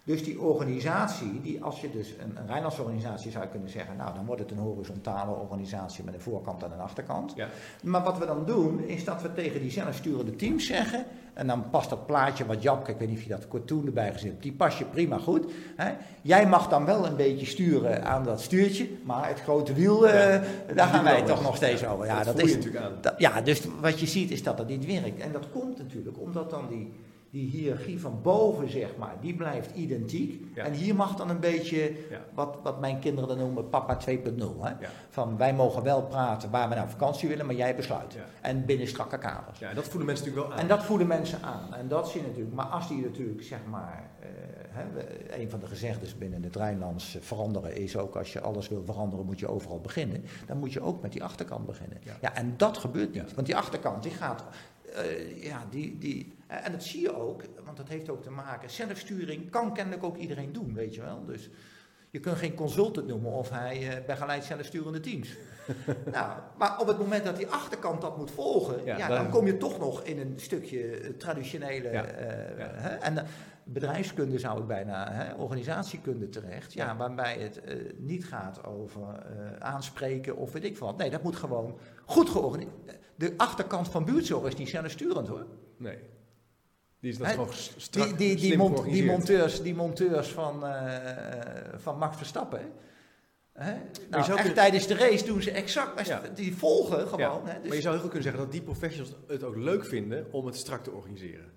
Dus 0.06 0.24
die 0.24 0.42
organisatie, 0.42 1.42
die 1.42 1.64
als 1.64 1.82
je 1.82 1.92
dus 1.92 2.14
een, 2.20 2.38
een 2.38 2.48
Rijnlandse 2.48 2.82
organisatie 2.82 3.32
zou 3.32 3.48
kunnen 3.48 3.70
zeggen, 3.70 3.96
nou 3.96 4.14
dan 4.14 4.26
wordt 4.26 4.42
het 4.42 4.52
een 4.52 4.58
horizontale 4.58 5.32
organisatie 5.32 6.04
met 6.04 6.14
een 6.14 6.22
voorkant 6.22 6.64
en 6.64 6.72
een 6.72 6.80
achterkant. 6.80 7.34
Ja. 7.36 7.48
Maar 7.84 8.04
wat 8.04 8.18
we 8.18 8.26
dan 8.26 8.46
doen, 8.46 8.80
is 8.80 9.04
dat 9.06 9.22
we 9.22 9.34
tegen 9.34 9.62
die 9.62 9.72
zelfsturende 9.72 10.36
teams 10.36 10.66
zeggen, 10.66 11.06
en 11.34 11.48
dan 11.48 11.70
past 11.70 11.90
dat 11.90 12.06
plaatje 12.06 12.46
wat 12.46 12.62
Japke, 12.62 12.92
ik 12.92 12.98
weet 12.98 13.08
niet 13.08 13.18
of 13.18 13.24
je 13.24 13.30
dat 13.30 13.48
cartoon 13.48 13.86
erbij 13.86 14.14
gezet 14.14 14.30
hebt, 14.30 14.44
die 14.44 14.54
pas 14.54 14.78
je 14.78 14.86
prima 14.86 15.18
goed. 15.18 15.52
Hè. 15.76 15.92
Jij 16.22 16.48
mag 16.48 16.70
dan 16.70 16.86
wel 16.86 17.06
een 17.06 17.16
beetje 17.16 17.46
sturen 17.46 18.06
aan 18.06 18.24
dat 18.24 18.42
stuurtje, 18.42 18.90
maar 19.04 19.28
het 19.28 19.42
grote 19.42 19.74
wiel, 19.74 20.08
eh, 20.08 20.42
daar 20.76 20.88
gaan 20.88 21.04
wij 21.04 21.22
toch 21.22 21.42
nog 21.42 21.56
steeds 21.56 21.82
Ja, 21.82 21.92
over. 21.92 22.06
Ja, 22.06 22.24
dat 22.24 22.42
is, 22.42 22.56
natuurlijk 22.56 22.86
aan. 22.86 23.14
ja, 23.18 23.42
dus 23.42 23.62
wat 23.82 24.00
je 24.00 24.06
ziet 24.08 24.32
is 24.32 24.44
dat 24.44 24.58
dat 24.58 24.68
niet 24.68 24.86
werkt. 24.86 25.20
En 25.20 25.32
dat 25.32 25.50
komt 25.52 25.78
natuurlijk 25.78 26.20
omdat 26.20 26.50
dan 26.50 26.68
die, 26.70 26.94
die 27.34 27.50
hiërarchie 27.50 28.00
van 28.00 28.22
boven, 28.22 28.70
zeg 28.70 28.96
maar, 28.98 29.16
die 29.22 29.36
blijft 29.36 29.76
identiek. 29.76 30.56
Ja. 30.56 30.64
En 30.64 30.74
hier 30.74 30.96
mag 30.96 31.16
dan 31.16 31.30
een 31.30 31.40
beetje, 31.40 31.94
Ja. 32.10 32.26
wat, 32.34 32.58
wat 32.64 32.80
mijn 32.80 33.00
kinderen 33.00 33.30
dan 33.30 33.38
noemen, 33.38 33.70
papa 33.70 33.98
2.0. 33.98 34.62
Hè? 34.62 34.70
Ja. 34.70 34.90
Van 35.10 35.38
wij 35.38 35.54
mogen 35.54 35.84
wel 35.84 36.02
praten 36.02 36.52
waar 36.52 36.70
we 36.70 36.76
naar 36.76 36.90
vakantie 36.90 37.30
willen, 37.30 37.46
maar 37.46 37.56
jij 37.56 37.76
besluit. 37.76 38.18
En 38.42 38.66
binnen 38.66 38.88
strakke 38.88 39.18
kaders. 39.18 39.60
Ja, 39.60 39.70
en 39.70 39.76
dat 39.76 39.84
voelen 39.88 40.06
mensen 40.06 40.26
natuurlijk 40.26 40.48
wel 40.48 40.58
aan. 40.58 40.64
En 40.64 40.76
dat 40.76 40.84
voelen 40.84 41.08
mensen 41.08 41.42
aan. 41.42 41.74
En 41.74 41.88
dat 41.88 42.10
zie 42.10 42.22
je 42.22 42.28
natuurlijk. 42.28 42.56
Maar 42.56 42.66
als 42.66 42.88
die 42.88 43.02
natuurlijk, 43.02 43.44
zeg 43.44 43.60
maar, 43.70 44.10
eh, 44.20 44.28
hè, 44.70 44.84
een 45.42 45.50
van 45.50 45.60
de 45.60 45.68
gezegdes 45.68 46.18
binnen 46.18 46.44
het 46.44 46.56
Rijnlands 46.56 47.16
eh, 47.16 47.22
veranderen 47.22 47.76
is 47.76 47.98
ook 47.98 48.16
als 48.16 48.34
je 48.34 48.42
alles 48.42 48.70
wil 48.70 48.84
veranderen, 48.86 49.26
moet 49.26 49.40
je 49.40 49.48
overal 49.48 49.80
beginnen. 49.82 50.24
Dan 50.48 50.58
moet 50.58 50.74
je 50.74 50.82
ook 50.82 51.02
met 51.02 51.12
die 51.12 51.24
achterkant 51.24 51.66
beginnen. 51.66 51.98
Ja. 52.22 52.34
En 52.36 52.54
dat 52.58 52.78
gebeurt 52.78 53.14
niet. 53.14 53.30
Ja. 53.30 53.36
Want 53.36 53.48
die 53.48 53.56
achterkant, 53.56 54.04
die 54.04 54.12
gaat, 54.12 54.44
eh, 54.96 55.44
ja, 55.44 55.66
die, 55.70 55.98
die, 55.98 56.34
en 56.54 56.72
dat 56.72 56.84
zie 56.84 57.02
je 57.02 57.16
ook, 57.16 57.42
want 57.66 57.78
dat 57.78 57.88
heeft 57.88 58.10
ook 58.10 58.24
te 58.24 58.30
maken, 58.32 58.70
zelfsturing 58.70 59.50
kan 59.50 59.74
kennelijk 59.74 60.04
ook 60.04 60.18
iedereen 60.18 60.54
doen, 60.54 60.74
weet 60.74 60.96
je 60.96 61.02
wel. 61.02 61.26
Dus 61.26 61.50
je 62.10 62.20
kunt 62.20 62.38
geen 62.38 62.54
consultant 62.56 63.08
noemen 63.08 63.32
of 63.32 63.50
hij 63.50 63.90
eh, 63.98 64.06
begeleidt 64.06 64.46
zelfsturende 64.46 65.00
teams. 65.00 65.30
nou, 66.12 66.40
maar 66.58 66.80
op 66.80 66.88
het 66.88 66.98
moment 66.98 67.24
dat 67.26 67.36
die 67.38 67.48
achterkant 67.48 68.02
dat 68.02 68.18
moet 68.18 68.32
volgen, 68.32 68.86
Ja, 68.86 68.98
ja, 68.98 69.08
dan- 69.08 69.18
dan 69.18 69.30
kom 69.30 69.46
je 69.46 69.58
toch 69.58 69.80
nog 69.80 70.04
in 70.04 70.20
een 70.20 70.34
stukje 70.36 70.84
eh, 70.98 71.10
traditionele. 71.10 71.92
Ja, 71.92 72.04
eh, 72.06 72.58
ja. 72.58 72.70
Hè, 72.74 72.90
en 72.96 73.18
eh, 73.18 73.24
bedrijfskunde 73.64 74.40
zou 74.40 74.60
ik 74.62 74.68
bijna, 74.68 75.12
hè, 75.12 75.34
organisatiekunde 75.34 76.30
terecht, 76.30 76.74
ja, 76.74 76.96
waarbij 76.96 77.38
het 77.40 77.62
eh, 77.62 77.76
niet 77.98 78.26
gaat 78.26 78.64
over 78.66 79.02
eh, 79.02 79.56
aanspreken 79.60 80.36
of 80.38 80.52
weet 80.52 80.64
ik 80.64 80.78
wat. 80.78 80.98
Nee, 80.98 81.10
dat 81.10 81.24
moet 81.24 81.36
gewoon 81.36 81.78
goed 82.06 82.30
georganiseerd. 82.30 82.74
De 83.16 83.34
achterkant 83.38 83.88
van 83.90 84.06
buurtzorg 84.06 84.48
is 84.48 84.56
niet 84.56 84.70
zelfsturend 84.70 85.28
hoor. 85.28 85.46
Nee. 85.78 85.98
Die 87.04 87.12
is 87.12 87.18
dat 87.18 87.28
gewoon 87.28 87.48
strak, 87.78 88.08
Die, 88.08 88.16
die, 88.16 88.36
die, 88.36 88.58
mont- 88.58 88.84
die, 88.84 89.06
monteurs, 89.06 89.62
die 89.62 89.76
monteurs 89.76 90.28
van, 90.28 90.66
eh, 90.66 90.98
van 91.78 91.98
Max 91.98 92.18
Verstappen. 92.18 92.60
hè. 93.54 93.72
Nou, 93.72 93.82
zou 94.10 94.22
echt 94.24 94.34
kunnen- 94.36 94.54
tijdens 94.54 94.88
de 94.88 94.96
race 94.96 95.26
doen 95.26 95.42
ze 95.42 95.52
exact, 95.52 96.08
Ja. 96.08 96.22
die 96.36 96.56
volgen 96.56 97.00
Ja, 97.00 97.06
gewoon. 97.06 97.48
Hè? 97.48 97.60
Dus- 97.60 97.68
Maar 97.68 97.76
je 97.76 97.82
zou 97.82 97.94
heel 97.94 98.04
goed 98.04 98.12
kunnen 98.14 98.24
zeggen 98.24 98.42
dat 98.44 98.52
die 98.52 98.62
professionals 98.62 99.16
het 99.28 99.44
ook 99.44 99.56
leuk 99.56 99.86
vinden 99.86 100.28
om 100.32 100.46
het 100.46 100.56
strak 100.56 100.84
te 100.84 100.92
organiseren. 100.92 101.52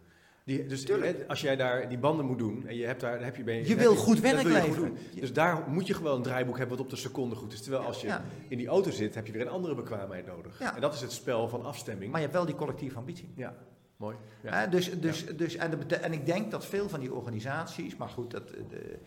Die, 0.45 0.67
dus 0.67 0.85
Tuurlijk. 0.85 1.25
als 1.29 1.41
jij 1.41 1.57
daar 1.57 1.89
die 1.89 1.99
banden 1.99 2.27
moet 2.27 2.39
doen 2.39 2.67
en 2.67 2.77
je 2.77 2.87
hebt 2.87 3.01
daar, 3.01 3.15
dan 3.15 3.25
heb 3.25 3.37
je, 3.37 3.43
ben 3.45 3.55
Je 3.55 3.69
heb 3.69 3.79
wil 3.79 3.97
goed 3.97 4.21
werk 4.21 4.41
je 4.43 4.49
leveren. 4.49 4.97
Dus 5.21 5.33
daar 5.33 5.65
moet 5.69 5.87
je 5.87 5.95
gewoon 5.95 6.17
een 6.17 6.23
draaiboek 6.23 6.59
hebben 6.59 6.77
wat 6.77 6.85
op 6.85 6.91
de 6.91 6.97
seconde 6.97 7.35
goed 7.35 7.53
is. 7.53 7.61
Terwijl 7.63 7.83
als 7.83 8.01
je 8.01 8.07
Ja. 8.07 8.25
in 8.49 8.59
die 8.59 8.67
auto 8.69 8.91
zit, 8.91 9.15
heb 9.15 9.27
je 9.27 9.33
weer 9.33 9.43
een 9.43 9.49
andere 9.49 9.75
bekwaamheid 9.75 10.27
nodig. 10.27 10.59
Ja. 10.59 10.75
En 10.75 10.81
dat 10.81 10.95
is 10.95 11.01
het 11.01 11.13
spel 11.13 11.49
van 11.49 11.65
afstemming. 11.65 12.11
Maar 12.11 12.21
je 12.21 12.27
hebt 12.27 12.37
wel 12.39 12.47
die 12.47 12.55
collectieve 12.55 12.97
ambitie. 12.99 13.33
ja, 13.37 13.55
mooi. 13.97 14.17
Ja. 14.43 14.61
Hè, 14.61 14.69
dus, 14.69 15.01
dus, 15.01 15.27
dus, 15.27 15.55
en, 15.57 15.89
en 16.03 16.13
ik 16.13 16.27
denk 16.27 16.51
dat 16.51 16.67
veel 16.67 16.89
van 16.89 17.01
die 17.01 17.13
organisaties, 17.13 17.97
maar 17.97 18.09
goed, 18.09 18.31
dat, 18.31 18.51
eh, 18.51 18.61
de, 18.69 18.99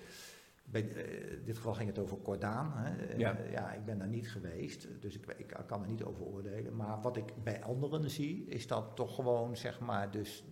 bij, 0.64 0.92
eh, 0.96 1.32
in 1.32 1.42
dit 1.46 1.56
geval 1.56 1.74
ging 1.74 1.90
het 1.90 2.00
over 2.00 2.18
Cordaan. 2.22 2.72
Hè. 2.76 3.06
Eh, 3.06 3.18
Ja. 3.18 3.38
ja, 3.52 3.72
ik 3.74 3.86
ben 3.86 3.98
daar 3.98 4.08
niet 4.08 4.32
geweest, 4.32 4.88
dus 5.00 5.16
ik, 5.16 5.34
ik 5.38 5.54
kan 5.68 5.82
er 5.82 5.88
niet 5.90 6.04
over 6.04 6.24
oordelen. 6.26 6.76
Maar 6.76 7.02
wat 7.02 7.18
ik 7.18 7.34
bij 7.44 7.64
anderen 7.64 8.10
zie, 8.10 8.46
is 8.48 8.68
dat 8.68 8.96
toch 8.96 9.16
gewoon, 9.16 9.58
zeg 9.58 9.80
maar, 9.80 10.12
dus 10.12 10.44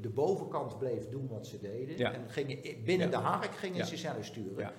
de 0.00 0.10
bovenkant 0.14 0.78
bleef 0.78 1.08
doen 1.08 1.28
wat 1.28 1.46
ze 1.46 1.60
deden. 1.60 1.96
Ja. 1.98 2.12
En 2.12 2.30
gingen, 2.30 2.58
binnen 2.84 3.10
Ja. 3.10 3.16
de 3.18 3.22
hark 3.26 3.54
gingen 3.54 3.76
Ja. 3.78 3.84
ze 3.84 3.96
zelf 3.96 4.24
sturen. 4.24 4.58
Ja. 4.58 4.72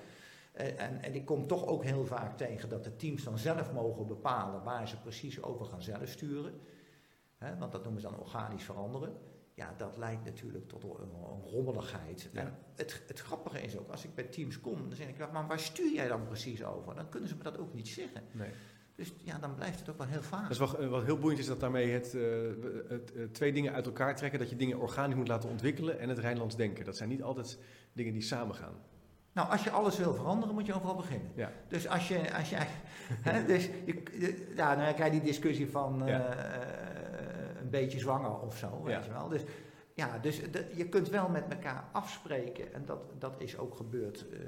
En, 0.52 1.02
en 1.02 1.14
ik 1.14 1.24
kom 1.24 1.46
toch 1.46 1.66
ook 1.66 1.84
heel 1.84 2.06
vaak 2.06 2.36
tegen 2.36 2.68
dat 2.68 2.84
de 2.84 2.96
teams 2.96 3.24
dan 3.24 3.38
zelf 3.38 3.72
mogen 3.72 4.06
bepalen 4.06 4.62
waar 4.62 4.88
ze 4.88 5.00
precies 5.00 5.42
over 5.42 5.66
gaan 5.66 5.82
zelf 5.82 6.08
sturen. 6.08 6.52
Hè, 7.38 7.56
want 7.56 7.72
dat 7.72 7.82
noemen 7.82 8.00
ze 8.00 8.08
dan 8.08 8.18
organisch 8.18 8.64
veranderen. 8.64 9.16
Ja, 9.54 9.74
dat 9.76 9.96
leidt 9.96 10.24
natuurlijk 10.24 10.68
tot 10.68 10.84
een, 10.84 11.10
rommeligheid. 11.44 12.28
Ja. 12.32 12.40
En 12.40 12.58
het, 12.74 13.02
het 13.06 13.20
grappige 13.20 13.60
is 13.60 13.78
ook, 13.78 13.90
als 13.90 14.04
ik 14.04 14.14
bij 14.14 14.24
teams 14.24 14.60
kom, 14.60 14.88
dan 14.88 14.96
zeg 14.96 15.08
ik, 15.08 15.32
maar 15.32 15.46
waar 15.46 15.58
stuur 15.58 15.92
jij 15.92 16.08
dan 16.08 16.26
precies 16.26 16.64
over? 16.64 16.94
Dan 16.94 17.08
kunnen 17.08 17.28
ze 17.28 17.36
me 17.36 17.42
dat 17.42 17.58
ook 17.58 17.74
niet 17.74 17.88
zeggen. 17.88 18.22
Nee. 18.32 18.50
Dus 18.96 19.12
ja, 19.24 19.38
dan 19.38 19.54
blijft 19.54 19.78
het 19.78 19.88
ook 19.88 19.98
wel 19.98 20.06
heel 20.06 20.22
vaag. 20.22 20.42
Dat 20.42 20.50
is 20.50 20.58
wel, 20.58 20.78
eh, 20.78 20.88
wat 20.88 21.04
heel 21.04 21.18
boeiend 21.18 21.40
is 21.40 21.46
dat 21.46 21.60
daarmee 21.60 21.90
het, 21.90 22.14
eh, 22.14 22.22
het, 22.88 23.12
eh, 23.14 23.24
twee 23.24 23.52
dingen 23.52 23.72
uit 23.72 23.86
elkaar 23.86 24.16
trekken. 24.16 24.38
Dat 24.38 24.50
je 24.50 24.56
dingen 24.56 24.78
organisch 24.78 25.16
moet 25.16 25.28
laten 25.28 25.48
ontwikkelen 25.48 25.98
en 25.98 26.08
het 26.08 26.18
Rijnlands 26.18 26.56
denken. 26.56 26.84
Dat 26.84 26.96
zijn 26.96 27.08
niet 27.08 27.22
altijd 27.22 27.58
dingen 27.92 28.12
die 28.12 28.22
samengaan. 28.22 28.74
Nou, 29.32 29.50
als 29.50 29.64
je 29.64 29.70
alles 29.70 29.98
wil 29.98 30.14
veranderen, 30.14 30.54
moet 30.54 30.66
je 30.66 30.74
overal 30.74 30.96
beginnen. 30.96 31.30
Ja. 31.34 31.52
Dus 31.68 31.88
als 31.88 32.08
je, 32.08 32.36
als 32.36 32.50
jij, 32.50 32.66
hè, 33.28 33.44
dus 33.44 33.64
je, 33.64 34.52
ja, 34.56 34.76
dan 34.76 34.94
krijg 34.94 35.12
je 35.12 35.20
die 35.20 35.28
discussie 35.28 35.70
van 35.70 36.02
Ja. 36.06 36.34
Een 37.66 37.70
beetje 37.80 37.98
zwanger 37.98 38.38
of 38.40 38.56
zo, 38.56 38.82
weet 38.84 39.04
je 39.04 39.10
wel. 39.10 39.28
Dus 39.28 39.42
ja, 39.94 40.18
dus 40.18 40.40
je 40.74 40.88
kunt 40.88 41.08
wel 41.08 41.28
met 41.28 41.44
elkaar 41.48 41.84
afspreken 41.92 42.74
en 42.74 42.82
dat, 42.86 42.98
dat 43.18 43.34
is 43.38 43.58
ook 43.58 43.76
gebeurd 43.76 44.26
eh, 44.32 44.38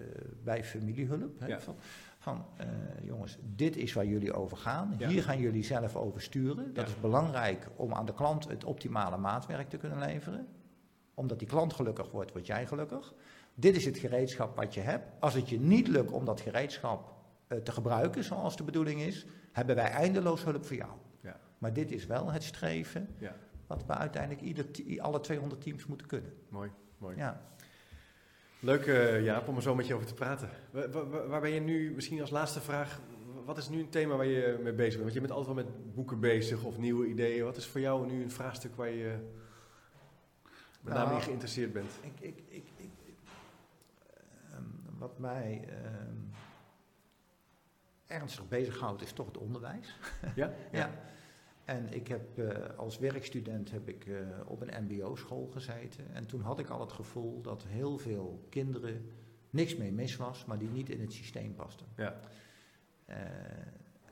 bij 0.44 0.64
familiehulp. 0.64 1.40
Hè, 1.40 1.46
Ja. 1.46 1.60
Van, 1.60 1.74
van 2.18 2.44
eh, 2.56 2.66
jongens, 3.02 3.38
dit 3.54 3.76
is 3.76 3.92
waar 3.92 4.06
jullie 4.06 4.32
over 4.32 4.56
gaan. 4.56 4.94
Ja. 4.98 5.08
Hier 5.08 5.22
gaan 5.22 5.38
jullie 5.38 5.64
zelf 5.64 5.96
over 5.96 6.20
sturen. 6.22 6.74
Dat 6.74 6.84
Ja. 6.88 6.94
is 6.94 7.00
belangrijk 7.00 7.66
om 7.76 7.92
aan 7.94 8.06
de 8.06 8.14
klant 8.14 8.48
het 8.48 8.64
optimale 8.64 9.16
maatwerk 9.16 9.68
te 9.68 9.76
kunnen 9.76 9.98
leveren. 9.98 10.46
Omdat 11.14 11.38
die 11.38 11.48
klant 11.48 11.72
gelukkig 11.72 12.10
wordt, 12.10 12.32
word 12.32 12.46
jij 12.46 12.66
gelukkig. 12.66 13.14
Dit 13.54 13.76
is 13.76 13.84
het 13.84 13.98
gereedschap 13.98 14.56
wat 14.56 14.74
je 14.74 14.80
hebt. 14.80 15.06
Als 15.18 15.34
het 15.34 15.48
je 15.48 15.60
niet 15.60 15.88
lukt 15.88 16.10
om 16.10 16.24
dat 16.24 16.40
gereedschap 16.40 17.12
eh, 17.46 17.58
te 17.58 17.72
gebruiken 17.72 18.24
zoals 18.24 18.56
de 18.56 18.62
bedoeling 18.64 19.00
is, 19.00 19.26
hebben 19.52 19.74
wij 19.76 19.90
eindeloos 19.90 20.44
hulp 20.44 20.64
voor 20.64 20.76
jou. 20.76 20.90
Maar 21.58 21.72
dit 21.72 21.90
is 21.90 22.06
wel 22.06 22.32
het 22.32 22.42
streven 22.42 23.08
Ja. 23.18 23.34
wat 23.66 23.86
we 23.86 23.92
uiteindelijk 23.94 24.40
ieder, 24.42 24.66
alle 25.02 25.20
200 25.20 25.60
teams 25.60 25.86
moeten 25.86 26.06
kunnen. 26.06 26.32
Mooi, 26.48 26.70
mooi. 26.98 27.16
Ja. 27.16 27.40
Leuk 28.60 28.86
eh, 28.86 29.24
Jaap 29.24 29.48
om 29.48 29.56
er 29.56 29.62
zo 29.62 29.74
met 29.74 29.86
je 29.86 29.94
over 29.94 30.06
te 30.06 30.14
praten. 30.14 30.48
Wa- 30.70 30.88
wa- 30.90 31.06
wa- 31.06 31.26
Waar 31.26 31.40
ben 31.40 31.50
je 31.50 31.60
nu, 31.60 31.92
misschien 31.94 32.20
als 32.20 32.30
laatste 32.30 32.60
vraag, 32.60 33.00
wat 33.44 33.58
is 33.58 33.68
nu 33.68 33.80
een 33.80 33.88
thema 33.88 34.16
waar 34.16 34.26
je 34.26 34.58
mee 34.62 34.72
bezig 34.72 34.92
bent? 34.92 35.02
Want 35.02 35.12
je 35.14 35.20
bent 35.20 35.32
altijd 35.32 35.54
wel 35.56 35.64
met 35.64 35.94
boeken 35.94 36.20
bezig 36.20 36.64
of 36.64 36.78
nieuwe 36.78 37.06
ideeën. 37.06 37.44
Wat 37.44 37.56
is 37.56 37.66
voor 37.66 37.80
jou 37.80 38.06
nu 38.06 38.22
een 38.22 38.30
vraagstuk 38.30 38.76
waar 38.76 38.88
je 38.90 39.16
met 40.80 40.94
name 40.94 41.04
in 41.06 41.10
Nou, 41.10 41.22
geïnteresseerd 41.22 41.72
bent? 41.72 41.90
Ik, 42.00 42.20
ik, 42.20 42.42
ik, 42.48 42.64
ik, 42.76 42.90
ehm, 44.50 44.62
wat 44.98 45.18
mij 45.18 45.64
ehm, 45.68 46.16
ernstig 48.06 48.48
bezighoudt 48.48 49.02
is 49.02 49.12
toch 49.12 49.26
het 49.26 49.36
onderwijs. 49.38 49.96
Ja? 50.34 50.52
Ja. 50.72 50.90
En 51.68 51.92
ik 51.92 52.08
heb 52.08 52.38
eh, 52.38 52.78
als 52.78 52.98
werkstudent 52.98 53.70
heb 53.70 53.88
ik, 53.88 54.06
eh, 54.06 54.14
op 54.46 54.60
een 54.60 54.84
mbo-school 54.84 55.46
gezeten. 55.46 56.14
En 56.14 56.26
toen 56.26 56.40
had 56.40 56.58
ik 56.58 56.68
al 56.68 56.80
het 56.80 56.92
gevoel 56.92 57.40
dat 57.42 57.64
heel 57.66 57.98
veel 57.98 58.46
kinderen 58.48 59.10
niks 59.50 59.76
mee 59.76 59.92
mis 59.92 60.16
was, 60.16 60.44
maar 60.44 60.58
die 60.58 60.68
niet 60.68 60.90
in 60.90 61.00
het 61.00 61.12
systeem 61.12 61.54
pasten. 61.54 61.86
Ja. 61.96 62.20
Eh, 63.04 63.16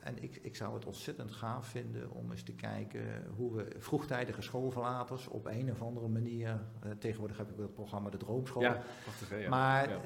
en 0.01 0.23
ik, 0.23 0.37
ik 0.43 0.57
zou 0.57 0.75
het 0.75 0.87
ontzettend 0.87 1.31
gaaf 1.31 1.67
vinden 1.67 2.11
om 2.11 2.31
eens 2.31 2.43
te 2.43 2.55
kijken 2.55 3.27
hoe 3.37 3.55
we 3.55 3.67
vroegtijdige 3.79 4.43
schoolverlaters 4.43 5.29
op 5.29 5.47
een 5.47 5.71
of 5.71 5.83
andere 5.83 6.09
manier, 6.09 6.61
tegenwoordig 6.99 7.39
heb 7.39 7.51
ik 7.51 7.59
het 7.59 7.75
programma 7.75 8.11
De 8.11 8.17
Droomschool, 8.17 8.63
Ja, 8.63 8.83
prachtig? 9.03 9.41
Ja. 9.41 9.49
maar 9.49 9.91
Ja. 9.91 10.01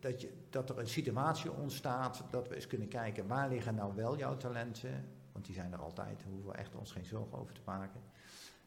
dat, 0.00 0.20
je, 0.20 0.32
dat 0.50 0.70
er 0.70 0.78
een 0.78 0.86
situatie 0.86 1.52
ontstaat 1.52 2.24
dat 2.30 2.48
we 2.48 2.54
eens 2.54 2.66
kunnen 2.66 2.88
kijken 2.88 3.26
waar 3.26 3.48
liggen 3.48 3.74
nou 3.74 3.94
wel 3.94 4.16
jouw 4.16 4.36
talenten, 4.36 5.20
want 5.42 5.54
die 5.54 5.62
zijn 5.62 5.72
er 5.72 5.84
altijd, 5.84 6.18
daar 6.18 6.28
hoeven 6.28 6.50
we 6.50 6.56
echt 6.56 6.74
ons 6.74 6.92
geen 6.92 7.04
zorgen 7.04 7.38
over 7.38 7.54
te 7.54 7.60
maken. 7.64 8.00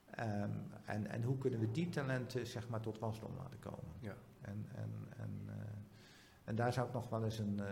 Ehm, 0.09 0.49
en, 0.85 1.07
en 1.07 1.23
hoe 1.23 1.37
kunnen 1.37 1.59
we 1.59 1.71
die 1.71 1.89
talenten 1.89 2.47
zeg 2.47 2.69
maar 2.69 2.79
tot 2.79 2.99
wasdom 2.99 3.31
laten 3.37 3.59
komen. 3.59 3.93
Ja. 3.99 4.15
En, 4.41 4.65
en, 4.75 4.91
en, 5.17 5.41
eh, 5.47 5.53
en 6.43 6.55
daar 6.55 6.73
zou 6.73 6.87
ik 6.87 6.93
nog 6.93 7.09
wel 7.09 7.23
eens 7.23 7.39
een, 7.39 7.59
eh, 7.59 7.65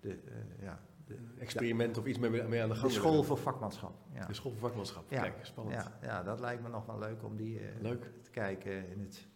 de, 0.00 0.10
eh, 0.10 0.62
ja, 0.64 0.80
de, 1.06 1.16
experiment 1.38 1.98
of 1.98 2.06
iets 2.06 2.18
mee, 2.18 2.30
mee 2.30 2.62
aan 2.62 2.68
de 2.68 2.74
de 2.74 2.80
gang 2.80 2.92
school 2.92 3.22
voor 3.22 3.38
vakmanschap. 3.38 3.94
Ja. 4.12 4.26
De 4.26 4.34
school 4.34 4.52
voor 4.52 4.60
vakmanschap. 4.60 5.10
Ja. 5.10 5.22
Kijk, 5.22 5.34
spannend. 5.42 5.82
Ja, 5.82 5.92
ja, 6.02 6.22
dat 6.22 6.40
lijkt 6.40 6.62
me 6.62 6.68
nog 6.68 6.86
wel 6.86 6.98
leuk 6.98 7.24
om 7.24 7.36
die 7.36 7.60
Leuk. 7.80 8.10
te 8.22 8.30
kijken 8.30 8.88
in 8.88 9.00
het, 9.00 9.26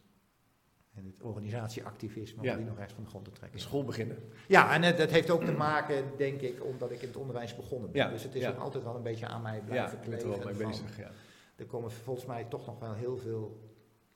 in 0.97 1.07
het 1.07 1.23
organisatieactivisme, 1.23 2.43
Ja. 2.43 2.51
om 2.53 2.57
die 2.59 2.67
nog 2.67 2.79
echt 2.79 2.93
van 2.93 3.03
de 3.03 3.09
grond 3.09 3.25
te 3.25 3.31
trekken. 3.31 3.59
De 3.59 3.65
school 3.65 3.85
beginnen. 3.85 4.19
Ja, 4.49 4.75
en 4.75 4.83
het, 4.83 4.97
dat 4.97 5.11
heeft 5.11 5.31
ook 5.31 5.45
te 5.45 5.53
maken, 5.53 6.05
denk 6.17 6.41
ik, 6.41 6.65
omdat 6.65 6.91
ik 6.91 7.01
in 7.01 7.09
het 7.09 7.17
onderwijs 7.17 7.57
begonnen 7.57 7.91
ben. 7.93 8.03
Ja, 8.03 8.11
Dus 8.11 8.23
het 8.23 8.35
is 8.35 8.43
ja. 8.43 8.51
ook 8.51 8.59
altijd 8.59 8.85
wel 8.85 8.97
een 8.97 9.03
beetje 9.03 9.27
aan 9.27 9.43
mij 9.43 9.57
Ja, 9.57 9.63
blijven 9.65 9.99
je 10.03 10.09
bent 10.11 10.23
er 10.23 10.29
wel 10.29 10.45
mee 10.45 10.67
bezig. 10.67 10.99
Ja. 10.99 11.11
Er 11.57 11.67
komen 11.67 11.91
volgens 11.91 12.27
mij 12.27 12.45
toch 12.45 12.67
nog 12.67 12.79
wel 12.79 12.93
heel 12.93 13.17
veel 13.17 13.61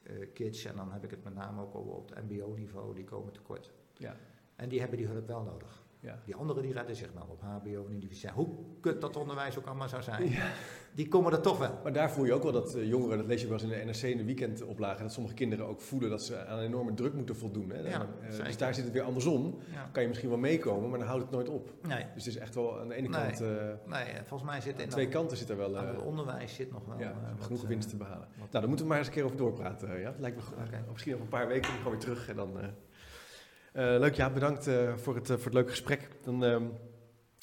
eh, 0.02 0.14
kids, 0.34 0.64
en 0.64 0.76
dan 0.76 0.92
heb 0.92 1.04
ik 1.04 1.10
het 1.10 1.24
met 1.24 1.34
name 1.34 1.62
ook 1.62 1.74
over 1.74 1.92
op 1.92 2.08
het 2.14 2.22
mbo-niveau, 2.30 2.94
die 2.94 3.04
komen 3.04 3.32
tekort. 3.32 3.70
Ja. 3.96 4.16
En 4.56 4.68
die 4.68 4.80
hebben 4.80 4.98
die 4.98 5.06
hulp 5.06 5.26
wel 5.26 5.42
nodig. 5.42 5.84
Ja. 6.02 6.18
Die 6.24 6.34
anderen 6.34 6.62
die 6.62 6.72
redden 6.72 6.96
zich 6.96 7.12
wel 7.14 7.26
op 7.30 7.40
hbo 7.40 7.86
en 7.86 7.92
universiteit. 7.92 8.34
Hoe 8.34 8.48
kut 8.80 9.00
dat 9.00 9.16
onderwijs 9.16 9.58
ook 9.58 9.66
allemaal 9.66 9.88
zou 9.88 10.02
zijn, 10.02 10.30
Ja. 10.30 10.46
die 10.94 11.08
komen 11.08 11.32
er 11.32 11.40
toch 11.40 11.58
wel. 11.58 11.78
Maar 11.82 11.92
daar 11.92 12.10
voel 12.10 12.24
je 12.24 12.32
ook 12.32 12.42
wel 12.42 12.52
dat 12.52 12.74
eh, 12.74 12.88
jongeren, 12.88 13.18
dat 13.18 13.26
lees 13.26 13.40
je 13.40 13.46
wel 13.48 13.54
eens 13.60 13.62
in 13.72 13.78
de 13.78 13.84
NRC 13.84 14.02
in 14.02 14.16
de 14.16 14.24
weekendoplagen, 14.24 15.02
dat 15.02 15.12
sommige 15.12 15.34
kinderen 15.34 15.66
ook 15.66 15.80
voelen 15.80 16.10
dat 16.10 16.22
ze 16.22 16.46
aan 16.46 16.58
een 16.58 16.64
enorme 16.64 16.94
druk 16.94 17.14
moeten 17.14 17.36
voldoen. 17.36 17.70
Hè? 17.70 17.78
Ja, 17.88 18.06
Eh, 18.22 18.44
dus 18.44 18.56
daar 18.56 18.74
zit 18.74 18.84
het 18.84 18.92
weer 18.92 19.02
andersom. 19.02 19.58
Kan 19.92 20.02
je 20.02 20.08
misschien 20.08 20.28
wel 20.30 20.38
meekomen, 20.38 20.90
maar 20.90 20.98
dan 20.98 21.08
houdt 21.08 21.22
het 21.22 21.32
nooit 21.32 21.48
op. 21.48 21.72
Nee, 21.82 22.04
Dus 22.14 22.24
het 22.24 22.34
is 22.34 22.40
echt 22.40 22.54
wel 22.54 22.80
aan 22.80 22.88
de 22.88 22.94
ene 22.94 23.08
Nee. 23.08 23.20
kant, 23.22 23.40
eh, 23.40 23.48
nee, 23.86 24.06
volgens 24.24 24.50
mij 24.50 24.60
zit 24.60 24.74
aan 24.74 24.80
in 24.80 24.88
twee 24.88 25.08
kanten 25.08 25.36
zit 25.36 25.48
er 25.48 25.56
wel 25.56 25.74
het 25.74 26.02
onderwijs 26.02 26.54
zit 26.54 26.72
nog 26.72 26.84
wel 26.86 26.96
genoeg 27.38 27.66
winst 27.66 27.88
te 27.88 27.96
behalen. 27.96 28.18
wat- 28.28 28.36
Nou, 28.38 28.48
daar 28.50 28.66
moeten 28.68 28.84
we 28.84 28.90
maar 28.90 28.98
eens 28.98 29.06
een 29.08 29.14
keer 29.14 29.24
over 29.24 29.36
doorpraten. 29.36 30.00
Ja? 30.00 30.14
Lijkt 30.18 30.36
me 30.36 30.42
goed. 30.42 30.56
Misschien 30.92 31.12
over 31.12 31.24
een 31.24 31.30
paar 31.30 31.48
weken, 31.48 31.70
gewoon 31.72 31.90
weer 31.92 32.00
terug. 32.00 32.28
En 32.28 32.36
dan, 32.36 32.50
leuk, 33.72 34.14
ja, 34.14 34.30
bedankt 34.30 34.66
eh, 34.66 34.96
voor, 34.96 35.14
het, 35.14 35.30
eh, 35.30 35.36
voor 35.36 35.44
het 35.44 35.54
leuke 35.54 35.70
gesprek. 35.70 36.08
Dan 36.22 36.44
ehm, 36.44 36.64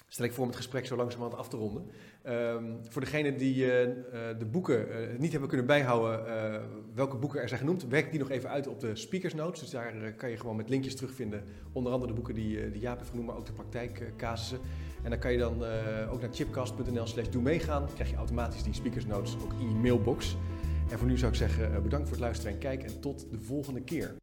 stel 0.07 0.25
ik 0.25 0.33
voor 0.33 0.43
om 0.43 0.49
het 0.49 0.57
gesprek 0.57 0.85
zo 0.85 0.95
langzamerhand 0.95 1.39
af 1.39 1.49
te 1.49 1.57
ronden. 1.57 1.85
Ehm, 2.23 2.63
voor 2.89 3.01
degenen 3.01 3.37
die 3.37 3.71
eh, 3.71 3.83
eh, 3.83 4.39
de 4.39 4.45
boeken 4.45 4.91
eh, 4.91 5.17
niet 5.19 5.31
hebben 5.31 5.49
kunnen 5.49 5.67
bijhouden, 5.67 6.27
eh, 6.27 6.61
welke 6.93 7.17
boeken 7.17 7.41
er 7.41 7.47
zijn 7.47 7.59
genoemd, 7.59 7.87
werk 7.87 8.09
die 8.09 8.19
nog 8.19 8.29
even 8.29 8.49
uit 8.49 8.67
op 8.67 8.79
de 8.79 8.95
speakers 8.95 9.33
notes. 9.33 9.59
Dus 9.59 9.69
daar 9.69 10.01
eh, 10.01 10.15
kan 10.17 10.29
je 10.29 10.37
gewoon 10.37 10.55
met 10.55 10.69
linkjes 10.69 10.95
terugvinden. 10.95 11.43
Onder 11.71 11.91
andere 11.91 12.11
de 12.11 12.15
boeken 12.17 12.35
die, 12.35 12.61
eh, 12.61 12.71
die 12.71 12.81
Jaap 12.81 12.97
heeft 12.97 13.09
genoemd, 13.09 13.27
maar 13.27 13.37
ook 13.37 13.45
de 13.45 13.53
praktijkcasussen. 13.53 14.59
En 15.03 15.09
dan 15.09 15.19
kan 15.19 15.31
je 15.31 15.37
dan 15.37 15.65
eh, 15.65 16.11
ook 16.11 16.21
naar 16.21 16.33
chipcast.nl 16.33 17.07
slash 17.07 17.29
doe 17.29 17.41
meegaan. 17.41 17.85
Dan 17.85 17.93
krijg 17.93 18.09
je 18.09 18.15
automatisch 18.15 18.63
die 18.63 18.73
speakers 18.73 19.05
notes 19.05 19.35
ook 19.43 19.53
in 19.59 19.69
je 19.69 19.75
mailbox. 19.75 20.37
En 20.89 20.97
voor 20.97 21.07
nu 21.07 21.17
zou 21.17 21.31
ik 21.31 21.37
zeggen, 21.37 21.73
eh, 21.73 21.81
bedankt 21.81 22.07
voor 22.07 22.15
het 22.15 22.25
luisteren 22.25 22.53
en 22.53 22.59
kijken 22.59 22.87
en 22.87 22.99
tot 22.99 23.31
de 23.31 23.39
volgende 23.39 23.81
keer. 23.81 24.15